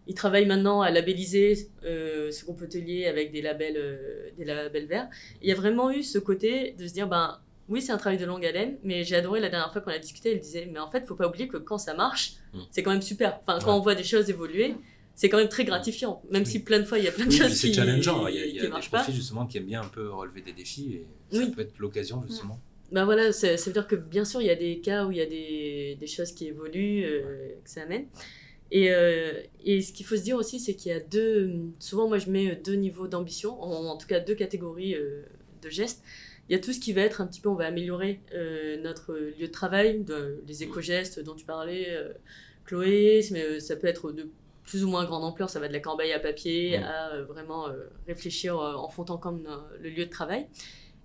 il 0.07 0.15
travaille 0.15 0.47
maintenant 0.47 0.83
à 0.83 0.91
labelliser 0.91 1.69
euh, 1.85 2.31
ce 2.31 2.45
groupe 2.45 2.63
hôtelier 2.63 3.07
avec 3.07 3.33
des 3.33 3.43
labels, 3.43 3.77
euh, 3.77 4.31
des 4.37 4.45
labels 4.45 4.87
verts. 4.87 5.09
il 5.41 5.49
y 5.49 5.53
a 5.53 5.55
vraiment 5.55 5.91
eu 5.91 6.03
ce 6.03 6.19
côté 6.19 6.75
de 6.79 6.87
se 6.87 6.93
dire, 6.93 7.09
ben 7.09 7.39
oui, 7.69 7.81
c'est 7.81 7.93
un 7.93 7.97
travail 7.97 8.19
de 8.19 8.27
longue 8.27 8.45
haleine, 8.45 8.77
mais 8.83 9.05
j'ai 9.05 9.17
adoré 9.17 9.41
la 9.41 9.49
dernière 9.49 9.73
fois 9.73 9.81
qu'on 9.81 9.93
a 9.93 9.99
discuté, 9.99 10.33
elle 10.33 10.41
disait, 10.41 10.69
mais 10.71 10.81
en 10.81 10.91
fait, 10.91 11.07
faut 11.07 11.15
pas 11.15 11.29
oublier 11.29 11.49
que 11.49 11.57
quand 11.57 11.79
ça 11.79 11.95
marche, 11.95 12.35
mm. 12.53 12.61
c'est 12.71 12.83
quand 12.83 12.91
même 12.91 13.03
super. 13.03 13.41
Enfin, 13.47 13.59
quand 13.65 13.77
on 13.77 13.81
voit 13.81 13.95
des 13.95 14.05
choses 14.05 14.29
évoluer, 14.29 14.75
c'est 15.15 15.29
quand 15.29 15.39
même 15.39 15.49
très 15.49 15.65
gratifiant. 15.65 16.23
Même 16.31 16.45
si 16.45 16.59
plein 16.59 16.81
de 16.81 16.85
fois, 16.85 16.99
il 16.99 17.05
y 17.05 17.09
a 17.09 17.13
plein 17.13 17.27
de 17.27 17.31
choses 17.31 17.51
qui 17.51 17.69
C'est 17.69 17.73
challengeant. 17.73 18.27
Il 18.27 18.35
y 18.35 18.41
a, 18.41 18.47
il 18.47 18.55
y 18.57 18.59
a 18.59 18.63
des 18.63 18.69
profils 18.69 19.15
justement 19.15 19.47
qui 19.47 19.59
aiment 19.59 19.67
bien 19.67 19.83
un 19.83 19.89
peu 19.89 20.11
relever 20.11 20.41
des 20.41 20.53
défis 20.53 21.01
et 21.33 21.37
ça 21.37 21.47
peut 21.47 21.63
être 21.63 21.79
l'occasion 21.79 22.23
justement. 22.29 22.61
Ben 22.91 23.07
voilà, 23.07 23.33
ça, 23.33 23.55
veut 23.55 23.73
dire 23.73 23.87
que 23.87 23.97
bien 23.97 24.27
sûr, 24.27 24.43
il 24.43 24.49
y 24.49 24.51
a 24.51 24.55
des 24.55 24.81
cas 24.81 25.07
où 25.07 25.13
il 25.13 25.17
y 25.17 25.23
a 25.23 25.27
des, 25.27 25.97
des 25.99 26.07
choses 26.07 26.33
qui 26.33 26.49
évoluent, 26.49 27.05
euh, 27.07 27.55
que 27.65 27.71
ça 27.71 27.83
amène. 27.83 28.05
Et, 28.75 28.91
euh, 28.91 29.35
et, 29.67 29.83
ce 29.83 29.93
qu'il 29.93 30.07
faut 30.07 30.17
se 30.17 30.23
dire 30.23 30.37
aussi, 30.39 30.59
c'est 30.59 30.75
qu'il 30.75 30.91
y 30.91 30.95
a 30.95 30.99
deux. 31.01 31.53
Souvent, 31.79 32.09
moi, 32.09 32.17
je 32.17 32.31
mets 32.31 32.57
deux 32.57 32.73
niveaux 32.73 33.07
d'ambition, 33.07 33.63
en, 33.63 33.99
tout 33.99 34.07
cas 34.07 34.19
deux 34.19 34.35
catégories 34.35 34.95
euh, 34.95 35.25
de 35.61 35.69
gestes. 35.69 36.03
Il 36.49 36.57
y 36.57 36.59
a 36.59 36.59
tout 36.59 36.73
ce 36.73 36.81
qui 36.81 36.95
va 36.95 37.03
être 37.03 37.21
un 37.21 37.27
petit 37.27 37.43
peu, 37.43 37.51
on 37.51 37.55
va 37.55 37.67
améliorer 37.67 38.23
euh, 38.35 38.81
notre 38.83 39.15
lieu 39.15 39.47
de 39.47 39.53
travail, 39.53 40.03
de, 40.03 40.43
les 40.49 40.63
éco-gestes 40.63 41.21
dont 41.21 41.35
tu 41.35 41.45
parlais, 41.45 41.87
Chloé, 42.65 43.21
mais 43.31 43.61
ça 43.61 43.77
peut 43.77 43.87
être 43.87 44.11
de 44.11 44.29
plus 44.65 44.85
ou 44.85 44.89
moins 44.89 45.05
grande 45.05 45.25
ampleur, 45.25 45.51
ça 45.51 45.61
va 45.61 45.69
de 45.69 45.73
la 45.73 45.81
corbeille 45.81 46.13
à 46.13 46.19
papier 46.19 46.79
à 46.79 47.23
vraiment 47.23 47.67
réfléchir 48.07 48.59
en 48.59 48.89
fond 48.89 49.05
en 49.09 49.19
comme 49.19 49.47
le 49.81 49.89
lieu 49.89 50.07
de 50.07 50.11
travail. 50.11 50.47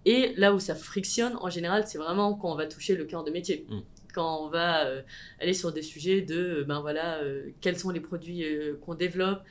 Et 0.06 0.34
là 0.38 0.54
où 0.54 0.60
ça 0.60 0.74
frictionne, 0.74 1.38
en 1.40 1.50
général, 1.50 1.84
c'est 1.86 1.98
vraiment 1.98 2.34
quand 2.34 2.52
on 2.52 2.56
va 2.56 2.66
toucher 2.66 2.96
le 2.96 3.06
cœur 3.06 3.24
de 3.24 3.32
métier. 3.32 3.66
Mm 3.70 3.82
quand 4.18 4.44
on 4.44 4.50
va 4.50 4.88
euh, 4.88 5.04
aller 5.40 5.54
sur 5.54 5.72
des 5.72 5.84
sujets 5.84 6.22
de, 6.22 6.62
euh, 6.62 6.64
ben 6.64 6.82
voilà, 6.82 7.20
euh, 7.20 7.52
quels 7.62 7.78
sont 7.78 7.92
les 7.92 8.00
produits 8.00 8.44
qu'on 8.82 8.96
développe, 8.96 9.44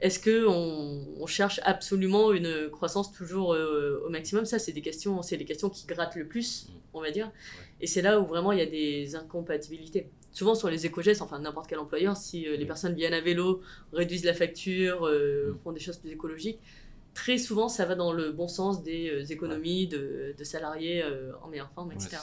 est-ce 0.00 0.18
que 0.18 0.46
on, 0.46 1.26
cherche 1.26 1.60
absolument 1.62 2.32
une 2.32 2.70
croissance 2.70 3.12
toujours 3.12 3.48
au 3.50 4.10
maximum? 4.10 4.44
Ça, 4.44 4.58
c'est 4.58 4.72
des 4.72 4.82
questions, 4.82 5.22
c'est 5.22 5.36
les 5.36 5.44
questions 5.44 5.70
qui 5.70 5.86
grattent 5.86 6.16
le 6.16 6.26
plus, 6.26 6.68
on 6.92 7.00
va 7.00 7.10
dire. 7.10 7.30
Et 7.80 7.86
c'est 7.86 8.02
là 8.02 8.20
où 8.20 8.26
vraiment 8.26 8.52
il 8.52 8.58
y 8.58 8.62
a 8.62 8.66
des 8.66 9.16
incompatibilités. 9.16 10.10
Souvent 10.30 10.54
sur 10.54 10.68
les 10.68 10.84
éco-gestes, 10.84 11.22
enfin 11.22 11.38
n'importe 11.38 11.68
quel 11.68 11.78
employeur, 11.78 12.16
si 12.16 12.42
les 12.42 12.66
personnes 12.66 12.94
viennent 12.94 13.14
à 13.14 13.20
vélo, 13.20 13.62
réduisent 13.92 14.24
la 14.24 14.34
facture, 14.34 15.10
font 15.62 15.72
des 15.72 15.80
choses 15.80 15.96
plus 15.96 16.10
écologiques, 16.10 16.58
très 17.14 17.38
souvent 17.38 17.68
ça 17.68 17.86
va 17.86 17.94
dans 17.94 18.12
le 18.12 18.30
bon 18.32 18.48
sens 18.48 18.82
des 18.82 19.32
économies 19.32 19.86
de, 19.86 20.34
salariés 20.42 21.02
en 21.42 21.48
meilleure 21.48 21.70
forme, 21.70 21.92
etc. 21.92 22.18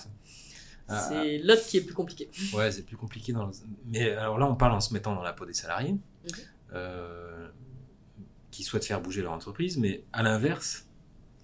c'est 1.09 1.37
l'autre 1.39 1.65
qui 1.65 1.77
est 1.77 1.81
plus 1.81 1.93
compliqué. 1.93 2.29
Ouais, 2.53 2.71
c'est 2.71 2.83
plus 2.83 2.97
compliqué. 2.97 3.33
Dans 3.33 3.49
Mais 3.87 4.11
alors 4.11 4.37
là, 4.37 4.47
on 4.47 4.55
parle 4.55 4.73
en 4.73 4.79
se 4.79 4.93
mettant 4.93 5.15
dans 5.15 5.23
la 5.23 5.33
peau 5.33 5.45
des 5.45 5.53
salariés 5.53 5.95
euh, 6.73 7.47
qui 8.51 8.63
souhaitent 8.63 8.85
faire 8.85 9.01
bouger 9.01 9.21
leur 9.21 9.33
entreprise. 9.33 9.77
Mais 9.77 10.03
à 10.13 10.23
l'inverse, 10.23 10.87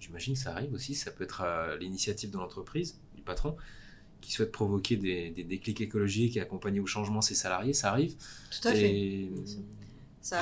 j'imagine 0.00 0.34
que 0.34 0.40
ça 0.40 0.52
arrive 0.52 0.72
aussi. 0.72 0.94
Ça 0.94 1.10
peut 1.10 1.24
être 1.24 1.42
à 1.42 1.76
l'initiative 1.76 2.30
de 2.30 2.38
l'entreprise, 2.38 3.00
du 3.14 3.22
patron, 3.22 3.56
qui 4.20 4.32
souhaite 4.32 4.52
provoquer 4.52 4.96
des, 4.96 5.30
des 5.30 5.44
déclics 5.44 5.80
écologiques 5.80 6.36
et 6.36 6.40
accompagner 6.40 6.80
au 6.80 6.86
changement 6.86 7.20
ses 7.20 7.34
salariés. 7.34 7.72
Ça 7.72 7.90
arrive. 7.90 8.14
Tout 8.50 8.68
à 8.68 8.72
fait. 8.72 9.28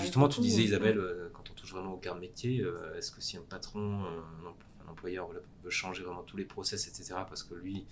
justement, 0.01 0.29
tu 0.29 0.41
disais, 0.41 0.63
Isabelle, 0.63 0.99
euh, 0.99 1.29
quand 1.33 1.51
on 1.51 1.55
touche 1.55 1.73
vraiment 1.73 1.95
au 1.95 1.99
cœur 1.99 2.15
de 2.15 2.21
métier, 2.21 2.61
euh, 2.61 2.97
est-ce 2.97 3.11
que 3.11 3.21
si 3.21 3.37
un 3.37 3.45
patron, 3.49 4.05
un 4.87 4.91
employeur 4.91 5.29
veut 5.63 5.71
changer 5.71 6.03
vraiment 6.03 6.23
tous 6.23 6.37
les 6.37 6.45
process, 6.45 6.87
etc., 6.89 7.15
parce 7.29 7.43
que 7.43 7.55
lui, 7.55 7.87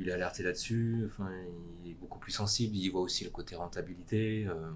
il 0.00 0.08
est 0.08 0.12
alerté 0.12 0.42
là-dessus, 0.42 1.04
enfin, 1.06 1.30
il 1.84 1.90
est 1.90 1.94
beaucoup 1.94 2.18
plus 2.18 2.32
sensible, 2.32 2.76
il 2.76 2.88
voit 2.90 3.00
aussi 3.00 3.24
le 3.24 3.30
côté 3.30 3.56
rentabilité, 3.56 4.46
euh, 4.48 4.70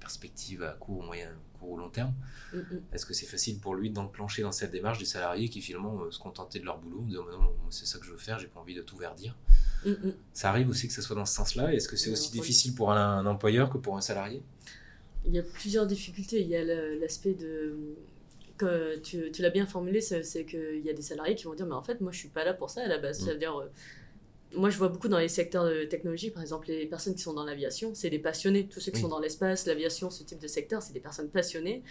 perspective 0.00 0.62
à 0.62 0.72
court, 0.72 1.02
moyen, 1.02 1.30
court 1.58 1.70
ou 1.70 1.76
long 1.76 1.88
terme. 1.88 2.12
Mm, 2.52 2.58
mm. 2.58 2.82
Est-ce 2.92 3.06
que 3.06 3.14
c'est 3.14 3.26
facile 3.26 3.58
pour 3.58 3.74
lui 3.74 3.90
d'enclencher 3.90 4.42
dans 4.42 4.52
cette 4.52 4.72
démarche 4.72 4.98
des 4.98 5.04
salariés 5.04 5.48
qui 5.48 5.60
finalement 5.60 6.02
euh, 6.02 6.10
se 6.10 6.18
contentaient 6.18 6.60
de 6.60 6.64
leur 6.64 6.78
boulot, 6.78 7.02
disant 7.06 7.24
non, 7.30 7.54
c'est 7.70 7.86
ça 7.86 7.98
que 7.98 8.04
je 8.04 8.10
veux 8.10 8.18
faire, 8.18 8.38
j'ai 8.38 8.48
pas 8.48 8.60
envie 8.60 8.74
de 8.74 8.82
tout 8.82 8.96
verdir? 8.96 9.36
Mm, 9.86 10.10
Ça 10.32 10.50
arrive 10.50 10.68
aussi 10.68 10.88
que 10.88 10.94
ce 10.94 11.02
soit 11.02 11.16
dans 11.16 11.26
ce 11.26 11.34
sens-là. 11.34 11.72
Est-ce 11.72 11.88
que 11.88 11.96
c'est 11.96 12.10
aussi 12.10 12.30
difficile 12.30 12.74
pour 12.74 12.92
un, 12.92 13.26
employeur 13.26 13.70
que 13.70 13.78
pour 13.78 13.96
un 13.96 14.00
salarié? 14.00 14.42
Il 15.24 15.32
y 15.32 15.38
a 15.38 15.42
plusieurs 15.42 15.86
difficultés. 15.86 16.40
Il 16.40 16.48
y 16.48 16.56
a 16.56 16.64
l'aspect 16.96 17.34
de 17.34 17.96
tu, 19.02 19.30
tu 19.32 19.42
l'as 19.42 19.50
bien 19.50 19.66
formulé, 19.66 20.00
c'est 20.00 20.44
qu'il 20.44 20.82
y 20.84 20.90
a 20.90 20.92
des 20.92 21.02
salariés 21.02 21.34
qui 21.34 21.44
vont 21.44 21.54
dire, 21.54 21.66
mais 21.66 21.74
en 21.74 21.82
fait, 21.82 22.00
moi, 22.00 22.12
je 22.12 22.18
suis 22.18 22.28
pas 22.28 22.44
là 22.44 22.54
pour 22.54 22.70
ça 22.70 22.82
à 22.82 22.88
la 22.88 22.98
base. 22.98 23.20
Mm. 23.20 23.24
Ça 23.24 23.32
veut 23.32 23.38
dire, 23.38 23.56
euh, 23.56 23.66
moi, 24.54 24.68
je 24.68 24.76
vois 24.76 24.88
beaucoup 24.88 25.08
dans 25.08 25.18
les 25.18 25.28
secteurs 25.28 25.64
de 25.64 25.84
technologie, 25.84 26.30
par 26.30 26.42
exemple, 26.42 26.68
les 26.68 26.84
personnes 26.86 27.14
qui 27.14 27.22
sont 27.22 27.32
dans 27.32 27.44
l'aviation, 27.44 27.92
c'est 27.94 28.10
des 28.10 28.18
passionnés. 28.18 28.68
Tous 28.68 28.80
ceux 28.80 28.92
qui 28.92 29.00
sont 29.00 29.08
dans 29.08 29.18
l'espace, 29.18 29.66
l'aviation, 29.66 30.10
ce 30.10 30.24
type 30.24 30.40
de 30.40 30.46
secteur, 30.46 30.82
c'est 30.82 30.92
des 30.92 31.00
personnes 31.00 31.30
passionnées. 31.30 31.82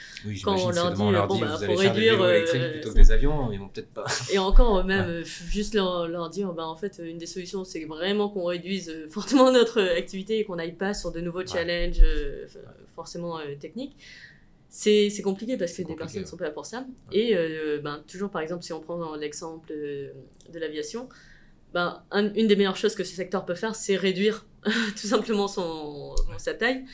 Quand 0.43 0.58
on 0.58 0.69
leur 0.69 0.93
dit, 0.93 1.02
bon, 1.02 1.39
bah, 1.39 1.58
faut 1.58 1.76
réduire. 1.76 2.21
Euh, 2.21 2.71
plutôt 2.71 2.89
que 2.89 2.95
des 2.95 3.12
avions, 3.12 3.52
ils 3.52 3.60
vont 3.60 3.69
peut-être 3.69 3.89
pas. 3.89 4.06
Et 4.32 4.38
encore, 4.38 4.84
même, 4.86 5.10
euh, 5.10 5.24
juste 5.24 5.74
leur, 5.74 6.08
leur 6.08 6.30
dire, 6.30 6.54
bah, 6.54 6.67
en 6.67 6.76
fait, 6.76 7.02
une 7.04 7.17
des 7.17 7.26
solutions, 7.26 7.63
c'est 7.63 7.86
vraiment 7.86 8.30
qu'on 8.30 8.45
réduise 8.45 9.08
fortement 9.10 9.52
notre 9.54 9.82
activité 9.82 10.39
et 10.39 10.43
qu'on 10.43 10.58
n'aille 10.58 10.76
pas 10.76 10.93
sur 10.93 11.12
de 11.12 11.19
nouveaux 11.19 11.45
challenges, 11.45 12.04
forcément 12.95 13.39
techniques 13.60 13.95
c'est 14.71 15.21
compliqué 15.21 15.57
parce 15.57 15.73
que 15.73 15.81
des 15.84 15.95
personnes 15.95 16.21
ne 16.21 16.27
sont 16.27 16.38
pas 16.38 16.45
là 16.45 16.51
pour 16.51 16.65
ça. 16.65 16.86
Et 17.12 17.36
euh, 17.36 17.81
ben, 17.84 18.01
toujours, 18.07 18.29
par 18.29 18.41
exemple, 18.41 18.63
si 18.63 18.71
on 18.71 18.79
prend 18.79 19.15
l'exemple 19.15 19.69
euh, 19.71 20.13
de 20.51 20.60
l'aviation, 20.60 21.10
ben, 21.73 22.01
une 22.13 22.47
des 22.47 22.55
meilleures 22.55 22.77
choses 22.77 22.95
que 22.95 23.03
ce 23.03 23.13
secteur 23.13 23.45
peut 23.45 23.53
faire, 23.53 23.75
c'est 23.75 23.97
réduire 23.97 24.45
tout 24.63 25.07
simplement 25.07 25.49
son, 25.49 26.15
sa 26.38 26.53
taille. 26.53 26.86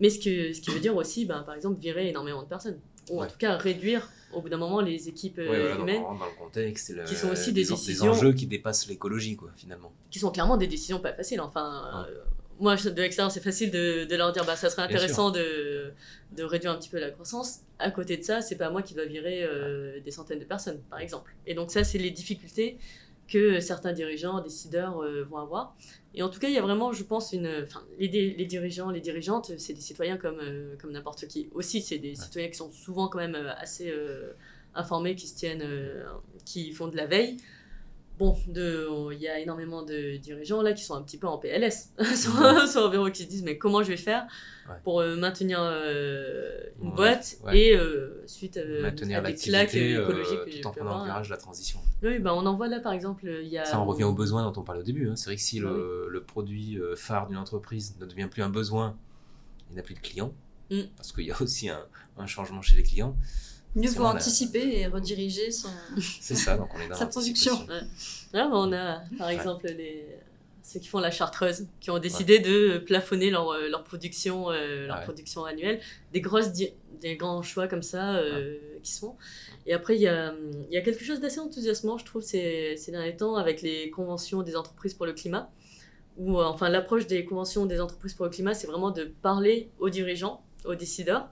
Mais 0.00 0.10
ce, 0.10 0.18
que, 0.18 0.52
ce 0.52 0.60
qui 0.60 0.70
veut 0.70 0.80
dire 0.80 0.96
aussi, 0.96 1.24
ben, 1.24 1.42
par 1.42 1.54
exemple, 1.54 1.80
virer 1.80 2.08
énormément 2.08 2.42
de 2.42 2.48
personnes. 2.48 2.80
Ou 3.10 3.22
en 3.22 3.26
tout 3.26 3.38
cas, 3.38 3.56
réduire 3.56 4.10
au 4.32 4.40
bout 4.40 4.48
d'un 4.48 4.56
moment 4.56 4.80
les 4.80 5.08
équipes 5.08 5.38
euh, 5.38 5.78
humaines. 5.78 6.02
dans 6.02 6.12
le 6.12 6.38
contexte, 6.38 7.04
qui 7.04 7.14
sont 7.14 7.30
aussi 7.30 7.52
des, 7.52 7.64
décisions. 7.64 8.10
enjeux 8.10 8.32
qui 8.32 8.46
dépassent 8.46 8.88
l'écologie, 8.88 9.36
quoi, 9.36 9.50
finalement. 9.56 9.92
Qui 10.10 10.18
sont 10.18 10.30
clairement 10.30 10.56
des 10.56 10.66
décisions 10.66 10.98
pas 10.98 11.12
faciles. 11.12 11.40
Enfin 11.40 12.06
moi, 12.60 12.76
de 12.76 13.00
l'extérieur, 13.00 13.30
c'est 13.30 13.42
facile 13.42 13.70
de, 13.70 14.04
de, 14.04 14.16
leur 14.16 14.32
dire 14.32 14.44
bah, 14.44 14.56
ça 14.56 14.70
serait 14.70 14.82
intéressant 14.82 15.30
de, 15.30 15.92
de, 16.36 16.42
réduire 16.42 16.72
un 16.72 16.76
petit 16.76 16.88
peu 16.88 16.98
la 16.98 17.10
croissance. 17.10 17.60
À 17.78 17.90
côté 17.90 18.16
de 18.16 18.22
ça, 18.22 18.42
c'est 18.42 18.56
pas 18.56 18.70
moi 18.70 18.82
qui 18.82 18.94
va 18.94 19.04
virer 19.04 19.42
euh, 19.42 20.00
des 20.00 20.10
centaines 20.10 20.38
de 20.38 20.44
personnes, 20.44 20.80
par 20.90 21.00
exemple. 21.00 21.34
Et 21.46 21.54
donc, 21.54 21.70
ça, 21.70 21.84
c'est 21.84 21.98
les 21.98 22.10
difficultés 22.10 22.78
que 23.28 23.60
certains 23.60 23.92
dirigeants, 23.92 24.40
décideurs 24.40 25.02
euh, 25.02 25.24
vont 25.24 25.38
avoir. 25.38 25.76
Et 26.14 26.22
en 26.22 26.28
tout 26.28 26.40
cas, 26.40 26.48
il 26.48 26.54
y 26.54 26.58
a 26.58 26.62
vraiment, 26.62 26.92
je 26.92 27.04
pense, 27.04 27.32
une. 27.32 27.48
Enfin, 27.64 27.82
les, 27.98 28.08
les, 28.08 28.44
dirigeants, 28.44 28.90
les 28.90 29.00
dirigeantes, 29.00 29.52
c'est 29.58 29.72
des 29.72 29.80
citoyens 29.80 30.18
comme, 30.18 30.40
euh, 30.40 30.76
comme 30.80 30.92
n'importe 30.92 31.26
qui. 31.28 31.48
Aussi, 31.52 31.80
c'est 31.80 31.98
des 31.98 32.14
citoyens 32.14 32.48
qui 32.48 32.56
sont 32.56 32.72
souvent 32.72 33.08
quand 33.08 33.18
même 33.18 33.36
assez 33.58 33.92
informés, 34.74 35.14
qui 35.14 35.26
se 35.26 35.36
tiennent, 35.36 35.64
qui 36.44 36.72
font 36.72 36.88
de 36.88 36.96
la 36.96 37.06
veille 37.06 37.36
bon, 38.20 38.36
il 39.10 39.18
y 39.18 39.28
a 39.28 39.38
énormément 39.38 39.82
de 39.82 40.18
dirigeants 40.18 40.60
là 40.60 40.74
qui 40.74 40.84
sont 40.84 40.94
un 40.94 41.02
petit 41.02 41.16
peu 41.16 41.26
en 41.26 41.38
PLS 41.38 41.92
sur, 42.14 42.36
un 42.38 42.90
bureau 42.90 43.10
qui 43.10 43.22
se 43.22 43.28
disent 43.28 43.42
mais 43.42 43.56
comment 43.56 43.82
je 43.82 43.88
vais 43.88 43.96
faire 43.96 44.26
pour 44.84 45.00
euh, 45.00 45.16
maintenir 45.16 45.58
euh, 45.60 46.60
une 46.80 46.92
boîte 46.92 47.38
et 47.52 47.74
euh, 47.74 48.22
suite 48.26 48.60
maintenir 48.82 49.18
à 49.18 49.22
des 49.22 49.34
claques 49.34 49.74
écologiques 49.74 50.60
tout 50.60 50.68
en 50.68 50.70
prenant 50.70 50.98
le 51.00 51.04
virage 51.06 51.30
la 51.30 51.38
transition. 51.38 51.80
Oui, 52.02 52.18
ben 52.18 52.32
on 52.32 52.46
en 52.46 52.54
voit 52.54 52.68
là 52.68 52.78
par 52.78 52.92
exemple 52.92 53.26
il 53.42 53.48
y 53.48 53.58
a. 53.58 53.64
Ça 53.64 53.80
on 53.80 53.86
revient 53.86 54.04
aux 54.04 54.12
besoins 54.12 54.44
dont 54.44 54.60
on 54.60 54.64
parlait 54.64 54.82
au 54.82 54.84
début. 54.84 55.08
Hein. 55.08 55.16
C'est 55.16 55.26
vrai 55.26 55.36
que 55.36 55.42
si 55.42 55.58
le, 55.58 56.06
le, 56.08 56.22
produit 56.22 56.78
phare 56.96 57.26
d'une 57.26 57.38
entreprise 57.38 57.96
ne 57.98 58.06
devient 58.06 58.28
plus 58.30 58.42
un 58.42 58.50
besoin, 58.50 58.96
il 59.70 59.76
n'a 59.76 59.82
plus 59.82 59.94
de 59.94 60.00
clients 60.00 60.32
mm. 60.70 60.82
parce 60.96 61.12
qu'il 61.12 61.24
y 61.24 61.32
a 61.32 61.42
aussi 61.42 61.68
un, 61.68 61.84
un 62.18 62.26
changement 62.26 62.62
chez 62.62 62.76
les 62.76 62.82
clients. 62.82 63.16
Mieux 63.76 63.90
vaut 63.90 64.04
anticiper 64.04 64.80
et 64.80 64.86
rediriger 64.86 65.50
son... 65.52 65.68
ça, 66.20 66.56
donc 66.56 66.68
on 66.74 66.80
est 66.80 66.88
dans 66.88 66.94
sa 66.96 67.06
production. 67.06 67.66
Là, 68.32 68.50
on 68.52 68.72
a 68.72 69.02
par 69.16 69.28
exemple 69.28 69.66
les... 69.66 70.06
ceux 70.62 70.80
qui 70.80 70.88
font 70.88 70.98
la 70.98 71.10
chartreuse, 71.10 71.66
qui 71.80 71.90
ont 71.90 71.98
décidé 71.98 72.40
de 72.40 72.78
plafonner 72.78 73.30
leur, 73.30 73.50
euh, 73.50 73.68
leur 73.68 73.84
production, 73.84 74.50
euh, 74.50 74.86
leur 74.86 75.02
production 75.02 75.44
annuelle. 75.44 75.80
Des, 76.12 76.20
grosses 76.20 76.50
des 76.52 77.16
grands 77.16 77.42
choix 77.42 77.68
comme 77.68 77.82
ça 77.82 78.16
euh, 78.16 78.58
qui 78.82 78.92
se 78.92 79.00
font. 79.00 79.16
Et 79.66 79.72
après, 79.72 79.94
il 79.94 80.02
y 80.02 80.08
a, 80.08 80.34
y 80.70 80.76
a 80.76 80.80
quelque 80.80 81.04
chose 81.04 81.20
d'assez 81.20 81.38
enthousiasmant, 81.38 81.96
je 81.96 82.04
trouve, 82.04 82.22
ces, 82.22 82.76
ces 82.76 82.90
derniers 82.90 83.16
temps, 83.16 83.36
avec 83.36 83.62
les 83.62 83.90
conventions 83.90 84.42
des 84.42 84.56
entreprises 84.56 84.94
pour 84.94 85.06
le 85.06 85.12
climat. 85.12 85.50
Ou 86.16 86.40
enfin, 86.40 86.68
l'approche 86.68 87.06
des 87.06 87.24
conventions 87.24 87.66
des 87.66 87.80
entreprises 87.80 88.14
pour 88.14 88.26
le 88.26 88.32
climat, 88.32 88.52
c'est 88.52 88.66
vraiment 88.66 88.90
de 88.90 89.04
parler 89.22 89.70
aux 89.78 89.90
dirigeants, 89.90 90.42
aux 90.64 90.74
décideurs, 90.74 91.30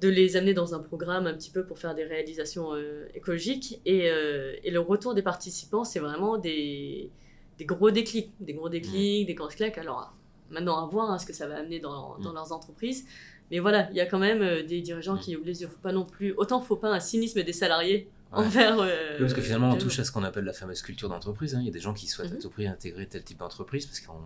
de 0.00 0.08
les 0.08 0.36
amener 0.36 0.54
dans 0.54 0.74
un 0.74 0.78
programme 0.78 1.26
un 1.26 1.34
petit 1.34 1.50
peu 1.50 1.64
pour 1.64 1.78
faire 1.78 1.94
des 1.94 2.04
réalisations 2.04 2.74
euh, 2.74 3.06
écologiques. 3.14 3.80
Et, 3.84 4.10
euh, 4.10 4.54
et, 4.64 4.70
le 4.70 4.80
retour 4.80 5.14
des 5.14 5.22
participants, 5.22 5.84
c'est 5.84 5.98
vraiment 5.98 6.38
des, 6.38 7.10
des, 7.58 7.64
gros 7.64 7.90
déclics, 7.90 8.32
des 8.40 8.54
gros 8.54 8.68
déclics, 8.68 9.26
des 9.26 9.34
grosses 9.34 9.56
claques. 9.56 9.78
Alors 9.78 10.14
maintenant, 10.50 10.82
à 10.82 10.86
voir 10.86 11.10
hein, 11.10 11.18
ce 11.18 11.26
que 11.26 11.32
ça 11.32 11.46
va 11.46 11.58
amener 11.58 11.80
dans, 11.80 12.18
dans 12.18 12.32
leurs 12.32 12.52
entreprises. 12.52 13.04
Mais 13.50 13.58
voilà, 13.58 13.90
il 13.90 13.96
y 13.96 14.00
a 14.00 14.06
quand 14.06 14.18
même 14.18 14.42
euh, 14.42 14.62
des 14.62 14.80
dirigeants 14.80 15.16
qui 15.16 15.36
oublient, 15.36 15.58
il 15.60 15.66
faut 15.66 15.80
pas 15.82 15.92
non 15.92 16.04
plus, 16.04 16.32
autant 16.36 16.60
faut 16.60 16.76
pas 16.76 16.90
un 16.90 17.00
cynisme 17.00 17.42
des 17.42 17.52
salariés 17.52 18.08
envers... 18.32 18.76
parce 19.18 19.34
que 19.34 19.40
finalement, 19.40 19.70
on 19.70 19.76
touche 19.76 19.98
à 19.98 20.04
ce 20.04 20.12
qu'on 20.12 20.22
appelle 20.22 20.44
la 20.44 20.52
fameuse 20.52 20.82
culture 20.82 21.08
d'entreprise. 21.08 21.56
Hein. 21.56 21.58
Il 21.60 21.66
y 21.66 21.68
a 21.68 21.72
des 21.72 21.80
gens 21.80 21.94
qui 21.94 22.06
souhaitent 22.06 22.30
mhm. 22.30 22.38
à 22.38 22.40
tout 22.40 22.50
prix 22.50 22.66
intégrer 22.68 23.06
tel 23.06 23.24
type 23.24 23.38
d'entreprise 23.38 23.86
parce 23.86 24.00
qu'on 24.00 24.20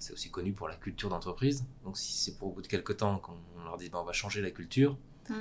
c'est 0.00 0.12
aussi 0.12 0.30
connu 0.30 0.52
pour 0.52 0.66
la 0.66 0.74
culture 0.74 1.08
d'entreprise. 1.08 1.64
Donc 1.84 1.96
si 1.96 2.12
c'est 2.12 2.36
pour 2.36 2.48
au 2.48 2.52
bout 2.52 2.62
de 2.62 2.66
quelques 2.66 2.96
temps 2.96 3.18
qu'on 3.18 3.36
leur 3.64 3.76
dit 3.76 3.88
bah, 3.88 3.98
on 4.00 4.04
va 4.04 4.12
changer 4.12 4.42
la 4.42 4.50
culture, 4.50 4.96
mm. 5.28 5.34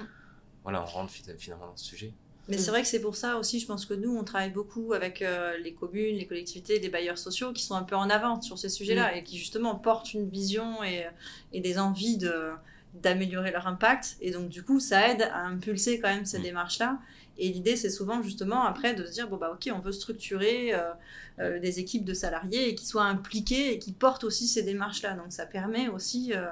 voilà, 0.63 0.83
on 0.83 0.85
rentre 0.85 1.11
finalement 1.11 1.67
dans 1.67 1.77
ce 1.77 1.85
sujet. 1.85 2.13
Mais 2.47 2.57
c'est 2.57 2.71
vrai 2.71 2.81
que 2.81 2.87
c'est 2.87 3.01
pour 3.01 3.15
ça 3.15 3.37
aussi, 3.37 3.59
je 3.59 3.67
pense 3.67 3.85
que 3.85 3.93
nous, 3.93 4.15
on 4.17 4.23
travaille 4.23 4.49
beaucoup 4.49 4.93
avec 4.93 5.21
euh, 5.21 5.55
les 5.59 5.73
communes, 5.73 6.15
les 6.15 6.25
collectivités, 6.25 6.79
les 6.79 6.89
bailleurs 6.89 7.19
sociaux 7.19 7.53
qui 7.53 7.63
sont 7.63 7.75
un 7.75 7.83
peu 7.83 7.95
en 7.95 8.09
avance 8.09 8.43
sur 8.43 8.57
ces 8.57 8.69
sujets-là 8.69 9.13
mm. 9.13 9.17
et 9.17 9.23
qui 9.23 9.37
justement 9.37 9.75
portent 9.75 10.13
une 10.13 10.27
vision 10.29 10.83
et, 10.83 11.05
et 11.53 11.61
des 11.61 11.77
envies 11.77 12.17
de, 12.17 12.51
d'améliorer 12.95 13.51
leur 13.51 13.67
impact. 13.67 14.17
Et 14.19 14.31
donc, 14.31 14.49
du 14.49 14.63
coup, 14.63 14.79
ça 14.79 15.09
aide 15.09 15.21
à 15.31 15.45
impulser 15.45 15.99
quand 15.99 16.09
même 16.09 16.25
ces 16.25 16.39
mm. 16.39 16.43
démarches-là. 16.43 16.99
Et 17.39 17.49
l'idée, 17.49 17.77
c'est 17.77 17.89
souvent 17.89 18.21
justement 18.21 18.63
après 18.63 18.93
de 18.93 19.05
se 19.05 19.11
dire, 19.11 19.29
bon, 19.29 19.37
bah, 19.37 19.51
ok, 19.53 19.71
on 19.73 19.79
veut 19.79 19.93
structurer 19.93 20.73
euh, 20.73 20.91
euh, 21.39 21.59
des 21.59 21.79
équipes 21.79 22.03
de 22.03 22.13
salariés 22.13 22.69
et 22.69 22.75
qui 22.75 22.85
soient 22.85 23.05
impliqués 23.05 23.73
et 23.73 23.79
qui 23.79 23.93
portent 23.93 24.25
aussi 24.25 24.47
ces 24.47 24.61
démarches-là. 24.61 25.13
Donc, 25.13 25.31
ça 25.31 25.45
permet 25.45 25.87
aussi, 25.87 26.33
euh, 26.33 26.47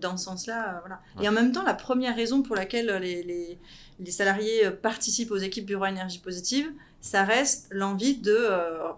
dans 0.00 0.16
ce 0.16 0.24
sens-là, 0.24 0.80
voilà. 0.80 1.00
Et 1.22 1.28
en 1.28 1.32
même 1.32 1.52
temps, 1.52 1.62
la 1.62 1.74
première 1.74 2.16
raison 2.16 2.42
pour 2.42 2.56
laquelle 2.56 2.98
les, 3.00 3.22
les, 3.22 3.58
les 4.00 4.10
salariés 4.10 4.70
participent 4.82 5.30
aux 5.30 5.36
équipes 5.36 5.66
Bureau 5.66 5.86
Énergie 5.86 6.18
Positive, 6.18 6.70
ça 7.00 7.24
reste 7.24 7.68
l'envie 7.70 8.18
de 8.18 8.48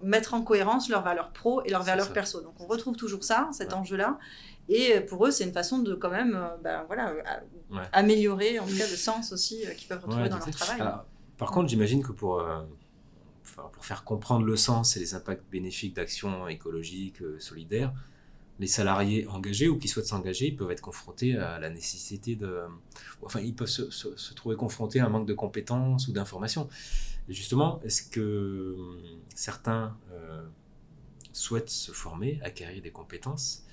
mettre 0.03 0.35
en 0.35 0.43
cohérence 0.43 0.89
leurs 0.89 1.03
valeurs 1.03 1.31
pro 1.31 1.63
et 1.65 1.71
leurs 1.71 1.85
valeurs 1.85 2.13
perso. 2.13 2.41
Donc, 2.41 2.55
on 2.59 2.67
retrouve 2.67 2.97
toujours 2.97 3.23
ça, 3.23 3.49
cet 3.53 3.73
enjeu-là. 3.73 4.19
Et 4.69 5.01
pour 5.01 5.27
eux, 5.27 5.31
c'est 5.31 5.45
une 5.45 5.53
façon 5.53 5.81
de 5.81 5.95
quand 5.95 6.11
même 6.11 6.35
euh, 6.35 6.57
ben, 6.63 6.85
voilà, 6.87 7.11
euh, 7.11 7.79
améliorer 7.93 8.59
en 8.59 8.67
tout 8.67 8.77
cas 8.77 8.89
le 8.89 8.97
sens 8.97 9.33
aussi 9.33 9.67
euh, 9.67 9.73
qu'ils 9.73 9.89
peuvent 9.89 10.03
retrouver 10.05 10.29
dans 10.29 10.39
leur 10.39 10.51
travail. 10.51 10.83
par 11.37 11.51
contre, 11.51 11.69
j'imagine 11.69 12.03
que 12.03 12.13
pour, 12.13 12.43
pour 13.73 13.85
faire 13.85 14.05
comprendre 14.05 14.47
le 14.47 14.57
sens 14.57 14.97
et 14.97 15.01
les 15.01 15.15
impacts 15.15 15.45
bénéfiques 15.51 15.95
d'actions 15.95 16.49
écologiques, 16.49 17.19
solidaires, 17.39 17.93
les 18.61 18.67
salariés 18.69 19.27
engagés 19.27 19.69
ou 19.69 19.79
qui 19.79 19.89
souhaitent 19.89 20.07
s'engager, 20.07 20.47
ils 20.47 20.57
peuvent 20.57 20.71
être 20.71 20.83
confrontés 20.83 21.37
à 21.37 21.59
la 21.59 21.69
nécessité 21.69 22.37
de... 22.37 22.61
Enfin, 23.23 23.41
ils 23.41 23.55
peuvent 23.55 23.67
se, 23.67 23.91
se, 23.91 24.35
trouver 24.35 24.55
confrontés 24.57 25.01
à 25.01 25.07
un 25.07 25.09
manque 25.09 25.27
de 25.27 25.35
compétences 25.35 26.07
ou 26.07 26.13
d'informations. 26.13 26.69
Justement, 27.29 27.81
est-ce 27.83 28.03
que 28.03 28.77
certains 29.35 29.97
souhaitent 31.33 31.71
se 31.71 31.93
former, 31.93 32.41
acquérir 32.43 32.83
des 32.83 32.91
compétences 32.91 33.65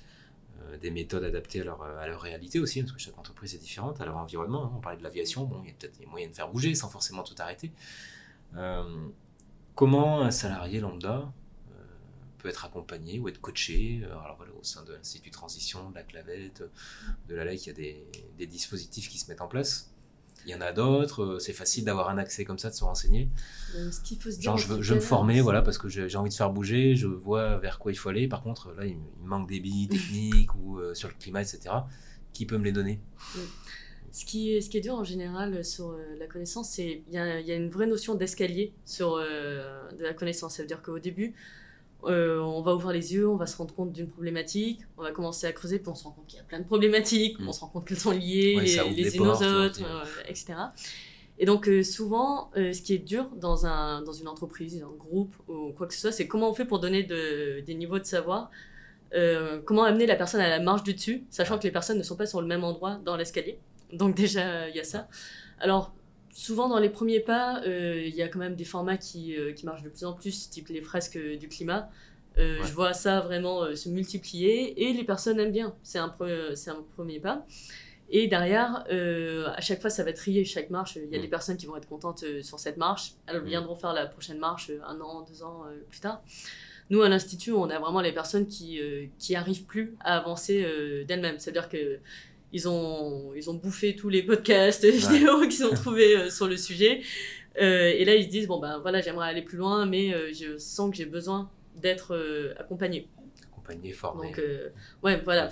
euh, 0.68 0.76
des 0.78 0.90
méthodes 0.90 1.24
adaptées 1.24 1.60
à 1.60 1.64
leur, 1.64 1.82
à 1.82 2.04
réalité 2.18 2.58
aussi, 2.58 2.80
parce 2.82 2.92
que 2.92 2.98
chaque 2.98 3.18
entreprise 3.18 3.54
est 3.54 3.58
différente, 3.58 4.00
à 4.00 4.04
leur 4.04 4.16
environnement. 4.16 4.64
Hein. 4.64 4.72
On 4.76 4.80
parlait 4.80 4.98
de 4.98 5.02
l'aviation, 5.02 5.44
bon, 5.44 5.62
il 5.62 5.68
y 5.68 5.70
a 5.70 5.74
peut-être 5.74 5.98
des 5.98 6.06
moyens 6.06 6.32
de 6.32 6.36
faire 6.36 6.50
bouger 6.50 6.74
sans 6.74 6.88
forcément 6.88 7.22
tout 7.22 7.34
arrêter. 7.38 7.72
Euh, 8.56 9.08
comment 9.74 10.22
un 10.22 10.30
salarié 10.30 10.80
lambda, 10.80 11.32
euh, 11.70 11.82
peut 12.38 12.48
être 12.48 12.64
accompagné 12.64 13.18
ou 13.18 13.28
être 13.28 13.40
coaché. 13.40 14.02
Au 14.58 14.62
sein 14.64 14.84
de 14.84 14.92
l'Institut 14.92 15.30
Transition, 15.30 15.88
de 15.90 15.94
la 15.94 16.02
Clavette, 16.02 16.62
de 17.28 17.34
la 17.34 17.44
LEC, 17.44 17.66
il 17.66 17.68
y 17.68 17.70
a 17.70 18.36
des 18.36 18.46
dispositifs 18.46 19.08
qui 19.08 19.18
se 19.18 19.30
mettent 19.30 19.40
en 19.40 19.48
place. 19.48 19.90
Il 20.46 20.52
y 20.52 20.54
en 20.54 20.60
a 20.60 20.72
d'autres, 20.72 21.38
c'est 21.38 21.52
facile 21.52 21.84
d'avoir 21.84 22.08
un 22.08 22.18
accès 22.18 22.44
comme 22.44 22.58
ça, 22.58 22.70
de 22.70 22.74
se 22.74 22.84
renseigner. 22.84 23.28
ce 23.74 24.00
qu'il 24.00 24.18
faut 24.18 24.30
se 24.30 24.38
dire 24.38 24.56
Genre, 24.56 24.58
je 24.58 24.66
veux, 24.68 24.82
je 24.82 24.94
me 24.94 25.00
former, 25.00 25.40
voilà, 25.40 25.62
parce 25.62 25.78
que 25.78 25.88
j'ai 25.88 26.16
envie 26.16 26.30
de 26.30 26.34
faire 26.34 26.50
bouger, 26.50 26.96
je 26.96 27.06
vois 27.06 27.58
vers 27.58 27.78
quoi 27.78 27.92
il 27.92 27.96
faut 27.96 28.08
aller. 28.08 28.26
Par 28.26 28.42
contre, 28.42 28.72
là, 28.72 28.86
il, 28.86 28.96
me 28.96 29.28
manque 29.28 29.48
des 29.48 29.60
billes 29.60 29.88
techniques 29.90 30.54
ou 30.54 30.80
sur 30.94 31.08
le 31.08 31.14
climat, 31.18 31.42
etc. 31.42 31.74
Qui 32.32 32.46
peut 32.46 32.58
me 32.58 32.64
les 32.64 32.72
donner? 32.72 33.00
Ce 34.12 34.24
qui, 34.24 34.54
est, 34.54 34.60
ce 34.60 34.68
qui 34.68 34.78
est 34.78 34.80
dur 34.80 34.94
en 34.94 35.04
général 35.04 35.64
sur 35.64 35.90
euh, 35.90 36.16
la 36.18 36.26
connaissance, 36.26 36.70
c'est 36.70 37.02
qu'il 37.06 37.14
y, 37.14 37.16
y, 37.16 37.52
a 37.52 37.54
une 37.54 37.70
vraie 37.70 37.86
notion 37.86 38.16
d'escalier 38.16 38.74
sur 38.84 39.14
euh, 39.14 39.88
de 39.92 40.02
la 40.02 40.14
connaissance. 40.14 40.56
Ça 40.56 40.62
veut 40.62 40.68
dire 40.68 40.82
qu'au 40.82 40.98
début, 40.98 41.34
euh, 42.04 42.40
on 42.40 42.62
va 42.62 42.74
ouvrir 42.74 42.92
les 42.92 43.14
yeux, 43.14 43.28
on 43.28 43.36
va 43.36 43.46
se 43.46 43.56
rendre 43.56 43.74
compte 43.74 43.92
d'une 43.92 44.08
problématique, 44.08 44.80
on 44.96 45.02
va 45.02 45.12
commencer 45.12 45.46
à 45.46 45.52
creuser, 45.52 45.78
puis 45.78 45.88
on 45.88 45.94
se 45.94 46.04
rend 46.04 46.10
compte 46.10 46.26
qu'il 46.26 46.38
y 46.38 46.40
a 46.40 46.44
plein 46.44 46.60
de 46.60 46.64
problématiques, 46.64 47.38
mm. 47.38 47.48
on 47.48 47.52
se 47.52 47.60
rend 47.60 47.68
compte 47.68 47.86
qu'elles 47.86 47.98
sont 47.98 48.10
liées 48.10 48.58
les 48.60 49.16
unes 49.16 49.26
aux 49.26 49.42
autres, 49.42 49.80
etc. 50.28 50.54
Et 51.38 51.46
donc 51.46 51.70
souvent, 51.84 52.50
ce 52.54 52.82
qui 52.82 52.94
est 52.94 52.98
dur 52.98 53.28
dans, 53.36 53.66
un, 53.66 54.02
dans 54.02 54.12
une 54.12 54.28
entreprise, 54.28 54.82
un 54.82 54.96
groupe 54.96 55.34
ou 55.48 55.72
quoi 55.72 55.86
que 55.86 55.94
ce 55.94 56.00
soit, 56.00 56.12
c'est 56.12 56.28
comment 56.28 56.50
on 56.50 56.54
fait 56.54 56.66
pour 56.66 56.80
donner 56.80 57.02
de, 57.02 57.60
des 57.60 57.74
niveaux 57.74 57.98
de 57.98 58.04
savoir 58.04 58.50
comment 59.64 59.84
amener 59.84 60.06
la 60.06 60.16
personne 60.16 60.40
à 60.40 60.48
la 60.48 60.60
marche 60.60 60.82
du 60.82 60.94
dessus, 60.94 61.24
sachant 61.30 61.58
que 61.58 61.64
les 61.64 61.72
personnes 61.72 61.98
ne 61.98 62.02
sont 62.02 62.16
pas 62.16 62.26
sur 62.26 62.40
le 62.40 62.46
même 62.46 62.64
endroit 62.64 63.00
dans 63.04 63.16
l'escalier. 63.16 63.58
Donc 63.92 64.14
déjà, 64.14 64.68
il 64.68 64.76
y 64.76 64.80
a 64.80 64.84
ça. 64.84 65.08
Alors, 65.58 65.94
souvent 66.40 66.70
dans 66.70 66.78
les 66.78 66.88
premiers 66.88 67.20
pas, 67.20 67.60
euh, 67.66 68.02
il 68.02 68.14
y 68.14 68.22
a 68.22 68.28
quand 68.28 68.38
même 68.38 68.56
des 68.56 68.64
formats 68.64 68.96
qui, 68.96 69.36
euh, 69.36 69.52
qui, 69.52 69.66
marchent 69.66 69.82
de 69.82 69.90
plus 69.90 70.04
en 70.04 70.14
plus, 70.14 70.48
type 70.48 70.68
les 70.68 70.80
fresques 70.80 71.18
du 71.18 71.48
climat. 71.48 71.90
Euh, 72.38 72.62
je 72.62 72.72
vois 72.72 72.94
ça 72.94 73.20
vraiment 73.20 73.74
se 73.76 73.88
multiplier 73.90 74.88
et 74.88 74.92
les 74.94 75.04
personnes 75.04 75.38
aiment 75.38 75.52
bien. 75.52 75.74
C'est 75.82 75.98
un, 75.98 76.14
c'est 76.54 76.70
un 76.70 76.82
premier 76.96 77.20
pas. 77.20 77.44
Et 78.08 78.26
derrière, 78.26 78.86
à 78.88 79.60
chaque 79.60 79.80
fois, 79.80 79.90
ça 79.90 80.02
va 80.02 80.12
trier 80.12 80.44
chaque 80.44 80.70
marche. 80.70 80.96
Il 80.96 81.12
y 81.12 81.14
a 81.14 81.18
mm. 81.18 81.22
des 81.22 81.28
personnes 81.28 81.56
qui 81.58 81.66
vont 81.66 81.76
être 81.76 81.88
contentes 81.88 82.24
sur 82.42 82.58
cette 82.58 82.78
marche. 82.78 83.12
Elles 83.26 83.42
mm. 83.42 83.44
viendront 83.44 83.76
faire 83.76 83.92
la 83.92 84.06
prochaine 84.06 84.38
marche 84.38 84.70
un 84.86 85.00
an, 85.00 85.22
deux 85.22 85.42
ans 85.42 85.64
plus 85.90 86.00
tard. 86.00 86.22
Nous, 86.88 87.02
à 87.02 87.08
l'Institut, 87.08 87.52
on 87.52 87.68
a 87.68 87.78
vraiment 87.78 88.00
les 88.00 88.12
personnes 88.12 88.46
qui, 88.46 88.80
qui 89.18 89.36
arrivent 89.36 89.64
plus 89.64 89.94
à 90.00 90.16
avancer 90.16 90.66
d'elles-mêmes. 91.06 91.38
C'est-à-dire 91.38 91.68
que 91.68 91.98
ils 92.52 92.68
ont, 92.68 93.32
ils 93.34 93.48
ont 93.50 93.54
bouffé 93.54 93.94
tous 93.94 94.08
les 94.08 94.22
podcasts, 94.22 94.84
vidéos 94.84 95.40
qu'ils 95.48 95.64
ont 95.64 95.70
trouvés 95.74 96.16
euh, 96.16 96.30
sur 96.30 96.48
le 96.48 96.56
sujet. 96.56 97.02
Euh, 97.60 97.92
et 97.96 98.04
là, 98.04 98.14
ils 98.14 98.24
se 98.24 98.28
disent, 98.28 98.46
bon, 98.46 98.58
ben 98.58 98.78
voilà, 98.78 99.00
j'aimerais 99.00 99.28
aller 99.28 99.42
plus 99.42 99.58
loin, 99.58 99.86
mais 99.86 100.14
euh, 100.14 100.32
je 100.32 100.58
sens 100.58 100.90
que 100.90 100.96
j'ai 100.96 101.06
besoin 101.06 101.50
d'être 101.76 102.16
accompagné. 102.58 103.08
Accompagné, 103.52 103.92
formé. 103.92 104.28
Donc, 104.28 104.42
ouais, 105.02 105.20
voilà, 105.24 105.48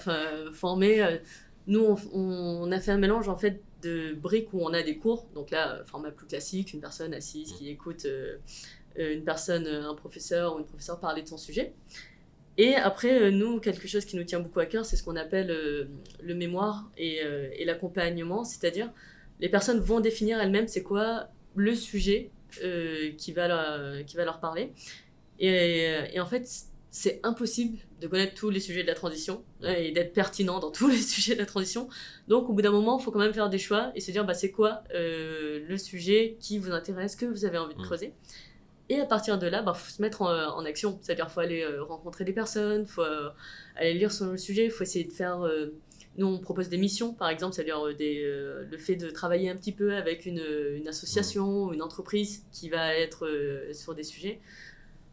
formé. 0.52 1.18
nous, 1.66 1.80
on, 1.80 1.96
on, 2.12 2.72
a 2.72 2.80
fait 2.80 2.90
un 2.90 2.98
mélange, 2.98 3.28
en 3.28 3.36
fait, 3.36 3.62
de 3.82 4.14
briques 4.14 4.52
où 4.52 4.60
on 4.62 4.72
a 4.74 4.82
des 4.82 4.98
cours. 4.98 5.26
Donc 5.34 5.50
là, 5.50 5.82
format 5.86 6.10
plus 6.10 6.26
classique, 6.26 6.72
une 6.74 6.80
personne 6.80 7.14
assise 7.14 7.52
qui 7.52 7.70
écoute 7.70 8.06
une 8.96 9.22
personne, 9.22 9.66
un 9.66 9.94
professeur 9.94 10.56
ou 10.56 10.58
une 10.58 10.66
professeure 10.66 10.98
parler 10.98 11.22
de 11.22 11.28
son 11.28 11.38
sujet. 11.38 11.72
Et 12.58 12.74
après, 12.74 13.22
euh, 13.22 13.30
nous, 13.30 13.60
quelque 13.60 13.86
chose 13.86 14.04
qui 14.04 14.16
nous 14.16 14.24
tient 14.24 14.40
beaucoup 14.40 14.58
à 14.58 14.66
cœur, 14.66 14.84
c'est 14.84 14.96
ce 14.96 15.04
qu'on 15.04 15.14
appelle 15.14 15.50
euh, 15.52 15.84
le 16.20 16.34
mémoire 16.34 16.90
euh, 17.00 17.48
et, 17.56 17.64
l'accompagnement, 17.64 18.44
c'est-à-dire 18.44 18.92
les 19.38 19.48
personnes 19.48 19.78
vont 19.78 20.00
définir 20.00 20.40
elles-mêmes 20.40 20.66
c'est 20.66 20.82
quoi 20.82 21.28
le 21.54 21.76
sujet 21.76 22.32
qui, 23.16 23.32
va 23.32 23.46
leur, 23.46 24.04
qui 24.04 24.16
va 24.16 24.24
leur 24.24 24.40
parler. 24.40 24.72
Et, 25.38 26.18
en 26.18 26.26
fait, 26.26 26.48
c'est 26.90 27.20
impossible 27.22 27.78
de 28.00 28.08
connaître 28.08 28.34
tous 28.34 28.50
les 28.50 28.58
sujets 28.58 28.82
de 28.82 28.88
la 28.88 28.94
transition 28.94 29.44
et 29.62 29.92
d'être 29.92 30.12
pertinent 30.12 30.58
dans 30.58 30.70
tous 30.72 30.88
les 30.88 30.96
sujets 30.96 31.34
de 31.34 31.40
la 31.40 31.46
transition. 31.46 31.88
Donc, 32.26 32.48
au 32.48 32.52
bout 32.52 32.62
d'un 32.62 32.72
moment, 32.72 32.98
il 32.98 33.04
faut 33.04 33.12
quand 33.12 33.20
même 33.20 33.34
faire 33.34 33.50
des 33.50 33.58
choix 33.58 33.92
et 33.94 34.00
se 34.00 34.10
dire 34.10 34.24
bah, 34.24 34.34
c'est 34.34 34.50
quoi 34.50 34.82
le 34.92 35.76
sujet 35.76 36.36
qui 36.40 36.58
vous 36.58 36.72
intéresse, 36.72 37.14
que 37.14 37.26
vous 37.26 37.44
avez 37.44 37.58
envie 37.58 37.76
de 37.76 37.80
mmh. 37.80 37.84
Et 38.90 39.00
à 39.00 39.06
partir 39.06 39.38
de 39.38 39.46
là, 39.46 39.60
il 39.60 39.64
bah, 39.64 39.74
faut 39.74 39.90
se 39.90 40.00
mettre 40.00 40.22
en, 40.22 40.64
action. 40.64 40.98
C'est-à-dire 41.02 41.26
qu'il 41.26 41.34
faut 41.34 41.40
aller 41.40 41.62
euh, 41.62 41.82
rencontrer 41.82 42.24
des 42.24 42.32
personnes, 42.32 42.82
il 42.82 42.88
faut 42.88 43.02
euh, 43.02 43.28
aller 43.76 43.94
lire 43.94 44.10
sur 44.10 44.26
le 44.26 44.38
sujet, 44.38 44.64
il 44.64 44.70
faut 44.70 44.82
essayer 44.82 45.04
de 45.04 45.12
faire... 45.12 45.42
Euh, 45.42 45.74
nous, 46.16 46.26
on 46.26 46.38
propose 46.38 46.68
des 46.68 46.78
missions, 46.78 47.14
par 47.14 47.28
exemple, 47.28 47.54
c'est-à-dire 47.54 47.84
le 47.84 48.78
fait 48.78 48.96
de 48.96 49.08
travailler 49.08 49.50
un 49.50 49.56
petit 49.56 49.70
peu 49.70 49.94
avec 49.94 50.26
une, 50.26 50.42
une 50.74 50.88
association 50.88 51.66
ou 51.66 51.72
une 51.72 51.82
entreprise 51.82 52.44
qui 52.50 52.68
va 52.68 52.92
être 52.96 53.30
sur 53.72 53.94
des 53.94 54.02
sujets. 54.02 54.40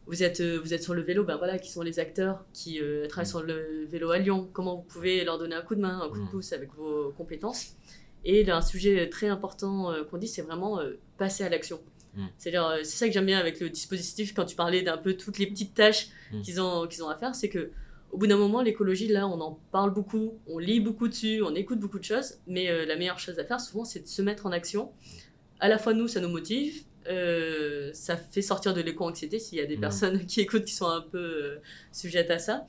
Vous 0.06 0.24
êtes, 0.24 0.42
vous 0.42 0.74
êtes 0.74 0.82
sur 0.82 0.94
le 0.94 1.02
vélo, 1.02 1.22
ben 1.22 1.36
voilà, 1.36 1.60
qui 1.60 1.70
sont 1.70 1.82
les 1.82 2.00
acteurs 2.00 2.44
qui 2.52 2.80
travaillent 3.08 3.24
sur 3.24 3.44
le 3.44 3.84
vélo 3.84 4.10
à 4.10 4.18
Lyon. 4.18 4.50
Comment 4.52 4.78
vous 4.78 4.82
pouvez 4.82 5.24
leur 5.24 5.38
donner 5.38 5.54
un 5.54 5.62
coup 5.62 5.76
de 5.76 5.80
main, 5.80 6.00
un 6.00 6.08
coup 6.08 6.18
de 6.18 6.28
pouce 6.28 6.52
avec 6.52 6.74
vos 6.74 7.12
compétences? 7.16 7.76
Et 8.24 8.50
un 8.50 8.60
sujet 8.60 9.08
très 9.08 9.28
important 9.28 9.94
qu'on 10.10 10.18
dit, 10.18 10.26
c'est 10.26 10.42
vraiment 10.42 10.80
passer 11.18 11.44
à 11.44 11.48
l'action. 11.48 11.78
Mm. 12.16 12.26
C'est-à-dire, 12.38 12.66
euh, 12.66 12.78
c'est 12.82 12.96
ça 12.96 13.06
que 13.06 13.12
j'aime 13.12 13.26
bien 13.26 13.38
avec 13.38 13.60
le 13.60 13.70
dispositif 13.70 14.34
quand 14.34 14.44
tu 14.44 14.56
parlais 14.56 14.82
d'un 14.82 14.96
peu 14.96 15.14
toutes 15.14 15.38
les 15.38 15.46
petites 15.46 15.74
tâches 15.74 16.08
mm. 16.32 16.42
qu'ils 16.42 16.60
ont, 16.60 16.86
qu'ils 16.86 17.04
ont 17.04 17.08
à 17.08 17.16
faire, 17.16 17.34
c'est 17.34 17.48
que 17.48 17.70
au 18.12 18.18
bout 18.18 18.26
d'un 18.26 18.38
moment, 18.38 18.62
l'écologie, 18.62 19.08
là, 19.08 19.26
on 19.26 19.40
en 19.40 19.60
parle 19.72 19.92
beaucoup, 19.92 20.38
on 20.46 20.58
lit 20.58 20.80
beaucoup 20.80 21.08
dessus, 21.08 21.42
on 21.42 21.54
écoute 21.54 21.80
beaucoup 21.80 21.98
de 21.98 22.04
choses, 22.04 22.38
mais 22.46 22.70
euh, 22.70 22.86
la 22.86 22.96
meilleure 22.96 23.18
chose 23.18 23.38
à 23.38 23.44
faire, 23.44 23.60
souvent, 23.60 23.84
c'est 23.84 24.00
de 24.00 24.06
se 24.06 24.22
mettre 24.22 24.46
en 24.46 24.52
action. 24.52 24.92
À 25.60 25.68
la 25.68 25.76
fois, 25.76 25.92
nous, 25.92 26.08
ça 26.08 26.20
nous 26.20 26.28
motive, 26.28 26.84
euh, 27.08 27.90
ça 27.92 28.16
fait 28.16 28.42
sortir 28.42 28.74
de 28.74 28.80
l'éco-anxiété 28.80 29.38
s'il 29.38 29.58
y 29.58 29.60
a 29.60 29.66
des 29.66 29.76
mm. 29.76 29.80
personnes 29.80 30.26
qui 30.26 30.40
écoutent 30.40 30.64
qui 30.64 30.74
sont 30.74 30.88
un 30.88 31.02
peu 31.02 31.58
sujettes 31.92 32.30
à 32.30 32.38
ça. 32.38 32.66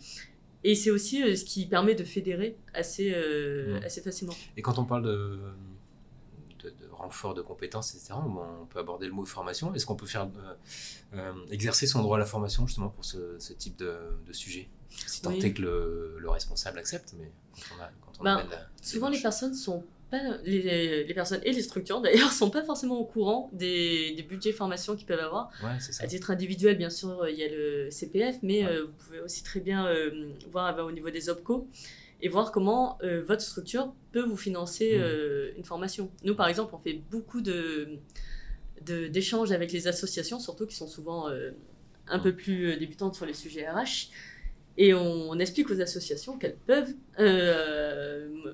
Et 0.63 0.75
c'est 0.75 0.91
aussi 0.91 1.37
ce 1.37 1.45
qui 1.45 1.65
permet 1.67 1.95
de 1.95 2.03
fédérer 2.03 2.57
assez, 2.73 3.13
assez 3.85 4.01
facilement. 4.01 4.33
Et 4.57 4.61
quand 4.61 4.79
on 4.79 4.85
parle 4.85 5.03
de 5.03 5.39
renfort 6.91 7.33
de 7.33 7.41
compétences, 7.41 7.95
etc. 7.95 8.13
On 8.15 8.65
peut 8.65 8.79
aborder 8.79 9.07
le 9.07 9.13
mot 9.13 9.25
formation. 9.25 9.73
Est-ce 9.73 9.85
qu'on 9.85 9.95
peut 9.95 10.05
faire 10.05 10.23
euh, 10.23 10.53
euh, 11.15 11.33
exercer 11.51 11.87
son 11.87 12.01
droit 12.01 12.17
à 12.17 12.19
la 12.19 12.25
formation 12.25 12.65
justement 12.67 12.89
pour 12.89 13.05
ce, 13.05 13.53
type 13.53 13.77
de, 13.77 14.33
sujet? 14.33 14.69
Si 14.89 15.21
tant 15.21 15.31
est 15.31 15.53
que 15.53 15.61
le, 15.61 16.29
responsable 16.29 16.79
accepte, 16.79 17.15
mais 17.17 17.31
quand 18.01 18.11
on, 18.19 18.23
ben, 18.23 18.43
souvent 18.81 19.09
les 19.09 19.21
personnes 19.21 19.53
sont 19.53 19.83
pas 20.09 20.21
les, 20.43 21.03
les, 21.03 21.13
personnes 21.13 21.41
et 21.43 21.51
les 21.51 21.61
structures 21.61 21.99
d'ailleurs 22.01 22.31
sont 22.31 22.49
pas 22.49 22.63
forcément 22.63 22.97
au 22.97 23.05
courant 23.05 23.49
des, 23.53 24.13
des 24.15 24.23
budgets 24.23 24.53
formation 24.53 24.95
qu'ils 24.95 25.05
peuvent 25.05 25.19
avoir. 25.19 25.51
À 25.99 26.07
titre 26.07 26.31
individuel, 26.31 26.77
bien 26.77 26.89
sûr, 26.89 27.27
il 27.27 27.37
y 27.37 27.43
a 27.43 27.49
le 27.49 27.89
CPF, 27.91 28.37
mais 28.41 28.65
euh, 28.65 28.85
vous 28.85 28.93
pouvez 29.05 29.19
aussi 29.19 29.43
très 29.43 29.59
bien 29.59 29.87
voir 30.51 30.77
au 30.85 30.91
niveau 30.91 31.09
des 31.09 31.29
OPCO 31.29 31.67
et 32.21 32.29
voir 32.29 32.51
comment 32.51 32.97
euh, 33.03 33.23
votre 33.23 33.41
structure 33.41 33.93
peut 34.11 34.23
vous 34.23 34.37
financer 34.37 34.97
mmh. 34.97 35.01
euh, 35.01 35.51
une 35.57 35.63
formation. 35.63 36.11
Nous, 36.23 36.35
par 36.35 36.47
exemple, 36.47 36.73
on 36.73 36.79
fait 36.79 37.01
beaucoup 37.11 37.41
de, 37.41 37.99
d'échanges 38.81 39.51
avec 39.51 39.71
les 39.71 39.87
associations, 39.87 40.39
surtout 40.39 40.65
qui 40.65 40.75
sont 40.75 40.87
souvent 40.87 41.29
euh, 41.29 41.51
un 42.07 42.19
peu 42.19 42.35
plus 42.35 42.75
débutantes 42.77 43.15
sur 43.15 43.25
les 43.25 43.33
sujets 43.33 43.69
RH. 43.69 44.09
Et 44.79 44.93
on, 44.93 45.33
explique 45.39 45.71
aux 45.71 45.81
associations 45.81 46.37
qu'elles 46.37 46.57
peuvent 46.67 46.93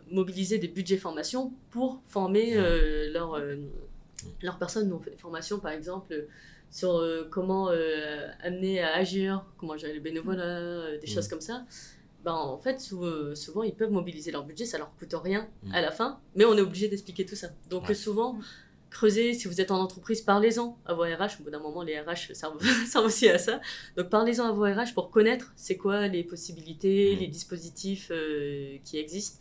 mobiliser 0.10 0.58
des 0.58 0.70
budgets 0.70 0.96
formation 0.96 1.54
pour 1.70 2.02
former 2.08 2.56
leurs 3.12 3.42
leur 4.42 4.58
personnes. 4.58 4.88
Nous, 4.88 4.96
on 4.96 5.02
fait 5.02 5.12
des 5.12 5.18
formations, 5.18 5.60
par 5.60 5.74
exemple, 5.74 6.28
sur 6.72 7.06
comment 7.30 7.68
amener 8.42 8.82
à 8.82 8.96
agir, 8.96 9.46
comment 9.58 9.76
gérer 9.76 9.96
le 9.96 10.00
bénévolat, 10.00 10.98
des 10.98 11.06
mmh. 11.06 11.10
choses 11.10 11.28
comme 11.28 11.42
ça 11.42 11.66
ben, 12.24 12.34
en 12.34 12.58
fait, 12.58 12.82
euh, 12.94 13.36
souvent, 13.36 13.64
ils 13.64 13.74
peuvent 13.74 13.92
mobiliser 13.92 14.32
leur 14.32 14.46
budget, 14.46 14.66
ça 14.66 14.78
leur 14.78 14.96
coûte 14.96 15.14
rien 15.22 15.50
mm. 15.64 15.74
à 15.74 15.82
la 15.82 15.92
fin, 15.92 16.20
mais 16.36 16.46
on 16.46 16.58
est 16.58 16.62
obligé 16.62 16.88
d'expliquer 16.88 17.26
tout 17.26 17.36
ça. 17.36 17.50
Donc, 17.70 17.94
souvent, 17.94 18.40
creusez, 18.90 19.34
si 19.34 19.48
vous 19.50 19.60
êtes 19.60 19.72
en 19.72 19.80
entreprise, 19.80 20.22
parlez-en 20.22 20.78
à 20.86 20.94
vos 20.94 21.04
RH. 21.04 21.40
Au 21.40 21.44
bout 21.44 21.50
d'un 21.50 21.60
moment, 21.60 21.84
les 21.84 22.00
RH 22.00 22.34
servent, 22.34 23.06
aussi 23.06 23.28
à 23.28 23.38
ça. 23.38 23.60
Donc, 23.98 24.10
parlez-en 24.10 24.46
à 24.46 24.52
vos 24.54 24.64
RH 24.64 24.94
pour 24.94 25.12
connaître 25.12 25.52
c'est 25.58 25.76
quoi 25.76 26.08
les 26.08 26.24
possibilités, 26.24 27.16
mm. 27.16 27.20
les 27.20 27.28
dispositifs 27.28 28.10
euh, 28.12 28.78
qui 28.86 28.98
existent. 28.98 29.40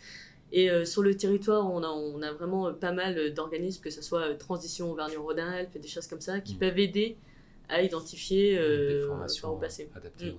Et 0.51 0.69
euh, 0.69 0.85
sur 0.85 1.03
le 1.03 1.17
territoire, 1.17 1.71
on 1.73 1.85
a, 1.85 1.89
on 1.89 2.21
a 2.21 2.33
vraiment 2.33 2.75
pas 2.75 2.93
mal 2.93 3.33
d'organismes, 3.33 3.81
que 3.81 3.91
ce 3.91 4.03
soit 4.03 4.35
Transition 4.35 4.91
Auvergne-Rhône-Alpes, 4.91 5.79
des 5.79 5.89
choses 5.89 6.09
comme 6.09 6.21
ça, 6.21 6.41
qui 6.41 6.57
mm. 6.57 6.59
peuvent 6.59 6.79
aider 6.81 7.17
à 7.69 7.81
identifier 7.81 8.59
des 8.59 9.05
formations 9.07 9.51
au 9.51 9.57
passé. 9.57 9.89
adaptées. 9.95 10.35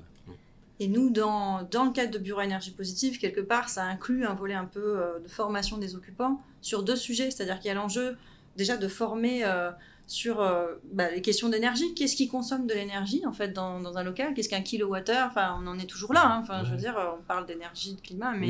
Et 0.83 0.89
nous, 0.89 1.09
dans, 1.09 1.65
dans, 1.71 1.85
le 1.85 1.91
cadre 1.91 2.11
de 2.11 2.17
Bureau 2.17 2.41
Énergie 2.41 2.71
Positive, 2.71 3.17
quelque 3.17 3.39
part, 3.39 3.69
ça 3.69 3.85
inclut 3.85 4.25
un 4.25 4.33
volet 4.33 4.53
un 4.53 4.65
peu 4.65 4.99
euh, 4.99 5.17
de 5.19 5.29
formation 5.29 5.77
des 5.77 5.95
occupants 5.95 6.41
sur 6.61 6.83
deux 6.83 6.97
sujets. 6.97 7.31
C'est-à-dire 7.31 7.59
qu'il 7.59 7.69
y 7.69 7.71
a 7.71 7.73
l'enjeu 7.73 8.17
déjà 8.57 8.75
de 8.75 8.89
former 8.89 9.45
euh, 9.45 9.71
sur 10.07 10.41
euh, 10.41 10.73
bah, 10.91 11.09
les 11.09 11.21
questions 11.21 11.47
d'énergie. 11.47 11.93
Qu'est-ce 11.93 12.17
qui 12.17 12.27
consomme 12.27 12.67
de 12.67 12.73
l'énergie 12.73 13.25
en 13.25 13.31
fait 13.31 13.53
dans, 13.53 13.79
dans 13.79 13.97
un 13.97 14.03
local? 14.03 14.33
Qu'est-ce 14.33 14.49
qu'un 14.49 14.59
kilowattheure? 14.59 15.29
Enfin, 15.29 15.57
on 15.63 15.67
en 15.67 15.79
est 15.79 15.85
toujours 15.85 16.11
là. 16.11 16.25
Hein. 16.25 16.39
Enfin, 16.43 16.65
je 16.65 16.71
veux 16.71 16.77
dire, 16.77 16.97
on 17.17 17.23
parle 17.23 17.45
d'énergie, 17.45 17.95
de 17.95 18.01
climat, 18.01 18.33
mais 18.33 18.49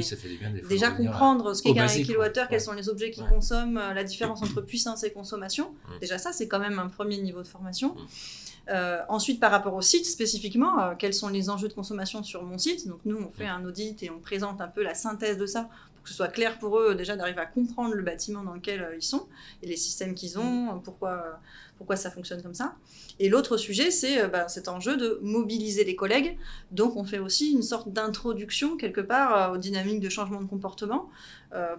déjà 0.68 0.90
comprendre 0.90 1.54
ce 1.54 1.62
qu'est 1.62 1.78
un 1.78 1.86
kilowattheure, 1.86 2.48
quels 2.48 2.62
sont 2.62 2.74
les 2.74 2.90
objets 2.90 3.12
qui 3.12 3.24
consomment, 3.24 3.80
la 3.94 4.04
différence 4.04 4.42
entre 4.42 4.62
puissance 4.62 5.04
et 5.04 5.14
consommation. 5.14 5.70
Mm. 5.70 6.00
Déjà, 6.02 6.18
ça, 6.18 6.34
c'est 6.34 6.48
quand 6.48 6.60
même 6.60 6.80
un 6.80 6.88
premier 6.88 7.20
niveau 7.20 7.44
de 7.44 7.48
formation. 7.48 7.96
Mm. 8.68 8.72
Euh, 8.72 9.01
ensuite, 9.09 9.39
par 9.39 9.51
rapport 9.51 9.74
au 9.74 9.82
site 9.82 10.05
spécifiquement, 10.05 10.95
quels 10.97 11.14
sont 11.14 11.30
les 11.30 11.49
enjeux 11.49 11.68
de 11.68 11.74
consommation 11.74 12.24
sur 12.24 12.43
mon 12.43 12.57
site? 12.57 12.88
Donc 12.88 12.99
nous, 13.05 13.18
on 13.18 13.32
fait 13.32 13.47
mm. 13.47 13.61
un 13.61 13.66
audit 13.66 14.03
et 14.03 14.09
on 14.09 14.20
présente 14.20 14.61
un 14.61 14.68
peu 14.68 14.84
la 14.84 14.93
synthèse 14.93 15.38
de 15.38 15.45
ça 15.45 15.70
que 16.03 16.09
ce 16.09 16.16
soit 16.16 16.28
clair 16.28 16.59
pour 16.59 16.80
eux 16.80 16.95
déjà 16.95 17.16
d'arriver 17.16 17.39
à 17.39 17.45
comprendre 17.45 17.95
le 17.95 18.03
bâtiment 18.03 18.43
dans 18.43 18.53
lequel 18.53 18.82
euh, 18.82 18.95
ils 18.95 19.03
sont 19.03 19.28
et 19.61 19.68
les 19.68 19.78
systèmes 19.78 20.14
qu'ils 20.14 20.38
ont, 20.38 20.80
pourquoi, 20.84 21.39
pourquoi 21.78 21.95
ça 21.95 22.11
fonctionne 22.11 22.41
comme 22.41 22.53
ça. 22.53 22.76
Et 23.20 23.30
l'autre 23.30 23.57
sujet, 23.57 23.89
c'est 23.89 24.22
euh, 24.22 24.28
bah, 24.28 24.47
cet 24.47 24.68
enjeu 24.68 24.97
de 24.97 25.20
mobiliser 25.22 25.84
les 25.84 25.95
collègues. 25.95 26.38
Donc 26.72 26.95
on 26.97 27.03
fait 27.03 27.20
aussi 27.20 27.51
une 27.51 27.61
sorte 27.61 27.89
d'introduction 27.89 28.76
quelque 28.76 29.01
part 29.01 29.36
euh, 29.51 29.55
aux 29.55 29.57
dynamiques 29.57 30.01
de 30.01 30.09
changement 30.09 30.41
de 30.41 30.47
comportement 30.47 31.09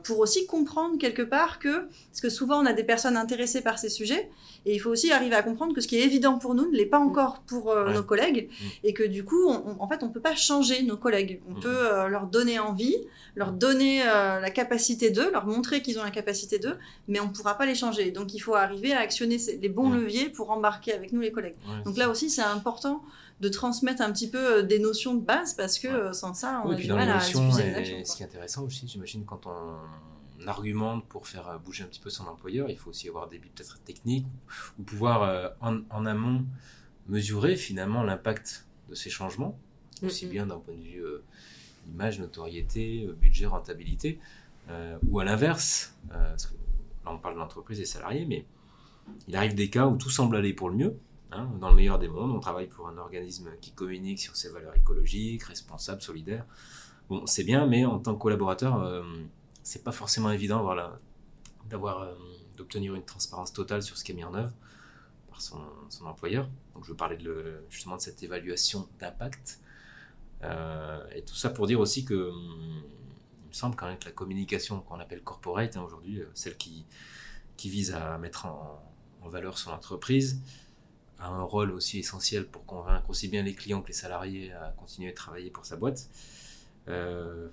pour 0.05 0.21
aussi 0.21 0.47
comprendre 0.47 0.99
quelque 0.99 1.23
part 1.23 1.59
que, 1.59 1.89
parce 2.11 2.21
que 2.23 2.29
souvent 2.29 2.63
on 2.63 2.67
a 2.67 2.73
des 2.73 2.85
personnes 2.85 3.17
intéressées 3.17 3.61
par 3.61 3.79
ces 3.79 3.89
sujets, 3.89 4.31
et 4.67 4.75
il 4.75 4.79
faut 4.79 4.91
aussi 4.91 5.13
arriver 5.13 5.35
à 5.35 5.43
comprendre 5.43 5.75
que 5.75 5.81
ce 5.81 5.89
qui 5.89 5.97
est 5.97 6.05
évident 6.05 6.39
pour 6.39 6.55
nous 6.55 6.71
ne 6.71 6.77
l'est 6.77 6.87
pas 6.87 6.99
encore 6.99 7.41
pour 7.41 7.71
euh, 7.71 7.93
nos 7.93 8.03
collègues. 8.03 8.49
Mm. 8.49 8.65
Et 8.85 8.95
que 8.95 9.03
du 9.03 9.25
coup, 9.25 9.49
en 9.49 9.89
fait, 9.89 10.03
on 10.03 10.07
ne 10.07 10.13
peut 10.13 10.21
pas 10.21 10.35
changer 10.35 10.83
nos 10.83 10.97
collègues. 10.97 11.41
On 11.49 11.55
mm. 11.55 11.61
peut 11.61 11.93
euh, 11.93 12.09
leur 12.09 12.27
donner 12.27 12.59
envie, 12.59 12.97
leur 13.37 13.53
donner 13.53 14.03
euh, 14.03 14.41
la 14.41 14.51
capacité 14.51 15.11
d'eux, 15.11 15.31
leur 15.31 15.47
montrer 15.47 15.83
qu'ils 15.83 15.99
ont 15.99 16.05
la 16.05 16.11
capacité 16.11 16.59
d'eux, 16.59 16.77
mais 17.09 17.21
on 17.21 17.27
ne 17.27 17.33
pourra 17.33 17.59
pas 17.59 17.67
les 17.67 17.75
changer. 17.75 18.11
Donc 18.11 18.33
il 18.33 18.39
faut 18.39 18.55
arriver 18.55 18.93
à 18.93 19.01
actionner 19.01 19.39
les 19.61 19.69
bons 19.69 19.89
mm. 19.89 19.97
leviers 19.97 20.29
pour 20.31 20.51
embarquer 20.51 20.95
avec 20.95 21.13
nous 21.13 21.21
les 21.21 21.33
collègues. 21.33 21.57
Donc 21.85 21.97
là 21.99 22.09
aussi, 22.09 22.31
c'est 22.31 22.43
important 22.43 23.03
de 23.45 23.49
transmettre 23.51 24.01
un 24.01 24.11
petit 24.11 24.31
peu 24.31 24.63
des 24.63 24.79
notions 24.79 25.15
de 25.15 25.21
base 25.21 25.53
parce 25.53 25.79
que 25.79 26.13
sans 26.13 26.33
ça, 26.33 26.63
on 26.65 26.71
oui, 26.71 26.77
a 26.77 26.79
du 26.79 26.93
mal 26.93 27.11
à 27.11 27.19
diffuser 27.19 27.71
les 27.71 28.05
Ce 28.05 28.17
qui 28.17 28.23
est 28.23 28.27
intéressant 28.27 28.65
aussi, 28.65 28.89
j'imagine, 28.89 29.25
quand 29.27 29.47
on 29.47 30.49
argumente 30.49 31.07
pour 31.07 31.27
faire 31.27 31.49
euh, 31.49 31.59
bouger 31.59 31.85
un 31.85 31.87
petit 31.87 32.01
peu 32.01 32.11
son 32.11 32.27
employeur, 32.27 32.71
il 32.71 32.79
faut 32.79 32.91
aussi 32.91 33.09
avoir 33.09 33.29
des 33.29 33.39
billes 33.39 33.51
peut-être 33.55 33.79
techniques 33.85 34.27
ou 34.79 34.83
pouvoir 34.83 35.23
euh, 35.23 35.49
en, 35.61 36.07
amont 36.07 36.45
mesurer 37.09 37.57
finalement 37.57 38.03
l'impact 38.03 38.67
de 38.89 38.95
ces 38.95 39.11
changements, 39.11 39.59
aussi 40.03 40.27
bien 40.27 40.47
d'un 40.47 40.59
point 40.59 40.75
de 40.75 40.81
vue 40.81 41.05
euh, 41.05 41.23
image, 41.87 42.19
notoriété, 42.19 43.09
budget, 43.21 43.47
rentabilité, 43.47 44.19
ou 45.07 45.21
à 45.21 45.25
l'inverse, 45.25 45.95
là 46.11 46.37
on 47.05 47.19
parle 47.19 47.35
de 47.35 47.41
l'entreprise 47.41 47.79
et 47.81 47.85
salariés, 47.85 48.25
mais 48.25 48.47
il 49.29 49.37
arrive 49.37 49.55
des 49.55 49.69
cas 49.69 49.87
où 49.87 49.99
tout 49.99 50.09
semble 50.09 50.37
aller 50.37 50.55
pour 50.55 50.71
le 50.71 50.77
mieux. 50.77 50.97
Hein, 51.35 51.51
dans 51.61 51.71
le 51.71 51.77
meilleur 51.77 51.99
des 51.99 52.09
mondes, 52.09 52.31
on 52.31 52.41
travaille 52.41 52.69
pour 52.69 52.89
un 52.89 52.97
organisme 52.97 53.51
qui 53.61 53.73
communique 53.73 54.21
sur 54.21 54.37
ses 54.37 54.51
valeurs 54.51 54.75
écologiques, 54.77 55.43
responsables, 55.43 56.03
solidaires. 56.03 56.47
Bon, 57.09 57.27
c'est 57.27 57.45
bien, 57.45 57.67
mais 57.67 57.85
en 57.85 57.99
tant 57.99 58.15
que 58.15 58.21
collaborateur, 58.21 59.05
c'est 59.65 59.83
pas 59.83 59.93
forcément 59.93 60.31
évident 60.31 60.71
euh, 61.73 62.15
d'obtenir 62.57 62.95
une 62.95 63.05
transparence 63.05 63.53
totale 63.53 63.83
sur 63.83 63.97
ce 63.97 64.05
qui 64.05 64.13
est 64.13 64.15
mis 64.15 64.23
en 64.23 64.35
œuvre 64.35 64.53
par 65.29 65.41
son, 65.41 65.61
employeur. 66.05 66.49
Donc 66.75 66.85
je 66.85 66.93
parler 66.93 67.17
de 67.17 67.65
justement 67.71 67.97
de 67.97 68.03
cette 68.03 68.23
évaluation 68.23 68.89
d'impact. 69.01 69.61
Euh, 70.43 71.03
et 71.15 71.25
tout 71.25 71.35
ça 71.35 71.49
pour 71.51 71.67
dire 71.67 71.81
aussi 71.81 72.05
que 72.05 72.31
hum, 72.31 72.83
il 73.45 73.49
me 73.49 73.53
semble 73.53 73.75
quand 73.75 73.87
même 73.87 73.99
que 73.99 74.05
la 74.05 74.13
communication 74.13 74.81
qu'on 74.83 75.01
appelle 75.01 75.23
corporate 75.23 75.77
hein, 75.77 75.83
aujourd'hui, 75.83 76.21
euh, 76.21 76.31
celle 76.35 76.57
qui 76.57 76.87
vise 77.65 77.95
à 77.95 78.19
mettre 78.19 78.47
en, 78.47 78.81
valeur 79.27 79.57
son 79.57 79.71
entreprise, 79.71 80.43
a 81.19 81.29
un 81.29 81.43
rôle 81.43 81.71
aussi 81.73 82.01
essentiel 82.01 82.47
pour 82.47 82.65
convaincre 82.67 83.09
aussi 83.11 83.29
bien 83.29 83.43
les 83.43 83.55
clients 83.55 83.83
que 83.83 83.89
les 83.89 83.95
salariés 83.95 84.53
à 84.53 84.75
continuer 84.77 85.11
de 85.11 85.17
travailler 85.17 85.51
pour 85.51 85.65
sa 85.65 85.77
boîte. 85.77 86.09
Euh, 86.89 87.49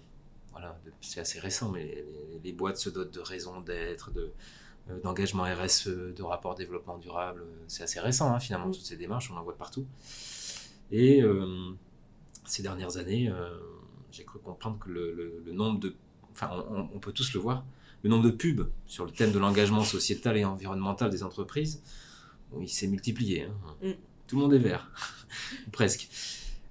voilà, 0.51 0.78
c'est 0.99 1.22
assez 1.22 1.39
récent, 1.39 1.72
mais 1.72 2.03
les, 2.43 2.51
boîtes 2.51 2.78
se 2.78 2.89
dotent 2.89 3.14
de 3.14 3.22
raisons 3.22 3.62
d'être, 3.62 4.12
de, 4.12 4.32
euh, 4.89 4.99
d'engagement 5.01 5.43
RSE, 5.43 5.88
de 5.88 6.24
rapport 6.24 6.55
développement 6.55 6.97
durable. 6.97 7.45
C'est 7.68 7.84
assez 7.84 7.99
récent, 7.99 8.34
hein, 8.34 8.39
finalement, 8.39 8.68
mm. 8.68 8.74
toutes 8.74 8.86
ces 8.86 8.97
démarches, 8.97 9.32
on 9.32 9.38
en 9.38 9.43
voit 9.43 9.57
partout. 9.57 9.86
Et 10.91 11.22
euh, 11.24 11.72
ces 12.45 12.64
dernières 12.64 12.97
années, 12.97 13.30
euh, 13.30 13.57
j'ai 14.12 14.26
cru 14.26 14.39
comprendre 14.39 14.78
que 14.80 14.89
le, 14.89 15.51
nombre 15.53 15.80
de. 15.80 15.95
Enfin, 16.32 16.49
on, 16.93 16.99
peut 16.99 17.12
tous 17.12 17.34
le 17.34 17.39
voir, 17.39 17.66
le 18.03 18.09
nombre 18.09 18.24
de 18.24 18.32
pubs 18.32 18.70
sur 18.88 19.05
le 19.05 19.12
thème 19.12 19.32
de 19.32 19.39
l'engagement 19.39 19.84
sociétal 19.84 20.38
et 20.38 20.45
environnemental 20.45 21.09
des 21.09 21.24
entreprises, 21.24 21.82
il 22.60 22.70
s'est 22.70 22.88
multiplié. 22.88 23.43
Hein. 23.43 23.76
Mm. 23.82 23.91
Tout 24.28 24.36
le 24.38 24.41
monde 24.43 24.54
est 24.54 24.60
vert, 24.60 24.91
presque. 25.72 26.10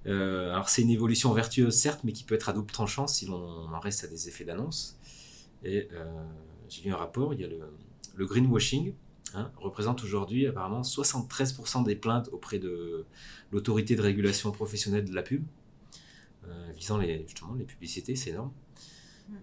Euh, 0.07 0.51
alors 0.51 0.69
c'est 0.69 0.81
une 0.81 0.89
évolution 0.89 1.31
vertueuse 1.33 1.75
certes, 1.75 2.01
mais 2.03 2.11
qui 2.11 2.23
peut 2.23 2.35
être 2.35 2.49
à 2.49 2.53
double 2.53 2.71
tranchant 2.71 3.07
si 3.07 3.27
l'on 3.27 3.71
en 3.71 3.79
reste 3.79 4.03
à 4.03 4.07
des 4.07 4.27
effets 4.27 4.45
d'annonce. 4.45 4.97
Et 5.63 5.87
euh, 5.93 6.05
j'ai 6.69 6.83
lu 6.83 6.91
un 6.91 6.97
rapport, 6.97 7.33
il 7.33 7.41
y 7.41 7.43
a 7.43 7.47
le, 7.47 8.25
greenwashing, 8.25 8.93
hein, 9.33 9.51
représente 9.57 10.03
aujourd'hui 10.03 10.47
apparemment 10.47 10.81
73% 10.81 11.83
des 11.83 11.95
plaintes 11.95 12.29
auprès 12.31 12.59
de 12.59 13.05
l'autorité 13.51 13.95
de 13.95 14.01
régulation 14.01 14.51
professionnelle 14.51 15.05
de 15.05 15.13
la 15.13 15.23
pub, 15.23 15.43
euh, 16.47 16.71
visant 16.75 16.97
les, 16.97 17.25
justement 17.27 17.53
les 17.53 17.65
publicités, 17.65 18.15
c'est 18.15 18.31
énorme. 18.31 18.51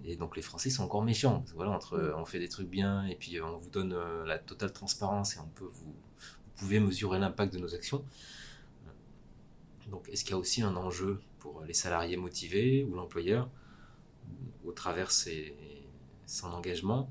Et 0.05 0.17
donc 0.17 0.37
les 0.37 0.43
Français 0.43 0.69
sont 0.71 0.83
encore 0.83 1.03
méfiants. 1.03 1.45
Voilà, 1.55 1.71
entre 1.71 2.13
on 2.17 2.27
fait 2.27 2.39
des 2.39 2.49
trucs 2.49 2.69
bien 2.69 3.07
et 3.07 3.15
puis 3.15 3.41
on 3.41 3.59
vous 3.59 3.71
donne 3.71 3.97
la 4.27 4.39
totale 4.39 4.73
transparence 4.73 5.37
et 5.37 5.39
on 5.39 5.49
peut 5.49 5.71
vous 5.73 5.95
pouvez 6.59 6.81
mesurer 6.81 7.19
l'impact 7.19 7.55
de 7.55 7.59
nos 7.59 7.75
actions. 7.75 8.05
Donc, 9.91 10.09
est-ce 10.11 10.25
qu'il 10.25 10.33
y 10.33 10.35
a 10.35 10.39
aussi 10.39 10.63
un 10.63 10.77
enjeu 10.77 11.21
pour 11.39 11.63
les 11.65 11.73
salariés 11.73 12.17
motivés 12.17 12.85
ou 12.85 12.95
l'employeur, 12.95 13.49
au 14.65 14.73
travers 14.73 15.09
de 15.09 15.53
son 16.27 16.49
engagement, 16.49 17.11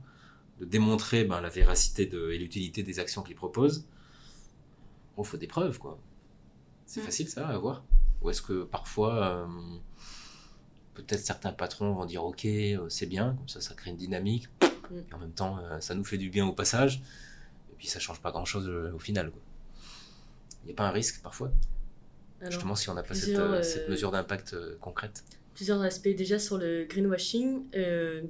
de 0.60 0.66
démontrer 0.66 1.24
ben, 1.24 1.42
la 1.42 1.50
véracité 1.50 2.06
de, 2.06 2.30
et 2.32 2.38
l'utilité 2.38 2.84
des 2.84 3.00
actions 3.00 3.24
qu'il 3.24 3.36
propose? 3.36 3.88
Il 5.18 5.26
faut 5.26 5.38
des 5.38 5.48
preuves, 5.48 5.80
quoi. 5.80 5.98
C'est 6.86 7.02
mm. 7.02 7.04
facile, 7.04 7.28
ça, 7.28 7.48
à 7.48 7.58
voir 7.58 7.84
Ou 8.22 8.30
est-ce 8.30 8.42
que 8.42 8.64
parfois, 8.64 9.26
euh, 9.26 9.48
peut-être 10.94 11.26
certains 11.26 11.52
patrons 11.52 11.94
vont 11.94 12.06
dire 12.06 12.24
Ok, 12.24 12.46
euh, 12.46 12.88
c'est 12.90 13.08
bien, 13.08 13.34
comme 13.36 13.48
ça, 13.48 13.62
ça 13.62 13.74
crée 13.74 13.90
une 13.90 13.98
dynamique, 13.98 14.48
mm. 14.62 14.98
et 15.10 15.14
en 15.14 15.18
même 15.18 15.34
temps, 15.34 15.58
euh, 15.58 15.80
ça 15.80 15.96
nous 15.96 16.04
fait 16.04 16.20
du 16.20 16.30
bien 16.30 16.46
au 16.46 16.54
passage, 16.54 17.02
puis 17.78 17.88
ça 17.88 18.00
change 18.00 18.22
pas 18.22 18.32
grand-chose 18.32 18.70
au 18.94 19.00
final. 19.00 19.32
Il 20.64 20.68
n'y 20.68 20.72
a 20.74 20.76
pas 20.76 20.88
un 20.88 20.92
risque 20.92 21.22
parfois 21.22 21.52
Justement, 22.46 22.76
si 22.76 22.90
on 22.90 22.94
n'a 22.94 23.04
pas 23.04 23.16
cette, 23.16 23.36
euh, 23.36 23.62
euh, 23.64 23.90
mesure 23.90 24.12
d'impact 24.12 24.54
euh, 24.54 24.76
concrète 24.80 25.24
plusieurs 25.56 25.82
aspects. 25.82 26.10
Déjà 26.10 26.38
sur 26.38 26.60
le 26.60 26.84
greenwashing, 26.84 27.64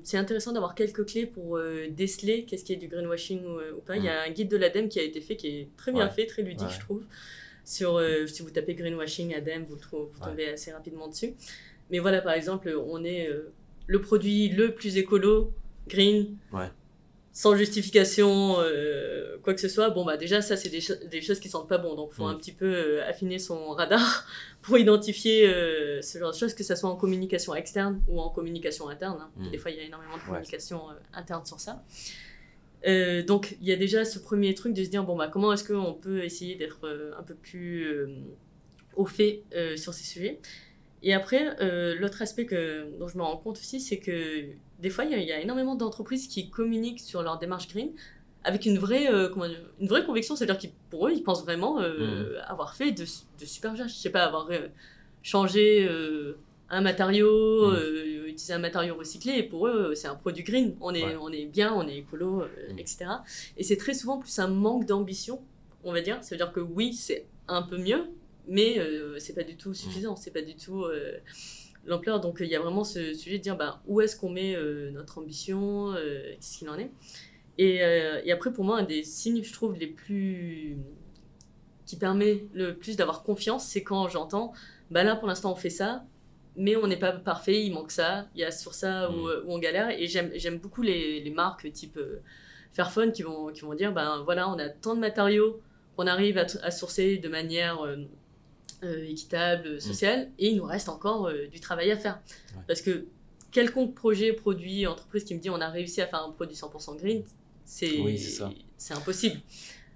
c'est 0.03 0.15
intéressant 0.15 0.53
d'avoir 0.53 0.75
quelques 0.75 1.05
clés 1.07 1.25
pour 1.25 1.59
déceler 1.89 2.45
qu'est-ce 2.45 2.63
qui 2.63 2.71
est 2.71 2.77
du 2.77 2.87
greenwashing 2.87 3.43
ou, 3.75 3.81
pas. 3.81 3.97
Il 3.97 4.05
y 4.05 4.07
a 4.07 4.21
un 4.21 4.29
guide 4.29 4.47
de 4.47 4.55
l'ADEME 4.55 4.87
qui 4.87 4.97
a 4.97 5.03
été 5.03 5.19
fait, 5.19 5.35
qui 5.35 5.47
est 5.47 5.67
très 5.75 5.91
bien 5.91 6.07
fait, 6.07 6.25
très 6.25 6.41
ludique, 6.41 6.69
je 6.69 6.79
trouve. 6.79 7.03
Sur, 7.65 8.01
si 8.27 8.41
vous 8.43 8.49
tapez 8.49 8.75
greenwashing 8.75 9.35
ADEME, 9.35 9.65
vous, 9.65 9.75
vous 9.75 10.25
tombez 10.25 10.47
assez 10.47 10.71
rapidement 10.71 11.09
dessus. 11.09 11.33
Mais 11.91 11.99
voilà, 11.99 12.21
par 12.21 12.31
exemple, 12.31 12.73
on 12.87 13.03
est 13.03 13.29
le 13.87 14.01
produit 14.01 14.47
le 14.47 14.73
plus 14.73 14.95
écolo, 14.95 15.51
green, 15.89 16.37
sans 17.37 17.55
justification, 17.55 18.55
euh, 18.61 19.37
quoi 19.43 19.53
que 19.53 19.61
ce 19.61 19.67
soit, 19.67 19.91
bon, 19.91 20.03
bah 20.03 20.17
déjà, 20.17 20.41
ça, 20.41 20.57
c'est 20.57 20.69
des, 20.69 20.81
des, 21.07 21.21
choses 21.21 21.39
qui 21.39 21.49
sentent 21.49 21.69
pas 21.69 21.77
bon. 21.77 21.93
Donc, 21.93 22.09
il 22.13 22.15
faut 22.15 22.23
mm. 22.25 22.29
un 22.29 22.33
petit 22.33 22.51
peu 22.51 22.65
euh, 22.65 23.07
affiner 23.07 23.37
son 23.37 23.69
radar 23.73 24.25
pour 24.63 24.79
identifier 24.79 25.47
euh, 25.47 26.01
ce 26.01 26.17
genre 26.17 26.31
de 26.31 26.35
choses, 26.35 26.55
que 26.55 26.63
ce 26.63 26.73
soit 26.73 26.89
en 26.89 26.95
communication 26.95 27.53
externe 27.53 28.01
ou 28.07 28.19
en 28.19 28.29
communication 28.29 28.89
interne. 28.89 29.19
Hein. 29.21 29.29
Mm. 29.35 29.51
Des 29.51 29.59
fois, 29.59 29.69
il 29.69 29.77
y 29.77 29.79
a 29.81 29.83
énormément 29.83 30.17
de 30.17 30.23
communication 30.23 30.81
interne 31.13 31.45
sur 31.45 31.59
ça. 31.59 31.83
donc, 33.27 33.55
il 33.61 33.67
y 33.67 33.71
a 33.71 33.75
déjà 33.75 34.03
ce 34.03 34.17
premier 34.17 34.55
truc 34.55 34.73
de 34.73 34.83
se 34.83 34.89
dire, 34.89 35.03
bon, 35.03 35.15
bah, 35.15 35.27
comment 35.31 35.53
est-ce 35.53 35.63
qu'on 35.63 35.93
peut 35.93 36.23
essayer 36.23 36.55
d'être 36.55 36.89
un 37.19 37.21
peu 37.21 37.35
plus 37.35 37.85
au 38.95 39.05
fait 39.05 39.43
sur 39.75 39.93
ces 39.93 40.05
sujets? 40.05 40.39
Et 41.03 41.13
après, 41.13 41.55
l'autre 41.95 42.21
aspect 42.21 42.45
que, 42.45 42.97
dont 42.97 43.07
je 43.07 43.17
me 43.17 43.23
rends 43.23 43.37
compte 43.37 43.57
aussi, 43.57 43.79
c'est 43.79 43.97
que 43.97 44.45
des 44.79 44.89
fois, 44.89 45.05
il 45.05 45.11
y, 45.11 45.31
a 45.31 45.39
énormément 45.39 45.75
d'entreprises 45.75 46.27
qui 46.27 46.49
communiquent 46.49 46.99
sur 46.99 47.23
leur 47.23 47.39
démarche 47.39 47.67
green 47.67 47.91
avec 48.43 48.65
une 48.65 48.77
vraie, 48.77 49.11
euh, 49.11 49.29
comment 49.29 49.45
une 49.79 49.87
vraie 49.87 50.05
conviction. 50.05 50.35
C'est-à-dire 50.35 50.59
que 50.59 50.67
pour 50.89 51.07
eux, 51.07 51.11
ils 51.13 51.23
pensent 51.23 51.43
vraiment 51.43 51.81
euh, 51.81 52.37
mmh. 52.37 52.41
avoir 52.47 52.75
fait 52.75 52.91
de, 52.91 53.03
de 53.03 53.45
super 53.45 53.75
gestes. 53.75 53.95
Je 53.95 54.01
sais 54.01 54.09
pas, 54.09 54.23
avoir 54.23 54.49
euh, 54.51 54.67
changé 55.23 55.89
un 56.69 56.81
matériau, 56.81 57.71
mmh. 57.71 58.27
utiliser 58.27 58.53
un 58.53 58.59
matériau 58.59 58.95
recyclé. 58.95 59.33
Et 59.33 59.43
pour 59.43 59.67
eux, 59.67 59.95
c'est 59.95 60.07
un 60.07 60.15
produit 60.15 60.43
green. 60.43 60.75
On 60.79 60.93
est, 60.93 61.15
on 61.17 61.29
est 61.29 61.45
bien, 61.45 61.73
on 61.73 61.87
est 61.87 61.97
écolo, 61.97 62.43
mmh. 62.43 62.79
etc. 62.79 63.05
Et 63.57 63.63
c'est 63.63 63.77
très 63.77 63.93
souvent 63.93 64.19
plus 64.19 64.37
un 64.39 64.47
manque 64.47 64.85
d'ambition, 64.85 65.41
on 65.83 65.91
va 65.91 66.01
dire. 66.01 66.19
C'est-à-dire 66.21 66.53
que 66.53 66.59
oui, 66.59 66.93
c'est 66.93 67.25
un 67.47 67.63
peu 67.63 67.77
mieux, 67.77 68.05
mais 68.47 68.79
c'est 69.19 69.35
pas 69.35 69.43
du 69.43 69.57
tout 69.57 69.73
suffisant. 69.73 70.15
C'est 70.15 70.31
pas 70.31 70.41
du 70.41 70.55
tout 70.55 70.85
l'ampleur. 71.87 72.19
Donc 72.19 72.37
il 72.39 72.47
y 72.47 72.55
a 72.55 72.59
vraiment 72.59 72.83
ce 72.83 73.13
sujet 73.13 73.37
de 73.37 73.43
dire 73.43 73.57
bah, 73.57 73.81
où 73.87 74.01
est-ce 74.01 74.15
qu'on 74.15 74.29
met 74.29 74.55
euh, 74.55 74.91
notre 74.91 75.17
ambition, 75.17 75.93
euh, 75.93 76.33
qu'est-ce 76.35 76.59
qu'il 76.59 76.69
en 76.69 76.77
est. 76.77 76.91
Et, 77.57 77.77
et, 77.77 78.31
après, 78.31 78.53
pour 78.53 78.63
moi, 78.63 78.77
un 78.77 78.83
des 78.83 79.01
signes, 79.01 79.43
je 79.43 79.51
trouve, 79.51 79.75
les 79.77 79.87
plus. 79.87 80.77
qui 81.87 81.95
permet 81.95 82.45
le 82.53 82.77
plus 82.77 82.97
d'avoir 82.97 83.23
confiance, 83.23 83.65
c'est 83.65 83.81
quand 83.81 84.07
j'entends, 84.09 84.53
bah 84.91 85.03
là, 85.03 85.15
pour 85.15 85.27
l'instant, 85.27 85.53
on 85.53 85.55
fait 85.55 85.71
ça, 85.71 86.05
mais 86.55 86.75
on 86.75 86.85
n'est 86.85 86.99
pas 86.99 87.13
parfait, 87.13 87.63
il 87.63 87.73
manque 87.73 87.89
ça, 87.89 88.27
il 88.35 88.41
y 88.41 88.43
a 88.43 88.51
sur 88.51 88.75
ça 88.75 89.09
où, 89.09 89.27
mm. 89.27 89.43
on 89.47 89.57
galère. 89.57 89.89
Et 89.89 90.05
j'aime 90.07 90.59
beaucoup 90.59 90.83
les, 90.83 91.19
les, 91.19 91.31
marques 91.31 91.71
type 91.71 91.97
euh, 91.97 92.21
Fairphone 92.73 93.11
qui 93.11 93.23
vont, 93.23 93.51
qui 93.51 93.61
vont 93.61 93.73
dire 93.73 93.91
ben 93.91 94.21
voilà, 94.23 94.47
on 94.49 94.59
a 94.59 94.69
tant 94.69 94.93
de 94.93 94.99
matériaux 94.99 95.59
qu'on 95.95 96.05
arrive 96.05 96.37
à, 96.37 96.69
sourcer 96.69 97.17
de 97.17 97.27
manière 97.27 97.81
euh, 97.81 97.97
euh, 98.83 99.05
équitable, 99.09 99.75
mm. 99.75 99.79
sociale, 99.79 100.29
et 100.39 100.49
il 100.49 100.57
nous 100.57 100.65
reste 100.65 100.89
encore 100.89 101.31
du 101.51 101.59
travail 101.59 101.91
à 101.91 101.97
faire. 101.97 102.19
Parce 102.67 102.81
que 102.81 103.05
quelconque 103.51 103.95
projet, 103.95 104.33
produit, 104.33 104.87
entreprise 104.87 105.23
qui 105.23 105.35
me 105.35 105.39
dit 105.39 105.49
on 105.49 105.61
a 105.61 105.69
réussi 105.69 106.01
à 106.01 106.07
faire 106.07 106.23
un 106.23 106.31
produit 106.31 106.55
100% 106.55 106.97
green, 106.97 107.23
c'est 107.65 108.93
impossible. 108.93 109.39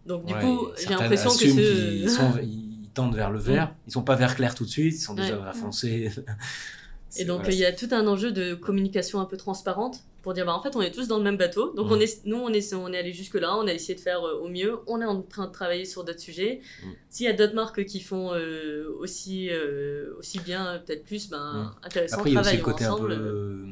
Donc 0.05 0.25
du 0.25 0.33
coup, 0.33 0.67
j'ai 0.77 0.89
l'impression 0.89 1.29
que 1.29 1.37
ce 1.37 2.91
tendent 2.93 3.15
vers 3.15 3.31
le 3.31 3.39
vert. 3.39 3.67
Mm. 3.67 3.75
Ils 3.87 3.91
sont 3.91 4.03
pas 4.03 4.15
vert 4.15 4.35
clair 4.35 4.55
tout 4.55 4.65
de 4.65 4.69
suite, 4.69 4.95
ils 4.95 5.01
sont 5.01 5.13
déjà 5.13 5.37
vert 5.37 5.55
foncé. 5.55 6.09
Et 7.17 7.25
donc 7.25 7.43
il 7.47 7.55
y 7.55 7.65
a 7.65 7.73
tout 7.73 7.89
un 7.91 8.07
enjeu 8.07 8.31
de 8.31 8.53
communication 8.53 9.19
un 9.19 9.25
peu 9.25 9.37
transparente 9.37 10.03
pour 10.21 10.33
dire 10.33 10.45
bah 10.45 10.53
en 10.53 10.61
fait 10.61 10.75
on 10.75 10.81
est 10.81 10.91
tous 10.91 11.07
dans 11.07 11.17
le 11.17 11.23
même 11.23 11.37
bateau. 11.37 11.73
Donc 11.73 11.87
mm. 11.87 11.91
on 11.91 11.99
est 11.99 12.25
nous 12.25 12.37
on 12.37 12.49
est 12.49 12.73
on 12.73 12.93
est 12.93 12.97
allé 12.97 13.13
jusque 13.13 13.35
là, 13.35 13.55
on 13.57 13.67
a 13.67 13.73
essayé 13.73 13.95
de 13.95 13.99
faire 13.99 14.23
euh, 14.23 14.39
au 14.39 14.47
mieux. 14.47 14.79
On 14.87 15.01
est 15.01 15.05
en 15.05 15.21
train 15.21 15.47
de 15.47 15.51
travailler 15.51 15.85
sur 15.85 16.03
d'autres 16.03 16.19
sujets. 16.19 16.61
Mm. 16.83 16.89
S'il 17.09 17.25
y 17.25 17.29
a 17.29 17.33
d'autres 17.33 17.55
marques 17.55 17.85
qui 17.85 18.01
font 18.01 18.33
euh, 18.33 18.87
aussi 18.99 19.49
euh, 19.49 20.13
aussi 20.17 20.39
bien 20.39 20.81
peut-être 20.85 21.05
plus 21.05 21.29
ben 21.29 21.75
intéressant 21.83 22.17
Après, 22.17 22.29
il 22.29 22.33
y 22.33 22.37
a 22.37 22.41
aussi 22.41 22.57
le 22.57 22.63
côté 22.63 22.85
un 22.85 22.97
peu 22.97 23.65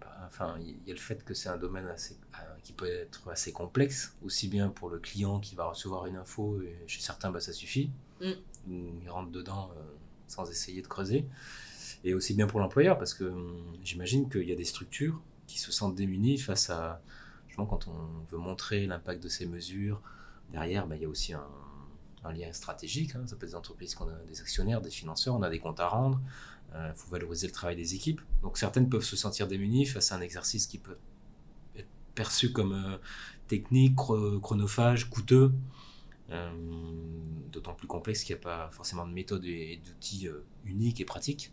bah, 0.00 0.16
enfin 0.26 0.56
il 0.60 0.76
y 0.86 0.90
a 0.90 0.94
le 0.94 1.00
fait 1.00 1.24
que 1.24 1.34
c'est 1.34 1.48
un 1.48 1.58
domaine 1.58 1.86
assez 1.88 2.16
qui 2.62 2.72
peut 2.72 2.86
être 2.86 3.28
assez 3.28 3.50
complexe, 3.50 4.14
aussi 4.24 4.46
bien 4.46 4.68
pour 4.68 4.88
le 4.88 5.00
client 5.00 5.40
qui 5.40 5.56
va 5.56 5.64
recevoir 5.64 6.06
une 6.06 6.14
info, 6.14 6.62
et 6.62 6.76
chez 6.86 7.00
certains, 7.00 7.32
bah, 7.32 7.40
ça 7.40 7.52
suffit. 7.52 7.90
Mm. 8.20 8.30
Il 9.02 9.10
rentre 9.10 9.32
dedans 9.32 9.72
sans 10.28 10.48
essayer 10.48 10.80
de 10.80 10.86
creuser. 10.86 11.26
Et 12.04 12.14
aussi 12.14 12.34
bien 12.34 12.46
pour 12.46 12.60
l'employeur, 12.60 12.98
parce 12.98 13.14
que 13.14 13.24
hum, 13.24 13.76
j'imagine 13.82 14.28
qu'il 14.28 14.48
y 14.48 14.52
a 14.52 14.56
des 14.56 14.64
structures 14.64 15.20
qui 15.46 15.58
se 15.58 15.72
sentent 15.72 15.94
démunies 15.94 16.38
face 16.38 16.70
à, 16.70 17.02
justement, 17.48 17.66
quand 17.66 17.88
on 17.88 18.24
veut 18.30 18.38
montrer 18.38 18.86
l'impact 18.86 19.22
de 19.22 19.28
ces 19.28 19.46
mesures, 19.46 20.00
derrière, 20.50 20.86
bah, 20.86 20.96
il 20.96 21.02
y 21.02 21.04
a 21.04 21.08
aussi 21.08 21.32
un, 21.32 21.46
lien 22.32 22.52
stratégique. 22.52 23.16
Hein. 23.16 23.24
Ça 23.26 23.34
peut 23.34 23.46
être 23.46 23.50
des 23.50 23.56
entreprises 23.56 23.96
qui 23.96 24.02
ont 24.02 24.08
des 24.28 24.40
actionnaires, 24.40 24.80
des 24.80 24.90
financeurs, 24.90 25.34
on 25.34 25.42
a 25.42 25.50
des 25.50 25.58
comptes 25.58 25.80
à 25.80 25.88
rendre. 25.88 26.20
Il 26.70 26.76
euh, 26.76 26.94
faut 26.94 27.10
valoriser 27.10 27.48
le 27.48 27.52
travail 27.52 27.74
des 27.74 27.96
équipes. 27.96 28.20
Donc 28.42 28.58
certaines 28.58 28.88
peuvent 28.88 29.02
se 29.02 29.16
sentir 29.16 29.48
démunies 29.48 29.86
face 29.86 30.12
à 30.12 30.16
un 30.16 30.20
exercice 30.20 30.66
qui 30.68 30.78
peut 30.78 30.96
perçu 32.14 32.52
comme 32.52 32.72
euh, 32.72 32.96
technique, 33.48 33.96
chronophage, 33.96 35.10
coûteux, 35.10 35.52
d'autant 37.50 37.74
plus 37.74 37.86
complexe 37.86 38.24
qu'il 38.24 38.34
n'y 38.34 38.40
a 38.40 38.42
pas 38.42 38.70
forcément 38.70 39.06
de 39.06 39.12
méthode 39.12 39.44
et, 39.44 39.80
d'outils 39.84 40.28
euh, 40.28 40.44
uniques 40.64 41.00
et 41.00 41.04
pratiques. 41.04 41.52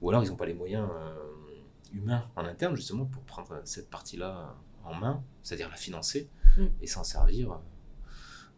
Ou 0.00 0.10
alors 0.10 0.22
ils 0.22 0.28
n'ont 0.28 0.36
pas 0.36 0.46
les 0.46 0.54
moyens 0.54 0.88
humains 1.92 2.28
en 2.36 2.44
interne 2.44 2.76
justement 2.76 3.06
pour 3.06 3.22
prendre 3.22 3.60
cette 3.64 3.88
partie-là 3.88 4.54
en 4.84 4.94
main, 4.94 5.24
c'est-à-dire 5.42 5.70
la 5.70 5.76
financer 5.76 6.28
mm. 6.56 6.66
et 6.82 6.86
s'en 6.86 7.02
servir 7.02 7.58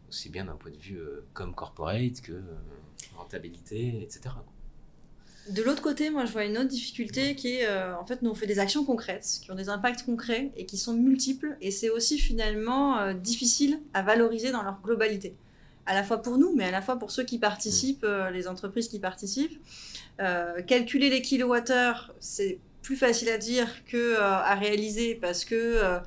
aussi 0.09 0.29
bien 0.29 0.45
d'un 0.45 0.55
point 0.55 0.71
de 0.71 0.77
vue 0.77 0.99
comme 1.33 1.55
corporate 1.55 2.21
que 2.21 2.43
rentabilité, 3.15 4.01
etc. 4.01 4.35
De 5.49 5.63
l'autre 5.63 5.81
côté, 5.81 6.11
moi, 6.11 6.25
je 6.25 6.31
vois 6.31 6.45
une 6.45 6.59
autre 6.59 6.67
difficulté 6.67 7.33
qui 7.35 7.55
est, 7.55 7.65
euh, 7.65 7.95
en 7.97 8.05
fait, 8.05 8.21
nous, 8.21 8.29
on 8.29 8.35
fait 8.35 8.45
des 8.45 8.59
actions 8.59 8.85
concrètes, 8.85 9.39
qui 9.41 9.51
ont 9.51 9.55
des 9.55 9.69
impacts 9.69 10.03
concrets 10.03 10.51
et 10.55 10.65
qui 10.67 10.77
sont 10.77 10.93
multiples. 10.93 11.57
Et 11.59 11.71
c'est 11.71 11.89
aussi 11.89 12.19
finalement 12.19 12.99
euh, 12.99 13.13
difficile 13.13 13.79
à 13.95 14.03
valoriser 14.03 14.51
dans 14.51 14.61
leur 14.61 14.79
globalité. 14.83 15.35
À 15.87 15.95
la 15.95 16.03
fois 16.03 16.21
pour 16.21 16.37
nous, 16.37 16.53
mais 16.55 16.65
à 16.65 16.71
la 16.71 16.83
fois 16.83 16.99
pour 16.99 17.09
ceux 17.09 17.23
qui 17.23 17.39
participent, 17.39 18.03
euh, 18.03 18.29
les 18.29 18.47
entreprises 18.47 18.89
qui 18.89 18.99
participent. 18.99 19.59
calculer 20.67 21.09
les 21.09 21.21
kilowattheures, 21.21 22.13
c'est 22.19 22.59
plus 22.83 22.97
facile 22.97 23.29
à 23.29 23.37
dire 23.37 23.85
que 23.85 24.19
à 24.19 24.53
réaliser 24.55 25.15
parce 25.15 25.45
que 25.45 25.99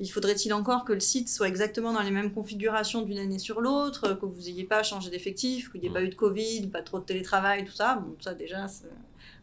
il 0.00 0.08
faudrait-il 0.08 0.52
encore 0.54 0.84
que 0.84 0.94
le 0.94 1.00
site 1.00 1.28
soit 1.28 1.46
exactement 1.46 1.92
dans 1.92 2.00
les 2.00 2.10
mêmes 2.10 2.32
configurations 2.32 3.02
d'une 3.02 3.18
année 3.18 3.38
sur 3.38 3.60
l'autre, 3.60 4.14
que 4.14 4.24
vous 4.24 4.42
n'ayez 4.42 4.64
pas 4.64 4.82
changé 4.82 5.10
d'effectif, 5.10 5.70
qu'il 5.70 5.82
n'y 5.82 5.88
ait 5.88 5.92
pas 5.92 6.00
mm. 6.00 6.06
eu 6.06 6.08
de 6.08 6.14
Covid, 6.14 6.66
pas 6.68 6.82
trop 6.82 6.98
de 6.98 7.04
télétravail, 7.04 7.64
tout 7.66 7.72
ça? 7.72 7.96
Bon, 7.96 8.16
ça 8.20 8.32
déjà, 8.32 8.66
c'est 8.66 8.88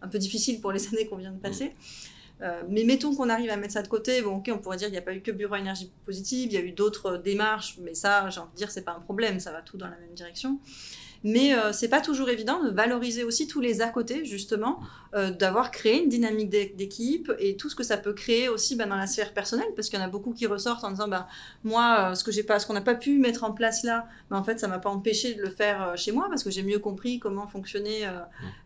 un 0.01 0.07
peu 0.07 0.17
difficile 0.17 0.59
pour 0.59 0.71
les 0.71 0.87
années 0.93 1.05
qu'on 1.05 1.17
vient 1.17 1.31
de 1.31 1.39
passer. 1.39 1.75
Euh, 2.41 2.63
mais 2.69 2.83
mettons 2.83 3.15
qu'on 3.15 3.29
arrive 3.29 3.49
à 3.51 3.57
mettre 3.57 3.73
ça 3.73 3.83
de 3.83 3.87
côté. 3.87 4.21
Bon, 4.21 4.37
ok, 4.37 4.49
on 4.51 4.57
pourrait 4.57 4.77
dire 4.77 4.87
qu'il 4.87 4.93
n'y 4.93 4.99
a 4.99 5.03
pas 5.03 5.13
eu 5.13 5.21
que 5.21 5.31
Bureau 5.31 5.55
Énergie 5.55 5.91
Positive, 6.05 6.51
il 6.51 6.53
y 6.53 6.57
a 6.57 6.61
eu 6.61 6.71
d'autres 6.71 7.17
démarches, 7.17 7.77
mais 7.79 7.93
ça, 7.93 8.29
j'ai 8.31 8.39
envie 8.39 8.51
de 8.51 8.57
dire, 8.57 8.71
c'est 8.71 8.83
pas 8.83 8.93
un 8.93 8.99
problème, 8.99 9.39
ça 9.39 9.51
va 9.51 9.61
tout 9.61 9.77
dans 9.77 9.87
la 9.87 9.97
même 9.97 10.13
direction. 10.15 10.59
Mais 11.23 11.53
euh, 11.53 11.71
c'est 11.73 11.89
pas 11.89 12.01
toujours 12.01 12.29
évident 12.29 12.63
de 12.63 12.69
valoriser 12.69 13.23
aussi 13.23 13.47
tous 13.47 13.61
les 13.61 13.81
à 13.81 13.89
côté, 13.89 14.25
justement, 14.25 14.79
euh, 15.15 15.31
d'avoir 15.31 15.71
créé 15.71 16.01
une 16.03 16.09
dynamique 16.09 16.49
d'équipe 16.49 17.31
et 17.39 17.55
tout 17.57 17.69
ce 17.69 17.75
que 17.75 17.83
ça 17.83 17.97
peut 17.97 18.13
créer 18.13 18.49
aussi 18.49 18.75
bah, 18.75 18.85
dans 18.85 18.95
la 18.95 19.07
sphère 19.07 19.33
personnelle, 19.33 19.67
parce 19.75 19.89
qu'il 19.89 19.99
y 19.99 20.01
en 20.01 20.05
a 20.05 20.09
beaucoup 20.09 20.33
qui 20.33 20.47
ressortent 20.47 20.83
en 20.83 20.91
disant 20.91 21.07
bah, 21.07 21.27
Moi, 21.63 22.11
euh, 22.11 22.15
ce 22.15 22.23
que 22.23 22.31
j'ai 22.31 22.43
pas, 22.43 22.59
ce 22.59 22.67
qu'on 22.67 22.73
n'a 22.73 22.81
pas 22.81 22.95
pu 22.95 23.17
mettre 23.17 23.43
en 23.43 23.51
place 23.51 23.83
là, 23.83 24.07
bah, 24.29 24.37
en 24.37 24.43
fait, 24.43 24.59
ça 24.59 24.67
m'a 24.67 24.79
pas 24.79 24.89
empêché 24.89 25.33
de 25.33 25.41
le 25.41 25.49
faire 25.49 25.97
chez 25.97 26.11
moi, 26.11 26.27
parce 26.29 26.43
que 26.43 26.49
j'ai 26.49 26.63
mieux 26.63 26.79
compris 26.79 27.19
comment 27.19 27.47
fonctionnaient 27.47 28.07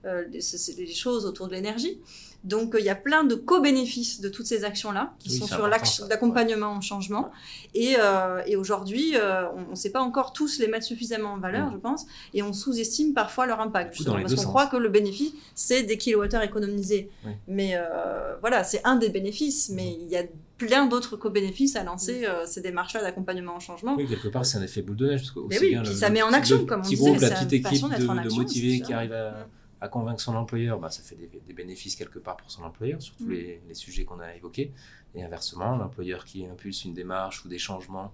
les, 0.03 0.39
les 0.77 0.93
choses 0.93 1.25
autour 1.25 1.47
de 1.47 1.53
l'énergie. 1.53 1.99
Donc, 2.43 2.75
il 2.77 2.83
y 2.83 2.89
a 2.89 2.95
plein 2.95 3.23
de 3.23 3.35
co-bénéfices 3.35 4.19
de 4.19 4.27
toutes 4.27 4.47
ces 4.47 4.63
actions-là 4.63 5.13
qui 5.19 5.29
sont 5.29 5.45
sur 5.45 5.67
l'action 5.67 6.07
d'accompagnement 6.07 6.75
au 6.77 6.81
changement. 6.81 7.31
Et, 7.75 7.95
euh, 7.99 8.41
et 8.47 8.55
aujourd'hui, 8.55 9.15
euh, 9.15 9.43
on 9.55 9.71
ne 9.71 9.75
sait 9.75 9.91
pas 9.91 10.01
encore 10.01 10.33
tous 10.33 10.57
les 10.59 10.67
mettre 10.67 10.85
suffisamment 10.85 11.33
en 11.33 11.37
valeur, 11.37 11.67
mm. 11.67 11.73
je 11.73 11.77
pense, 11.77 12.05
et 12.33 12.41
on 12.41 12.51
sous-estime 12.51 13.13
parfois 13.13 13.45
leur 13.45 13.59
impact. 13.59 14.03
parce 14.03 14.35
qu'on 14.35 14.43
croit 14.43 14.67
que 14.67 14.77
le 14.77 14.89
bénéfice, 14.89 15.33
c'est 15.53 15.83
des 15.83 15.97
kilowattheures 15.97 16.41
économisés. 16.41 17.09
Mais 17.47 17.73
euh, 17.75 18.35
voilà, 18.41 18.63
c'est 18.63 18.81
un 18.85 18.95
des 18.95 19.09
bénéfices, 19.09 19.69
mais 19.69 19.91
mm. 19.91 20.01
il 20.01 20.09
y 20.09 20.17
a 20.17 20.23
plein 20.57 20.87
d'autres 20.87 21.17
co-bénéfices 21.17 21.75
à 21.75 21.83
lancer 21.83 22.21
mm. 22.21 22.47
ces 22.47 22.61
démarches-là 22.61 23.03
d'accompagnement 23.03 23.57
au 23.57 23.59
changement. 23.59 23.95
Oui, 23.97 24.07
quelque 24.07 24.29
part, 24.29 24.47
c'est 24.47 24.57
un 24.57 24.63
effet 24.63 24.81
boule 24.81 24.95
de 24.95 25.09
neige. 25.09 25.21
Parce 25.21 25.61
oui, 25.61 25.69
bien 25.69 25.85
ça 25.85 26.09
met 26.09 26.23
en 26.23 26.33
action, 26.33 26.65
comme 26.65 26.81
on 26.83 26.89
disait. 26.89 27.17
la 27.19 27.29
petite 27.29 27.53
équipe 27.53 27.83
de, 27.83 28.29
de 28.29 28.33
motivés 28.33 28.81
qui 28.81 28.93
arrive 28.93 29.13
à 29.13 29.47
à 29.81 29.87
convaincre 29.87 30.21
son 30.21 30.35
employeur, 30.35 30.79
bah, 30.79 30.91
ça 30.91 31.01
fait 31.01 31.15
des, 31.15 31.53
bénéfices 31.53 31.95
quelque 31.95 32.19
part 32.19 32.37
pour 32.37 32.51
son 32.51 32.63
employeur, 32.63 33.01
sur 33.01 33.15
tous 33.15 33.25
mm. 33.25 33.31
les, 33.67 33.73
sujets 33.73 34.05
qu'on 34.05 34.19
a 34.19 34.35
évoqués. 34.35 34.71
Et 35.15 35.23
inversement, 35.23 35.75
l'employeur 35.75 36.23
qui 36.23 36.45
impulse 36.45 36.85
une 36.85 36.93
démarche 36.93 37.43
ou 37.43 37.49
des 37.49 37.57
changements 37.57 38.13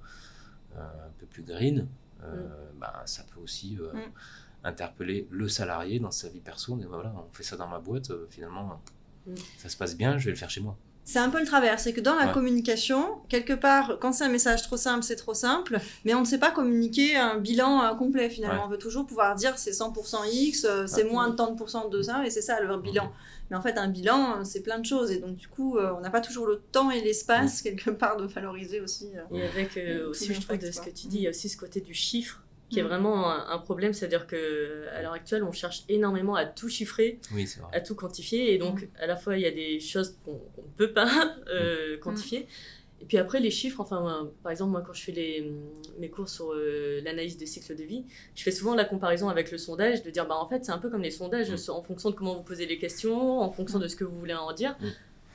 euh, 0.77 0.79
un 0.79 1.11
peu 1.19 1.25
plus 1.25 1.43
green, 1.43 1.87
euh, 2.23 2.71
mm. 2.73 2.79
bah, 2.79 3.03
ça 3.05 3.23
peut 3.23 3.41
aussi 3.41 3.77
euh, 3.81 3.91
mm. 3.93 4.11
interpeller 4.63 5.27
le 5.29 5.49
salarié 5.49 5.99
dans 5.99 6.11
sa 6.11 6.29
vie 6.29 6.39
perso. 6.39 6.79
Et 6.79 6.85
voilà, 6.85 7.13
on 7.17 7.33
fait 7.33 7.43
ça 7.43 7.57
dans 7.57 7.67
ma 7.67 7.79
boîte, 7.79 8.11
finalement, 8.29 8.81
ça 9.57 9.67
se 9.67 9.75
passe 9.75 9.97
bien, 9.97 10.17
je 10.17 10.25
vais 10.25 10.31
le 10.31 10.37
faire 10.37 10.49
chez 10.49 10.61
moi. 10.61 10.77
C'est 11.07 11.19
un 11.19 11.29
peu 11.29 11.39
le 11.39 11.45
travers, 11.45 11.79
c'est 11.79 11.93
que 11.93 12.01
dans 12.01 12.15
la 12.15 12.27
communication, 12.27 13.21
quelque 13.29 13.53
part, 13.53 13.97
quand 14.01 14.11
c'est 14.11 14.25
un 14.25 14.29
message 14.29 14.63
trop 14.63 14.75
simple, 14.75 15.03
c'est 15.03 15.15
trop 15.15 15.33
simple, 15.33 15.79
mais 16.03 16.13
on 16.13 16.19
ne 16.19 16.25
sait 16.25 16.37
pas 16.37 16.51
communiquer 16.51 17.15
un 17.15 17.37
bilan 17.37 17.81
euh, 17.81 17.95
complet 17.95 18.29
finalement. 18.29 18.65
On 18.65 18.67
veut 18.67 18.77
toujours 18.77 19.05
pouvoir 19.05 19.33
dire 19.35 19.57
c'est 19.57 19.71
100% 19.71 20.29
X, 20.29 20.65
euh, 20.65 20.85
c'est 20.85 21.05
moins 21.05 21.29
de 21.29 21.35
tant 21.35 21.49
de 21.49 21.55
pourcents 21.55 21.87
de 21.87 22.01
ça, 22.01 22.25
et 22.25 22.29
c'est 22.29 22.41
ça 22.41 22.59
leur 22.59 22.81
bilan. 22.81 23.09
Mais 23.49 23.55
en 23.55 23.61
fait, 23.61 23.77
un 23.77 23.87
bilan, 23.87 24.39
euh, 24.39 24.43
c'est 24.43 24.59
plein 24.59 24.79
de 24.79 24.85
choses, 24.85 25.09
et 25.13 25.19
donc 25.19 25.37
du 25.37 25.47
coup, 25.47 25.79
on 25.79 26.01
n'a 26.01 26.09
pas 26.09 26.19
toujours 26.19 26.45
le 26.45 26.61
temps 26.73 26.91
et 26.91 26.99
l'espace, 26.99 27.61
quelque 27.61 27.89
part, 27.89 28.17
de 28.17 28.25
valoriser 28.25 28.81
aussi. 28.81 29.09
et 29.31 29.43
avec 29.43 29.79
aussi, 30.09 30.33
je 30.33 30.41
trouve, 30.41 30.57
de 30.57 30.71
ce 30.71 30.81
que 30.81 30.89
tu 30.89 31.07
dis, 31.07 31.19
il 31.19 31.23
y 31.23 31.27
a 31.27 31.29
aussi 31.29 31.47
ce 31.47 31.55
côté 31.55 31.79
du 31.79 31.93
chiffre 31.93 32.41
qui 32.69 32.79
est 32.79 32.83
mm. 32.83 32.87
vraiment 32.87 33.31
un, 33.31 33.57
problème. 33.59 33.93
C'est-à-dire 33.93 34.27
qu'à 34.27 35.01
l'heure 35.01 35.13
actuelle, 35.13 35.43
on 35.43 35.51
cherche 35.51 35.83
énormément 35.89 36.35
à 36.35 36.45
tout 36.45 36.69
chiffrer, 36.69 37.19
à 37.71 37.81
tout 37.81 37.95
quantifier. 37.95 38.53
Et 38.53 38.57
donc, 38.57 38.81
mm. 38.81 38.87
à 38.99 39.07
la 39.07 39.15
fois, 39.15 39.37
il 39.37 39.41
y 39.41 39.45
a 39.45 39.51
des 39.51 39.79
choses 39.79 40.17
qu'on 40.23 40.33
ne 40.33 40.71
peut 40.75 40.93
pas 40.93 41.35
euh, 41.49 41.97
mm. 41.97 41.99
quantifier. 41.99 42.47
Et 42.99 43.05
puis 43.05 43.17
après, 43.17 43.39
les 43.39 43.51
chiffres, 43.51 43.79
enfin, 43.79 44.31
par 44.41 44.51
exemple, 44.51 44.71
moi, 44.71 44.81
quand 44.81 44.93
je 44.93 45.03
fais 45.03 45.11
les, 45.11 45.51
mes 45.99 46.09
cours 46.09 46.27
sur 46.27 46.51
euh, 46.51 46.99
l'analyse 47.03 47.37
des 47.37 47.45
cycles 47.45 47.75
de 47.75 47.83
vie, 47.83 48.05
je 48.33 48.41
fais 48.41 48.51
souvent 48.51 48.73
la 48.73 48.85
comparaison 48.85 49.29
avec 49.29 49.51
le 49.51 49.59
sondage, 49.59 50.01
de 50.01 50.09
dire, 50.09 50.27
bah, 50.27 50.35
en 50.35 50.49
fait, 50.49 50.65
c'est 50.65 50.71
un 50.71 50.79
peu 50.79 50.89
comme 50.89 51.03
les 51.03 51.11
sondages, 51.11 51.51
en 51.69 51.83
fonction 51.83 52.09
de 52.09 52.15
comment 52.15 52.35
vous 52.35 52.43
posez 52.43 52.65
les 52.65 52.79
questions, 52.79 53.39
en 53.39 53.51
fonction 53.51 53.77
de 53.77 53.87
ce 53.87 53.95
que 53.95 54.03
vous 54.03 54.17
voulez 54.17 54.33
en 54.33 54.51
dire 54.51 54.75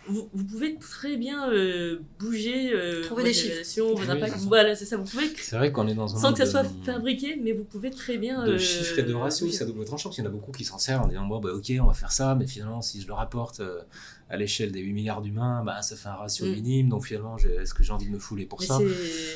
vous, 0.07 0.45
pouvez 0.45 0.77
très 0.77 1.17
bien 1.17 1.51
euh, 1.51 2.01
bouger 2.19 2.73
euh, 2.73 3.03
trouver 3.03 3.25
des 3.25 3.33
chiffres. 3.33 3.83
vos 3.83 4.11
impacts. 4.11 4.39
voilà 4.41 4.75
c'est 4.75 4.85
ça. 4.85 4.97
Vous 4.97 5.05
pouvez 5.05 5.27
c'est 5.37 5.57
vrai 5.57 5.71
qu'on 5.71 5.87
est 5.87 5.95
dans 5.95 6.15
un 6.15 6.19
sans 6.19 6.33
que 6.33 6.39
ça 6.39 6.47
soit 6.47 6.65
fabriqué 6.85 7.39
mais 7.41 7.53
vous 7.53 7.65
pouvez 7.65 7.91
très 7.91 8.19
bien 8.19 8.45
de 8.45 8.53
euh, 8.53 8.59
chiffres 8.59 8.99
et 8.99 9.03
de 9.03 9.15
ratios 9.15 9.53
ça 9.53 9.65
double 9.65 9.85
tranchant 9.85 10.09
parce 10.09 10.17
qu'il 10.17 10.25
y 10.25 10.27
en 10.27 10.31
a 10.31 10.33
beaucoup 10.33 10.53
qui 10.53 10.65
s'en 10.65 10.79
servent 10.79 11.05
en 11.05 11.09
disant 11.09 11.27
bon 11.27 11.39
bah 11.39 11.51
ok 11.53 11.73
on 11.81 11.87
va 11.87 11.95
faire 11.95 12.13
ça 12.13 12.35
mais 12.35 12.47
finalement 12.47 12.83
si 12.83 13.01
je 13.01 13.07
le 13.07 13.13
rapporte 13.13 13.61
euh, 13.61 13.81
à 14.29 14.37
l'échelle 14.37 14.73
des 14.73 14.81
8 14.81 14.93
milliards 14.93 15.23
d'humains 15.23 15.63
bah 15.65 15.83
ça 15.83 15.95
fait 15.95 16.09
un 16.09 16.15
ratio 16.15 16.47
mm. 16.47 16.51
minime. 16.51 16.89
Donc 16.89 17.07
finalement 17.07 17.37
est-ce 17.39 17.75
que 17.75 17.83
j'ai 17.83 17.93
envie 17.93 18.07
de 18.07 18.13
me 18.13 18.19
fouler 18.19 18.47
pour 18.47 18.63
ça? 18.63 18.79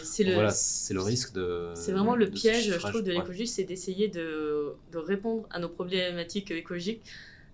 c'est 0.02 0.24
le 0.24 0.34
voilà 0.34 0.50
c'est 0.50 0.94
le 0.94 1.02
risque 1.02 1.32
de 1.32 1.72
c'est 1.74 1.92
vraiment 1.92 2.16
le 2.16 2.28
piège 2.28 2.72
je 2.72 2.86
trouve 2.86 3.02
de 3.02 3.12
l'écologie 3.12 3.46
c'est 3.46 3.64
d'essayer 3.64 4.08
de, 4.08 4.74
de 4.92 4.98
répondre 4.98 5.46
à 5.50 5.58
nos 5.60 5.68
problématiques 5.68 6.50
écologiques 6.50 7.02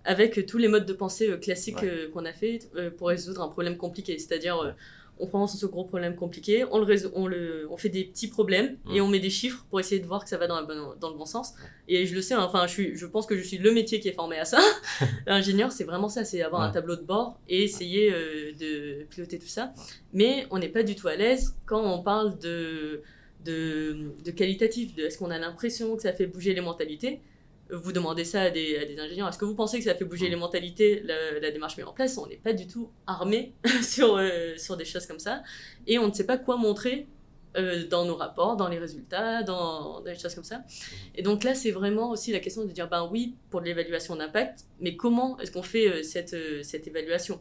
avec 0.05 0.46
tous 0.46 0.59
les 0.59 0.68
modes 0.68 0.86
de 0.86 0.92
pensée 0.92 1.30
euh, 1.30 1.36
classiques 1.36 1.82
euh, 1.82 2.11
qu'on 2.11 2.24
a 2.24 2.32
fait 2.32 2.61
euh, 2.76 2.90
pour 2.90 3.09
résoudre 3.09 3.42
un 3.42 3.48
problème 3.48 3.76
compliqué. 3.76 4.18
C'est-à-dire, 4.18 4.74
on 5.18 5.26
prend 5.26 5.46
ce 5.46 5.66
gros 5.66 5.84
problème 5.84 6.16
compliqué, 6.16 6.64
on, 6.70 6.78
le, 6.78 6.96
on, 7.14 7.26
le, 7.26 7.68
on 7.70 7.76
fait 7.76 7.88
des 7.88 8.05
petits 8.05 8.28
problèmes 8.28 8.76
et 8.92 9.00
on 9.00 9.07
met 9.07 9.20
des 9.20 9.30
chiffres 9.30 9.64
pour 9.70 9.78
essayer 9.78 10.00
de 10.00 10.07
voir 10.07 10.24
que 10.24 10.28
ça 10.28 10.36
va 10.36 10.46
dans, 10.48 10.62
dans 10.64 11.11
le 11.11 11.16
bon 11.16 11.26
sens. 11.26 11.53
Et 11.86 12.07
je 12.07 12.14
le 12.14 12.22
sais, 12.22 12.34
hein, 12.34 12.42
enfin, 12.42 12.66
je, 12.66 12.72
suis, 12.72 12.96
je 12.96 13.07
pense 13.07 13.26
que 13.26 13.36
je 13.36 13.42
suis 13.42 13.59
le 13.59 13.70
métier 13.70 14.00
qui 14.00 14.09
est 14.09 14.14
formé 14.14 14.38
à 14.38 14.44
ça. 14.44 14.59
L'ingénieur, 15.26 15.70
c'est 15.70 15.84
vraiment 15.84 16.09
ça, 16.09 16.24
c'est 16.24 16.42
avoir 16.42 16.62
un 16.62 16.70
tableau 16.70 16.96
de 16.96 17.03
bord 17.03 17.38
et 17.48 17.62
essayer 17.62 18.12
euh, 18.12 18.53
de 18.59 19.05
piloter 19.05 19.38
tout 19.38 19.46
ça. 19.46 19.72
Mais 20.12 20.46
on 20.50 20.59
n'est 20.59 20.68
pas 20.68 20.82
du 20.82 20.96
tout 20.96 21.09
à 21.09 21.14
l'aise 21.14 21.55
quand 21.66 21.82
on 21.82 22.03
parle 22.03 22.38
de, 22.38 23.03
de, 23.44 24.12
de 24.24 24.30
qualitatif, 24.32 24.94
de 24.96 25.05
est-ce 25.05 25.18
qu'on 25.18 25.30
a 25.30 25.38
l'impression 25.38 25.94
que 25.94 26.03
ça 26.03 26.12
fait 26.12 26.26
bouger 26.26 26.55
les 26.55 26.62
mentalités 26.62 27.20
vous 27.76 27.92
demandez 27.92 28.24
ça 28.24 28.42
à 28.42 28.50
des, 28.50 28.76
à 28.76 28.84
des 28.84 28.98
ingénieurs, 28.98 29.28
est-ce 29.28 29.38
que 29.38 29.44
vous 29.44 29.54
pensez 29.54 29.78
que 29.78 29.84
ça 29.84 29.94
fait 29.94 30.04
bouger 30.04 30.28
les 30.28 30.36
mentalités, 30.36 31.02
la, 31.04 31.50
démarche 31.50 31.76
mise 31.76 31.86
en 31.86 31.92
place? 31.92 32.18
On 32.18 32.26
n'est 32.26 32.36
pas 32.36 32.52
du 32.52 32.66
tout 32.66 32.90
armé 33.06 33.54
sur, 33.82 34.16
euh, 34.16 34.56
sur 34.56 34.76
des 34.76 34.84
choses 34.84 35.06
comme 35.06 35.18
ça. 35.18 35.42
Et 35.86 35.98
on 35.98 36.08
ne 36.08 36.12
sait 36.12 36.26
pas 36.26 36.36
quoi 36.36 36.56
montrer 36.56 37.06
euh, 37.56 37.86
dans 37.88 38.04
nos 38.04 38.16
rapports, 38.16 38.56
dans 38.56 38.68
les 38.68 38.78
résultats, 38.78 39.42
dans, 39.42 40.00
des 40.00 40.14
choses 40.14 40.34
comme 40.34 40.44
ça. 40.44 40.62
Et 41.14 41.22
donc 41.22 41.44
là, 41.44 41.54
c'est 41.54 41.70
vraiment 41.70 42.10
aussi 42.10 42.32
la 42.32 42.40
question 42.40 42.64
de 42.64 42.70
dire, 42.70 42.88
ben 42.88 43.08
oui, 43.10 43.36
pour 43.50 43.60
l'évaluation 43.60 44.16
d'impact, 44.16 44.66
mais 44.80 44.96
comment 44.96 45.38
est-ce 45.38 45.50
qu'on 45.50 45.62
fait 45.62 45.88
euh, 45.88 46.02
cette, 46.02 46.36
cette 46.62 46.86
évaluation? 46.86 47.40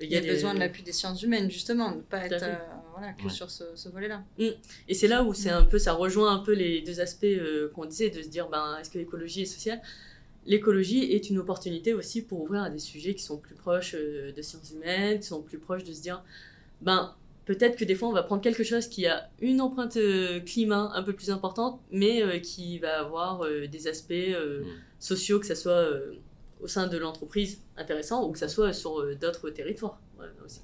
Il 0.00 0.10
y 0.10 0.16
a, 0.16 0.20
besoin 0.20 0.54
de 0.54 0.60
l'appui 0.60 0.82
des 0.82 0.92
sciences 0.92 1.22
humaines, 1.22 1.50
justement, 1.50 1.94
ne 1.94 2.00
pas 2.00 2.26
être 2.26 2.44
voilà, 3.00 3.14
que 3.14 3.28
sur 3.30 3.50
ce, 3.50 3.64
ce 3.74 3.88
volet-là. 3.88 4.22
Mm. 4.38 4.48
Et 4.88 4.94
c'est 4.94 5.08
là 5.08 5.24
où 5.24 5.32
c'est 5.32 5.50
un 5.50 5.64
peu, 5.64 5.78
ça 5.78 5.94
rejoint 5.94 6.34
un 6.34 6.40
peu 6.40 6.52
les 6.52 6.82
deux 6.82 7.00
aspects 7.00 7.24
euh, 7.24 7.70
qu'on 7.74 7.86
disait, 7.86 8.10
de 8.10 8.22
se 8.22 8.28
dire, 8.28 8.48
ben, 8.48 8.76
est-ce 8.78 8.90
que 8.90 8.98
l'écologie 8.98 9.42
est 9.42 9.46
sociale? 9.46 9.80
L'écologie 10.46 11.04
est 11.12 11.30
une 11.30 11.38
opportunité 11.38 11.94
aussi 11.94 12.22
pour 12.22 12.42
ouvrir 12.42 12.62
à 12.62 12.70
des 12.70 12.78
sujets 12.78 13.14
qui 13.14 13.22
sont 13.22 13.38
plus 13.38 13.54
proches 13.54 13.94
euh, 13.94 14.32
de 14.32 14.42
sciences 14.42 14.70
humaines, 14.72 15.20
qui 15.20 15.26
sont 15.26 15.42
plus 15.42 15.58
proches 15.58 15.84
de 15.84 15.92
se 15.92 16.02
dire, 16.02 16.22
ben, 16.82 17.14
peut-être 17.46 17.76
que 17.76 17.86
des 17.86 17.94
fois 17.94 18.08
on 18.08 18.12
va 18.12 18.22
prendre 18.22 18.42
quelque 18.42 18.64
chose 18.64 18.86
qui 18.86 19.06
a 19.06 19.30
une 19.40 19.62
empreinte 19.62 19.96
euh, 19.96 20.40
climat 20.40 20.90
un 20.94 21.02
peu 21.02 21.14
plus 21.14 21.30
importante, 21.30 21.80
mais 21.90 22.42
qui 22.42 22.78
va 22.78 23.00
avoir 23.00 23.46
des 23.48 23.88
aspects 23.88 24.12
mm. 24.12 24.64
sociaux, 24.98 25.40
que 25.40 25.46
ce 25.46 25.54
soit 25.54 25.88
au 26.60 26.66
sein 26.66 26.86
de 26.86 26.98
l'entreprise 26.98 27.62
intéressant 27.78 28.26
ou 28.26 28.32
que 28.32 28.38
ce 28.38 28.48
soit 28.48 28.74
sur 28.74 29.16
d'autres 29.16 29.48
territoires 29.48 29.98
aussi. 30.44 30.60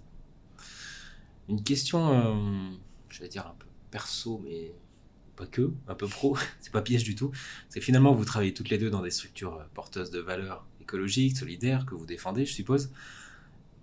Une 1.49 1.63
question, 1.63 2.13
euh, 2.13 2.71
je 3.09 3.21
vais 3.21 3.29
dire 3.29 3.47
un 3.47 3.55
peu 3.59 3.67
perso, 3.91 4.41
mais 4.45 4.73
pas 5.37 5.47
que, 5.47 5.73
un 5.87 5.95
peu 5.95 6.09
pro, 6.09 6.37
c'est 6.61 6.73
pas 6.73 6.83
piège 6.83 7.05
du 7.05 7.15
tout. 7.15 7.31
C'est 7.69 7.81
finalement 7.81 8.13
vous 8.13 8.25
travaillez 8.25 8.55
toutes 8.55 8.71
les 8.71 8.79
deux 8.79 8.91
dans 8.91 9.03
des 9.03 9.11
structures 9.11 9.55
euh, 9.55 9.65
porteuses 9.75 10.11
de 10.11 10.21
valeurs 10.21 10.67
écologiques, 10.81 11.37
solidaires, 11.37 11.87
que 11.87 11.95
vous 11.95 12.07
défendez, 12.07 12.47
je 12.47 12.53
suppose. 12.53 12.91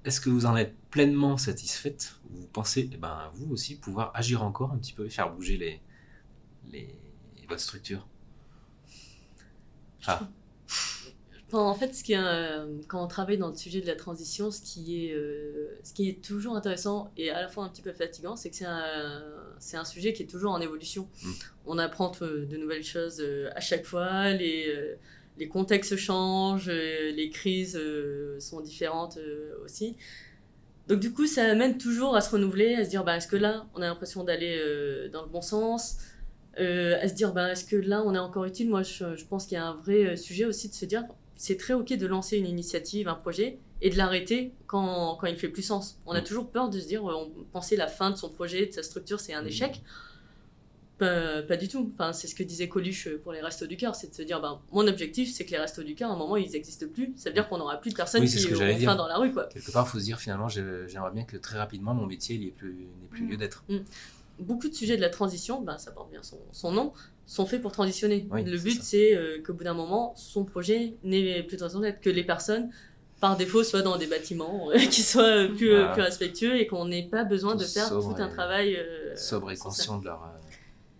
Est-ce 0.04 0.20
que 0.20 0.30
vous 0.30 0.46
en 0.46 0.58
êtes 0.58 0.76
pleinement 0.90 1.38
satisfaite 1.38 2.20
Vous 2.30 2.48
pensez, 2.48 2.90
eh 2.92 2.98
ben, 2.98 3.32
vous 3.36 3.54
aussi, 3.54 3.78
pouvoir 3.78 4.12
agir 4.14 4.44
encore 4.44 4.72
un 4.72 4.78
petit 4.78 4.94
peu 4.94 5.06
et 5.06 5.10
faire 5.10 5.34
bouger 5.34 5.58
les, 5.58 5.82
les, 6.72 7.00
votre 7.48 7.62
structure? 7.62 8.06
Ah 10.06 10.28
en 11.60 11.74
fait, 11.74 11.94
ce 11.94 12.04
qui 12.04 12.16
euh, 12.16 12.66
quand 12.88 13.04
on 13.04 13.08
travaille 13.08 13.38
dans 13.38 13.50
le 13.50 13.56
sujet 13.56 13.82
de 13.82 13.88
la 13.88 13.96
transition, 13.96 14.50
ce 14.50 14.62
qui, 14.62 15.08
est, 15.08 15.14
euh, 15.14 15.78
ce 15.84 15.94
qui 15.94 16.10
est 16.10 16.24
toujours 16.24 16.56
intéressant 16.56 17.12
et 17.18 17.30
à 17.30 17.42
la 17.42 17.48
fois 17.48 17.64
un 17.64 17.70
petit 17.70 17.82
peu 17.82 17.92
fatigant, 17.92 18.36
c'est 18.36 18.50
que 18.50 18.56
c'est 18.56 18.66
un, 18.66 19.24
c'est 19.60 19.78
un 19.78 19.86
sujet 19.86 20.14
qui 20.14 20.24
est 20.24 20.28
toujours 20.28 20.52
en 20.52 20.62
évolution. 20.62 21.08
Mm. 21.22 21.32
On 21.66 21.78
apprend 21.78 22.12
de 22.22 22.58
nouvelles 22.58 22.84
choses 22.84 23.20
euh, 23.20 23.50
à 23.56 23.60
chaque 23.60 23.86
fois, 23.86 24.32
les, 24.32 24.96
les 25.38 25.48
contextes 25.48 25.96
changent, 25.96 26.70
les 26.70 27.30
crises 27.30 27.80
sont 28.40 28.62
différentes 28.62 29.20
aussi. 29.64 29.96
Donc 30.88 31.00
du 31.00 31.14
coup, 31.14 31.28
ça 31.28 31.44
amène 31.44 31.78
toujours 31.78 32.16
à 32.16 32.22
se 32.22 32.30
renouveler, 32.32 32.76
à 32.76 32.86
se 32.86 32.90
dire, 32.90 33.04
bah, 33.04 33.18
est-ce 33.18 33.28
que 33.28 33.38
là, 33.38 33.66
on 33.76 33.82
a 33.82 33.86
l'impression 33.86 34.24
d'aller 34.24 35.10
dans 35.12 35.24
le 35.24 35.30
bon 35.30 35.42
sens 35.42 35.98
à 36.58 37.08
se 37.08 37.14
dire, 37.14 37.34
bah, 37.34 37.52
est-ce 37.52 37.66
que 37.66 37.76
là, 37.76 38.04
on 38.06 38.14
est 38.14 38.20
encore 38.20 38.46
utile? 38.46 38.70
Moi, 38.70 38.84
je, 38.84 39.16
je 39.16 39.26
pense 39.26 39.46
qu'il 39.46 39.56
y 39.56 39.62
a 39.62 39.66
un 39.66 39.76
vrai 39.76 40.18
sujet 40.18 40.46
aussi 40.46 40.70
de 40.70 40.74
se 40.74 40.86
dire, 40.86 41.04
c'est 41.36 41.58
très 41.58 41.74
ok 41.74 41.94
de 41.94 42.08
lancer 42.08 42.38
une 42.38 42.48
initiative, 42.48 43.08
un 43.08 43.16
projet, 43.16 43.60
et 43.82 43.90
de 43.90 43.98
l'arrêter 43.98 44.54
quand, 44.66 45.18
quand 45.20 45.28
il 45.28 45.36
fait 45.36 45.50
plus 45.50 45.62
sens. 45.62 46.00
On 46.06 46.14
a 46.14 46.22
mm. 46.22 46.24
toujours 46.24 46.50
peur 46.50 46.70
de 46.70 46.80
se 46.80 46.88
dire, 46.88 47.04
on 47.04 47.30
pensait 47.52 47.76
la 47.76 47.88
fin 47.88 48.12
de 48.12 48.16
son 48.16 48.30
projet, 48.30 48.66
de 48.66 48.72
sa 48.72 48.82
structure, 48.82 49.20
c'est 49.20 49.34
un 49.34 49.44
mm. 49.44 49.48
échec. 49.48 49.82
Pas, 51.00 51.58
du 51.58 51.68
tout. 51.68 51.92
Enfin, 51.94 52.14
c'est 52.14 52.28
ce 52.28 52.36
que 52.36 52.44
disait 52.44 52.70
Coluche 52.70 53.10
pour 53.24 53.34
les 53.34 53.42
Restos 53.42 53.68
du 53.68 53.76
Cœur, 53.76 53.94
c'est 53.94 54.10
de 54.10 54.16
se 54.16 54.22
dire, 54.22 54.40
ben, 54.40 54.62
mon 54.72 54.88
objectif, 54.88 55.34
c'est 55.34 55.44
que 55.44 55.52
les 55.52 55.58
Restos 55.58 55.84
du 55.84 55.96
Cœur, 55.96 56.10
à 56.10 56.14
un 56.14 56.18
moment, 56.18 56.38
ils 56.38 56.50
n'existent 56.50 56.86
plus. 56.88 57.12
Ça 57.18 57.30
veut 57.30 57.34
dire 57.34 57.50
qu'on 57.50 57.58
n'aura 57.58 57.76
plus 57.82 57.92
de 57.92 57.98
personnes 57.98 58.24
qui 58.24 58.54
auront 58.54 58.78
faim 58.78 58.96
dans 58.96 59.08
la 59.08 59.18
rue. 59.18 59.34
Quoi. 59.34 59.48
Quelque 59.48 59.72
part, 59.72 59.86
il 59.86 59.92
faut 59.92 60.00
se 60.00 60.06
dire, 60.06 60.18
finalement, 60.18 60.48
j'aimerais 60.48 61.12
bien 61.14 61.26
que 61.26 61.36
très 61.36 61.58
rapidement, 61.58 61.94
mon 61.94 62.06
métier 62.06 62.38
n'ait 62.38 62.52
plus, 62.52 62.88
plus 63.10 63.24
mm. 63.24 63.30
lieu 63.30 63.36
d'être. 63.36 63.66
Beaucoup 64.40 64.68
de 64.68 64.74
sujets 64.74 64.98
de 64.98 65.02
la 65.02 65.10
transition, 65.10 65.62
ben, 65.62 65.78
ça 65.78 65.92
porte 65.92 66.10
bien 66.10 66.24
son, 66.24 66.40
son 66.52 66.72
nom, 66.72 66.94
sont 67.26 67.46
faits 67.46 67.62
pour 67.62 67.72
transitionner. 67.72 68.28
le 68.32 68.58
but, 68.58 68.82
c'est 68.82 69.16
euh, 69.16 69.42
qu'au 69.46 69.54
bout 69.54 69.64
d'un 69.64 69.74
moment, 69.74 70.14
son 70.16 70.44
projet 70.44 70.96
n'ait 71.04 71.44
plus 71.44 71.58
de 71.58 71.64
raison 71.64 71.80
d'être, 71.80 72.02
que 72.02 72.10
les 72.10 72.24
personnes, 72.24 72.70
par 73.20 73.38
défaut, 73.38 73.64
soient 73.64 73.82
dans 73.82 73.98
des 73.98 74.08
bâtiments 74.08 74.70
euh, 74.72 74.78
qui 74.92 75.02
soient 75.02 75.48
plus, 75.56 75.74
euh, 75.74 75.92
plus 75.94 76.02
respectueux 76.02 76.60
et 76.60 76.68
qu'on 76.68 76.86
n'ait 76.86 77.08
pas 77.08 77.24
besoin 77.24 77.56
de 77.56 77.64
faire 77.64 77.90
tout 77.90 78.16
un 78.18 78.28
travail. 78.28 78.78
sobre 79.16 79.52
et 79.52 79.58
conscient 79.58 80.00
de 80.00 80.06
leur, 80.06 80.30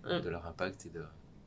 de 0.08 0.30
leur 0.30 0.46
impact 0.46 0.86
et 0.86 0.90
de. 0.90 1.02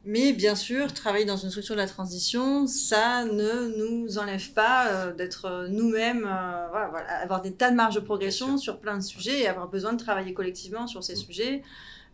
Mais 0.06 0.32
bien 0.32 0.54
sûr, 0.54 0.94
travailler 0.94 1.24
dans 1.24 1.36
une 1.36 1.50
structure 1.50 1.74
de 1.74 1.80
la 1.80 1.86
transition, 1.86 2.66
ça 2.66 3.24
ne 3.24 3.76
nous 3.76 4.18
enlève 4.18 4.52
pas 4.52 5.12
d'être 5.12 5.66
nous-mêmes, 5.68 6.22
voilà, 6.70 7.20
avoir 7.22 7.42
des 7.42 7.52
tas 7.52 7.70
de 7.70 7.76
marges 7.76 7.96
de 7.96 8.00
progression 8.00 8.56
sur 8.56 8.78
plein 8.78 8.96
de 8.96 9.02
sujets 9.02 9.40
et 9.40 9.48
avoir 9.48 9.68
besoin 9.68 9.92
de 9.92 9.98
travailler 9.98 10.32
collectivement 10.32 10.86
sur 10.86 11.02
ces 11.02 11.14
mm. 11.14 11.16
sujets. 11.16 11.62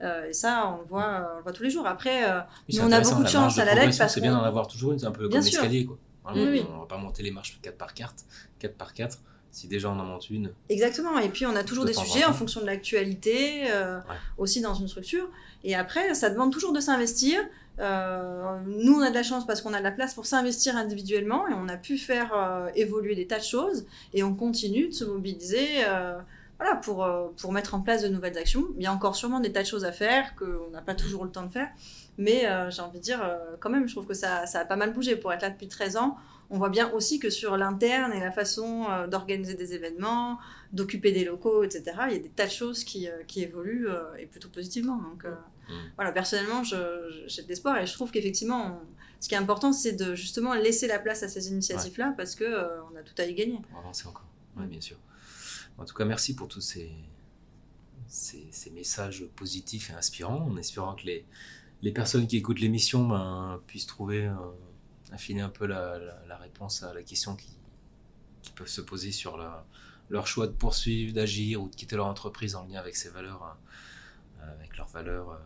Euh, 0.03 0.29
et 0.29 0.33
ça, 0.33 0.75
on 0.75 0.83
le, 0.83 0.89
voit, 0.89 1.37
on 1.39 1.43
voit 1.43 1.53
tous 1.53 1.63
les 1.63 1.71
jours. 1.71 1.87
Après, 1.87 2.29
euh, 2.29 2.41
on 2.81 2.91
a 2.91 3.01
beaucoup 3.01 3.23
de 3.23 3.29
chance 3.29 3.59
à 3.59 3.65
la 3.65 3.75
lettre. 3.75 4.09
C'est 4.09 4.21
bien 4.21 4.33
d'en 4.33 4.43
avoir 4.43 4.67
toujours 4.67 4.93
une, 4.93 4.99
c'est 4.99 5.07
un 5.07 5.13
peu 5.13 5.29
comme 5.29 5.41
l'escalier. 5.41 5.87
Quoi. 5.87 5.99
On 6.25 6.35
ne 6.35 6.59
va 6.59 6.87
pas 6.89 6.99
monter 6.99 7.23
les 7.23 7.31
marches 7.31 7.59
4 7.63 7.77
par 7.77 7.95
4, 7.95 8.15
4 8.59 8.75
par 8.77 8.95
4 8.95 9.19
si 9.51 9.69
déjà 9.69 9.91
on 9.91 9.99
en 9.99 10.05
monte 10.05 10.31
une. 10.31 10.51
Exactement, 10.71 11.19
et 11.19 11.29
puis 11.29 11.45
on 11.45 11.55
a 11.55 11.63
toujours 11.63 11.85
des 11.85 11.93
sujets 11.93 12.25
en 12.25 12.33
fonction 12.33 12.63
de 12.63 12.67
l'actualité, 12.67 13.71
euh, 13.71 14.01
aussi 14.39 14.63
dans 14.63 14.73
une 14.73 14.89
structure. 14.89 15.29
Et 15.63 15.75
après, 15.75 16.15
ça 16.15 16.31
demande 16.31 16.53
toujours 16.53 16.73
de 16.73 16.81
s'investir. 16.81 17.39
Nous, 17.83 18.95
on 18.95 19.01
a 19.03 19.11
de 19.11 19.15
la 19.15 19.23
chance 19.23 19.47
parce 19.47 19.61
qu'on 19.61 19.75
a 19.75 19.79
de 19.79 19.85
la 19.85 19.91
place 19.91 20.15
pour 20.15 20.27
s'investir 20.27 20.77
individuellement 20.77 21.49
et 21.49 21.53
on 21.55 21.69
a 21.69 21.77
pu 21.77 21.99
faire 21.99 22.71
évoluer 22.75 23.15
des 23.15 23.27
tas 23.27 23.39
de 23.39 23.45
choses 23.45 23.87
et 24.15 24.23
on 24.23 24.35
continue 24.35 24.89
de 24.89 24.93
se 24.93 25.05
mobiliser 25.05 25.85
voilà, 26.63 26.77
pour, 26.77 27.05
euh, 27.05 27.29
pour 27.41 27.53
mettre 27.53 27.75
en 27.75 27.81
place 27.81 28.03
de 28.03 28.09
nouvelles 28.09 28.39
actions. 28.39 28.67
Il 28.77 28.83
y 28.83 28.87
a 28.87 28.93
encore 28.93 29.17
sûrement 29.17 29.41
des 29.41 29.51
tas 29.51 29.63
de 29.63 29.67
choses 29.67 29.85
à 29.85 29.91
faire 29.91 30.37
qu'on 30.37 30.71
n'a 30.71 30.81
pas 30.81 30.95
toujours 30.95 31.25
le 31.25 31.31
temps 31.31 31.45
de 31.45 31.51
faire. 31.51 31.69
Mais 32.19 32.47
euh, 32.47 32.71
j'ai 32.71 32.83
envie 32.83 32.99
de 32.99 33.03
dire, 33.03 33.21
euh, 33.23 33.57
quand 33.59 33.71
même, 33.71 33.89
je 33.89 33.95
trouve 33.95 34.07
que 34.07 34.15
ça, 34.15 34.47
ça, 34.47 34.61
a 34.61 34.65
pas 34.65 34.77
mal 34.77 34.93
bougé. 34.93 35.17
Pour 35.17 35.33
être 35.33 35.43
là 35.43 35.51
depuis 35.51 35.67
13 35.67 35.97
ans, 35.97 36.17
on 36.51 36.59
voit 36.59 36.69
bien 36.69 36.89
aussi 36.93 37.19
que 37.19 37.31
sur 37.31 37.57
l'interne 37.57 38.13
et 38.13 38.21
la 38.21 38.31
façon 38.31 38.87
d'organiser 39.11 39.55
des 39.55 39.73
événements, 39.75 40.39
d'occuper 40.73 41.11
des 41.11 41.25
locaux, 41.25 41.65
etc., 41.65 41.83
il 42.09 42.13
y 42.13 42.17
a 42.17 42.23
des 42.23 42.29
tas 42.29 42.47
de 42.47 42.51
choses 42.51 42.85
qui, 42.85 43.09
qui 43.27 43.43
évoluent 43.43 43.89
et 44.19 44.27
plutôt 44.27 44.51
positivement. 44.51 44.97
Donc 44.97 45.25
mmh. 45.73 45.93
voilà, 45.97 46.13
personnellement, 46.13 46.63
j'ai 46.65 46.77
de 47.43 47.49
l'espoir 47.49 47.79
et 47.79 47.87
je 47.87 47.93
trouve 47.93 48.11
qu'effectivement, 48.11 48.81
ce 49.21 49.29
qui 49.29 49.35
est 49.35 49.39
important, 49.39 49.73
c'est 49.73 49.93
de 49.93 50.15
justement 50.15 50.55
laisser 50.55 50.87
la 50.87 50.99
place 50.99 51.23
à 51.23 51.29
ces 51.29 51.49
initiatives-là 51.49 52.15
parce 52.17 52.35
qu'on 52.35 52.45
on 52.45 52.97
a 52.97 53.03
tout 53.03 53.15
à 53.19 53.25
y 53.25 53.35
gagner. 53.35 53.59
Pour 53.71 53.79
avancer 53.79 54.07
encore, 54.09 54.27
oui, 54.57 54.67
bien 54.67 54.81
sûr. 54.81 54.97
En 55.79 55.85
tout 55.85 55.95
cas, 55.95 56.05
merci 56.05 56.35
pour 56.35 56.49
tous 56.49 56.61
ces, 56.61 56.91
ces, 58.07 58.71
messages 58.71 59.25
positifs 59.37 59.91
et 59.91 59.95
inspirants, 59.95 60.47
en 60.47 60.57
espérant 60.57 60.95
que 60.95 61.07
les, 61.07 61.25
les 61.83 61.93
personnes 61.93 62.27
qui 62.27 62.37
écoutent 62.37 62.61
l'émission 62.61 63.07
ben, 63.09 63.61
puissent 63.67 63.87
trouver, 63.87 64.27
euh, 64.27 64.35
affiner 65.13 65.41
un 65.41 65.49
peu 65.49 65.67
la, 65.67 65.99
la, 66.29 66.37
réponse 66.37 66.83
à 66.83 66.93
la 66.93 67.03
question 67.03 67.37
qui, 67.37 67.57
qui 68.43 68.53
peuvent 68.53 68.69
se 68.69 68.81
poser 68.81 69.13
sur 69.13 69.39
leur 70.11 70.27
choix 70.27 70.47
de 70.47 70.53
poursuivre, 70.53 71.15
d'agir 71.15 71.63
ou 71.63 71.69
de 71.69 71.75
quitter 71.75 71.97
leur 71.97 72.07
entreprise 72.07 72.55
en 72.55 72.67
lien 72.67 72.79
avec 72.79 72.97
ces 72.97 73.09
valeurs, 73.09 73.57
euh, 74.41 74.53
avec 74.53 74.77
leurs 74.77 74.89
valeurs 74.89 75.31
euh, 75.31 75.39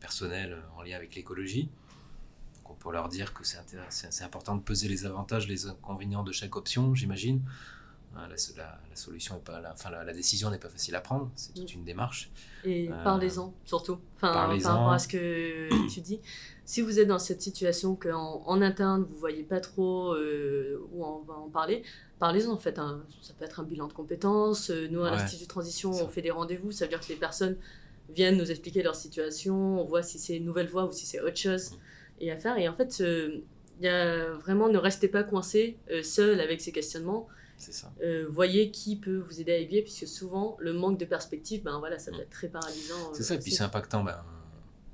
personnelles 0.00 0.56
en 0.76 0.82
lien 0.82 0.96
avec 0.96 1.14
l'écologie. 1.14 1.68
Pour 2.80 2.92
leur 2.92 3.08
dire 3.08 3.32
que 3.32 3.44
c'est 3.44 4.24
important 4.24 4.54
de 4.54 4.60
peser 4.60 4.88
les 4.88 5.06
avantages, 5.06 5.48
les 5.48 5.66
inconvénients 5.66 6.22
de 6.22 6.32
chaque 6.32 6.54
option, 6.54 6.94
j'imagine, 6.94 7.42
Hein, 8.16 8.28
la, 8.28 8.64
la, 8.88 8.96
solution 8.96 9.36
est 9.36 9.44
pas, 9.44 9.60
la, 9.60 9.72
enfin 9.72 9.90
la, 9.90 10.12
décision 10.12 10.50
n'est 10.50 10.58
pas 10.58 10.70
facile 10.70 10.96
à 10.96 11.00
prendre, 11.00 11.30
c'est 11.36 11.54
toute 11.54 11.74
une 11.74 11.84
démarche. 11.84 12.30
Et 12.64 12.90
euh, 12.90 13.04
parlez-en 13.04 13.52
surtout, 13.64 13.98
enfin, 14.16 14.32
par 14.32 14.50
rapport 14.50 14.92
à 14.92 14.98
ce 14.98 15.08
que 15.08 15.68
tu 15.92 16.00
dis. 16.00 16.20
Si 16.64 16.80
vous 16.80 16.98
êtes 16.98 17.08
dans 17.08 17.18
cette 17.18 17.42
situation 17.42 17.96
qu'en 17.96 18.42
en 18.44 18.60
interne 18.60 19.06
vous 19.08 19.16
voyez 19.16 19.42
pas 19.42 19.60
trop 19.60 20.14
euh, 20.14 20.82
où 20.92 21.04
on 21.04 21.20
va 21.20 21.34
en 21.34 21.48
parler, 21.48 21.82
parlez-en 22.18 22.52
en 22.52 22.58
fait. 22.58 22.76
ça 22.76 23.34
peut 23.38 23.44
être 23.44 23.60
un 23.60 23.64
bilan 23.64 23.86
de 23.86 23.92
compétences. 23.92 24.70
Euh, 24.70 24.88
nous 24.90 25.02
à 25.02 25.10
l'Institut 25.10 25.44
de 25.44 25.48
transition, 25.48 25.90
on 25.90 26.08
fait 26.08 26.22
des 26.22 26.30
rendez-vous, 26.30 26.72
ça 26.72 26.86
veut 26.86 26.90
dire 26.90 27.00
que 27.00 27.08
les 27.08 27.16
personnes 27.16 27.56
viennent 28.08 28.36
nous 28.36 28.50
expliquer 28.50 28.82
leur 28.82 28.96
situation, 28.96 29.80
on 29.80 29.84
voit 29.84 30.02
si 30.02 30.18
c'est 30.18 30.36
une 30.36 30.44
nouvelle 30.44 30.68
voie 30.68 30.86
ou 30.86 30.92
si 30.92 31.06
c'est 31.06 31.20
autre 31.20 31.36
chose 31.36 31.72
mm. 31.72 31.76
et 32.20 32.30
à 32.32 32.38
faire. 32.38 32.58
Et 32.58 32.68
en 32.68 32.74
fait, 32.74 33.00
il 33.00 33.44
y 33.84 33.88
a 33.88 34.32
vraiment 34.34 34.68
ne 34.68 34.78
restez 34.78 35.08
pas 35.08 35.22
coincé 35.22 35.78
seul 36.02 36.40
avec 36.40 36.60
ces 36.60 36.72
questionnements 36.72 37.28
voyez 38.28 38.70
qui 38.70 38.96
peut 38.96 39.18
vous 39.18 39.40
aider 39.40 39.52
à 39.52 39.58
aiguiller, 39.58 39.82
puisque 39.82 40.06
souvent, 40.06 40.56
le 40.60 40.72
manque 40.72 40.98
de 40.98 41.04
perspective, 41.04 41.62
ben 41.62 41.78
voilà, 41.78 41.98
ça 41.98 42.10
peut 42.10 42.20
être 42.20 42.30
très 42.30 42.48
paralysant. 42.48 43.12
C'est 43.14 43.22
ça, 43.22 43.34
et 43.34 43.38
puis 43.38 43.50
c'est 43.50 43.64
impactant 43.64 44.04
ben, 44.04 44.24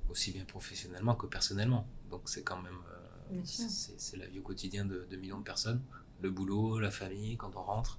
aussi 0.09 0.33
bien 0.33 0.45
professionnellement 0.45 1.15
que 1.15 1.27
personnellement. 1.27 1.87
Donc 2.11 2.23
c'est 2.27 2.43
quand 2.43 2.61
même 2.63 2.79
c'est 3.45 4.17
la 4.17 4.27
vie 4.27 4.39
au 4.39 4.43
quotidien 4.43 4.85
de, 4.85 5.17
millions 5.17 5.39
de 5.39 5.45
personnes. 5.45 5.83
Le 6.21 6.31
boulot, 6.31 6.79
la 6.79 6.91
famille, 6.91 7.37
quand 7.37 7.57
on 7.57 7.63
rentre. 7.63 7.99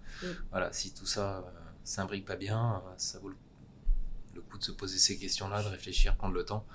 Voilà, 0.52 0.72
si 0.72 0.94
tout 0.94 1.06
ça 1.06 1.40
euh, 1.40 1.42
s'imbrique 1.84 2.26
pas 2.26 2.38
bien, 2.38 2.78
euh, 2.78 2.94
ça 2.98 3.20
vaut 3.20 3.30
le, 3.30 3.36
coup 4.42 4.58
de 4.58 4.64
se 4.64 4.72
poser 4.72 4.98
ces 4.98 5.18
questions-là, 5.18 5.64
de 5.64 5.68
réfléchir, 5.68 6.16
prendre 6.16 6.34
le 6.34 6.46
temps 6.46 6.66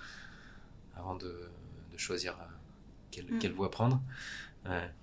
avant 0.96 1.14
de, 1.14 1.48
choisir 1.96 2.34
euh, 2.40 3.22
mm. 3.22 3.38
quelle, 3.38 3.52
voie 3.52 3.70
prendre. 3.70 4.00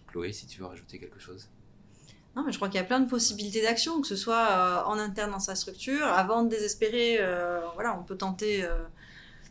Chloé, 0.08 0.34
si 0.34 0.48
tu 0.48 0.60
veux 0.60 0.66
rajouter 0.66 1.00
quelque 1.00 1.20
chose. 1.20 1.50
Non, 2.36 2.44
mais 2.44 2.52
je 2.52 2.58
crois 2.58 2.70
qu'il 2.70 2.80
y 2.80 2.84
a 2.84 2.86
plein 2.86 3.00
de 3.00 3.10
possibilités 3.10 3.62
d'action, 3.62 4.02
que 4.02 4.08
ce 4.08 4.16
soit 4.16 4.88
en 4.88 4.98
interne 5.00 5.32
dans 5.32 5.40
sa 5.40 5.56
structure. 5.56 6.06
Avant 6.06 6.44
de 6.44 6.50
désespérer, 6.50 7.18
voilà, 7.76 7.98
on 8.00 8.04
peut 8.04 8.18
tenter 8.18 8.68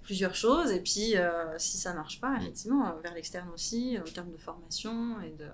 plusieurs 0.07 0.35
choses. 0.35 0.71
Et 0.71 0.81
puis, 0.81 1.17
euh, 1.17 1.59
si 1.59 1.77
ça 1.77 1.93
marche 1.93 2.21
pas, 2.21 2.37
effectivement, 2.41 2.89
euh, 2.89 2.93
vers 3.03 3.13
l'externe 3.13 3.51
aussi, 3.53 3.99
en 4.01 4.11
termes 4.11 4.31
de 4.31 4.39
formation 4.39 5.21
et 5.21 5.31
de, 5.31 5.49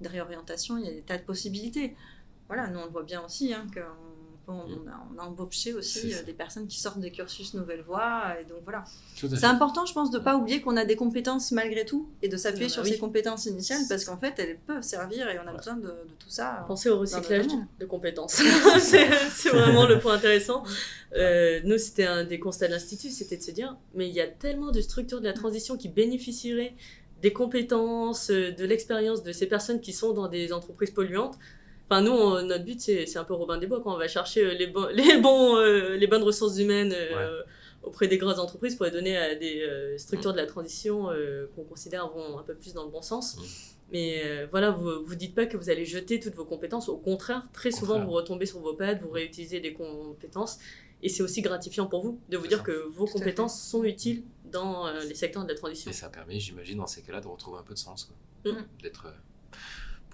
de, 0.00 0.08
réorientation, 0.08 0.76
il 0.76 0.84
y 0.84 0.88
a 0.88 0.92
des 0.92 1.02
tas 1.02 1.16
de 1.16 1.22
possibilités. 1.22 1.96
Voilà, 2.48 2.66
nous 2.66 2.80
on 2.80 2.84
le 2.84 2.90
voit 2.90 3.04
bien 3.04 3.24
aussi, 3.24 3.54
hein, 3.54 3.66
qu'on 4.46 4.52
on, 4.52 4.88
a, 4.88 5.06
on, 5.14 5.18
a, 5.18 5.22
embauché 5.24 5.72
aussi 5.72 6.14
euh, 6.14 6.22
des 6.22 6.32
personnes 6.32 6.66
qui 6.66 6.78
sortent 6.78 7.00
des 7.00 7.10
cursus 7.10 7.54
nouvelle 7.54 7.82
voie. 7.82 8.34
Et 8.40 8.44
donc 8.44 8.58
voilà. 8.64 8.84
C'est 9.14 9.44
important, 9.44 9.86
je 9.86 9.92
pense, 9.92 10.10
de 10.10 10.18
ne 10.18 10.24
pas 10.24 10.36
oublier 10.36 10.60
qu'on 10.60 10.76
a 10.76 10.84
des 10.84 10.96
compétences 10.96 11.52
malgré 11.52 11.84
tout 11.84 12.08
et 12.22 12.28
de 12.28 12.36
s'appuyer 12.36 12.68
sur 12.68 12.86
ces 12.86 12.98
compétences 12.98 13.46
initiales 13.46 13.82
parce 13.88 14.04
qu'en 14.04 14.16
fait, 14.16 14.38
elles 14.38 14.58
peuvent 14.58 14.82
servir 14.82 15.28
et 15.28 15.38
on 15.38 15.48
a 15.48 15.52
besoin 15.52 15.76
de, 15.76 15.94
tout 16.18 16.30
ça. 16.30 16.64
Pensez 16.66 16.90
au 16.90 16.98
recyclage 16.98 17.46
de 17.78 17.86
compétences. 17.86 18.34
c'est 18.78 19.50
vraiment 19.50 19.86
le 19.86 19.98
point 19.98 20.14
intéressant. 20.14 20.64
Euh, 21.16 21.60
nous, 21.64 21.78
c'était 21.78 22.06
un 22.06 22.24
des 22.24 22.38
constats 22.38 22.66
de 22.66 22.72
l'Institut, 22.72 23.10
c'était 23.10 23.36
de 23.36 23.42
se 23.42 23.50
dire, 23.50 23.76
mais 23.94 24.08
il 24.08 24.14
y 24.14 24.20
a 24.20 24.26
tellement 24.26 24.72
de 24.72 24.80
structures 24.80 25.20
de 25.20 25.26
la 25.26 25.32
transition 25.32 25.76
qui 25.76 25.88
bénéficieraient 25.88 26.74
des 27.22 27.32
compétences, 27.32 28.30
euh, 28.30 28.52
de 28.52 28.64
l'expérience 28.64 29.22
de 29.22 29.32
ces 29.32 29.46
personnes 29.46 29.80
qui 29.80 29.92
sont 29.92 30.12
dans 30.12 30.28
des 30.28 30.52
entreprises 30.52 30.90
polluantes 30.90 31.38
Enfin, 31.90 32.00
nous, 32.00 32.40
notre 32.42 32.64
but, 32.64 32.80
c'est 32.80 33.16
un 33.16 33.24
peu 33.24 33.34
Robin 33.34 33.58
des 33.58 33.66
Bois, 33.66 33.80
quand 33.82 33.94
on 33.94 33.98
va 33.98 34.08
chercher 34.08 34.44
euh, 34.44 34.54
les, 34.54 34.66
les, 34.94 35.20
bons, 35.20 35.56
euh, 35.56 35.96
les 35.96 36.06
bonnes 36.06 36.22
ressources 36.22 36.58
humaines 36.58 36.94
euh, 36.94 37.42
auprès 37.82 38.08
des 38.08 38.16
grosses 38.16 38.38
entreprises 38.38 38.76
pour 38.76 38.86
les 38.86 38.90
donner 38.90 39.16
à 39.16 39.34
des 39.34 39.62
structures 39.98 40.32
de 40.32 40.38
la 40.38 40.46
transition 40.46 41.08
qu'on 41.54 41.64
considère 41.64 42.08
vont 42.08 42.38
un 42.38 42.42
peu 42.42 42.54
plus 42.54 42.72
dans 42.72 42.84
le 42.84 42.90
bon 42.90 43.02
sens. 43.02 43.36
Mais 43.92 44.46
voilà, 44.46 44.70
vous 44.70 45.04
vous 45.04 45.14
dites 45.14 45.34
pas 45.34 45.44
que 45.44 45.58
vous 45.58 45.68
allez 45.68 45.84
jeter 45.84 46.18
toutes 46.18 46.34
vos 46.34 46.46
compétences. 46.46 46.88
Au 46.88 46.96
contraire, 46.96 47.46
très 47.52 47.70
souvent, 47.70 48.02
vous 48.02 48.12
retombez 48.12 48.46
sur 48.46 48.60
vos 48.60 48.72
pattes, 48.72 49.02
vous 49.02 49.10
réutilisez 49.10 49.60
des 49.60 49.74
compétences. 49.74 50.58
Et 51.02 51.10
c'est 51.10 51.22
aussi 51.22 51.42
gratifiant 51.42 51.84
pour 51.84 52.02
vous 52.02 52.18
de 52.30 52.38
vous 52.38 52.46
dire 52.46 52.62
que 52.62 52.88
vos 52.88 53.04
compétences 53.04 53.62
sont 53.62 53.84
utiles 53.84 54.22
dans 54.46 54.90
les 55.06 55.14
secteurs 55.14 55.44
de 55.44 55.50
la 55.50 55.54
transition. 55.54 55.90
Et 55.90 55.94
ça 55.94 56.08
permet, 56.08 56.40
j'imagine, 56.40 56.78
dans 56.78 56.86
ces 56.86 57.02
cas-là, 57.02 57.20
de 57.20 57.28
retrouver 57.28 57.58
un 57.58 57.64
peu 57.64 57.74
de 57.74 57.78
sens. 57.78 58.10
Mm. 58.46 58.52
D'être 58.82 59.08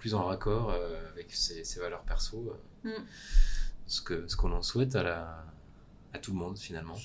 plus 0.01 0.15
en 0.15 0.23
raccord 0.23 0.71
euh, 0.71 1.09
avec 1.11 1.31
ses, 1.31 1.63
valeurs 1.79 2.01
perso. 2.01 2.57
Euh, 2.85 2.89
mm. 2.89 3.03
Ce 3.85 4.01
que 4.01 4.27
ce 4.27 4.35
qu'on 4.35 4.51
en 4.51 4.63
souhaite 4.63 4.95
à, 4.95 5.03
la, 5.03 5.45
à 6.13 6.17
tout 6.17 6.31
le 6.31 6.37
monde 6.37 6.57
finalement. 6.57 6.97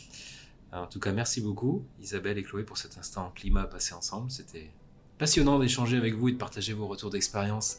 en 0.73 0.87
tout 0.87 0.99
cas, 0.99 1.13
merci 1.13 1.41
beaucoup 1.41 1.85
Isabelle 2.01 2.39
et 2.39 2.43
Chloé 2.43 2.65
pour 2.65 2.79
cet 2.79 2.97
instant 2.97 3.33
climat 3.35 3.67
passé 3.67 3.93
ensemble. 3.93 4.31
C'était 4.31 4.71
passionnant 5.19 5.59
d'échanger 5.59 5.99
avec 5.99 6.15
vous 6.15 6.29
et 6.31 6.33
de 6.33 6.39
partager 6.39 6.73
vos 6.73 6.87
retours 6.87 7.11
d'expérience 7.11 7.79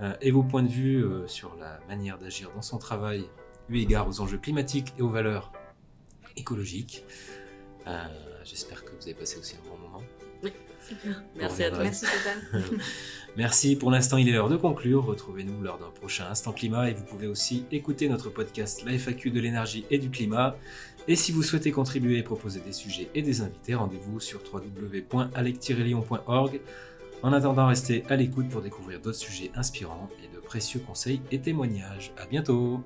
euh, 0.00 0.14
et 0.20 0.32
vos 0.32 0.42
points 0.42 0.64
de 0.64 0.68
vue 0.68 1.04
sur 1.28 1.54
la 1.56 1.78
manière 1.86 2.18
d'agir 2.18 2.50
dans 2.52 2.62
son 2.62 2.78
travail 2.78 3.24
eu 3.68 3.78
égard 3.78 4.08
aux 4.08 4.20
enjeux 4.20 4.38
climatiques 4.38 4.94
et 4.98 5.02
aux 5.02 5.10
valeurs 5.10 5.52
écologiques. 6.36 7.04
J'espère 8.42 8.84
que 8.84 8.90
vous 8.96 9.02
avez 9.02 9.14
passé 9.14 9.38
aussi 9.38 9.54
un 9.54 9.68
bon 9.68 9.76
moment. 9.76 10.02
Oui, 10.42 10.52
Merci 11.36 11.64
à 11.64 11.70
toi. 11.70 11.84
Merci. 11.84 12.06
Merci. 13.36 13.76
Pour 13.76 13.90
l'instant, 13.90 14.16
il 14.16 14.28
est 14.28 14.32
l'heure 14.32 14.48
de 14.48 14.56
conclure. 14.56 15.04
Retrouvez-nous 15.04 15.62
lors 15.62 15.78
d'un 15.78 15.90
prochain 15.90 16.26
Instant 16.30 16.52
Climat 16.52 16.90
et 16.90 16.94
vous 16.94 17.04
pouvez 17.04 17.26
aussi 17.26 17.64
écouter 17.70 18.08
notre 18.08 18.28
podcast 18.28 18.82
La 18.84 18.92
FAQ 18.92 19.30
de 19.30 19.40
l'énergie 19.40 19.84
et 19.90 19.98
du 19.98 20.10
climat. 20.10 20.56
Et 21.08 21.16
si 21.16 21.32
vous 21.32 21.42
souhaitez 21.42 21.72
contribuer 21.72 22.18
et 22.18 22.22
proposer 22.22 22.60
des 22.60 22.72
sujets 22.72 23.08
et 23.14 23.22
des 23.22 23.40
invités, 23.40 23.74
rendez-vous 23.74 24.20
sur 24.20 24.40
www.alec-lyon.org. 24.52 26.60
En 27.22 27.32
attendant, 27.32 27.66
restez 27.66 28.04
à 28.08 28.16
l'écoute 28.16 28.48
pour 28.48 28.62
découvrir 28.62 29.00
d'autres 29.00 29.18
sujets 29.18 29.50
inspirants 29.54 30.08
et 30.24 30.34
de 30.34 30.40
précieux 30.40 30.80
conseils 30.80 31.20
et 31.30 31.40
témoignages. 31.40 32.12
À 32.16 32.26
bientôt! 32.26 32.82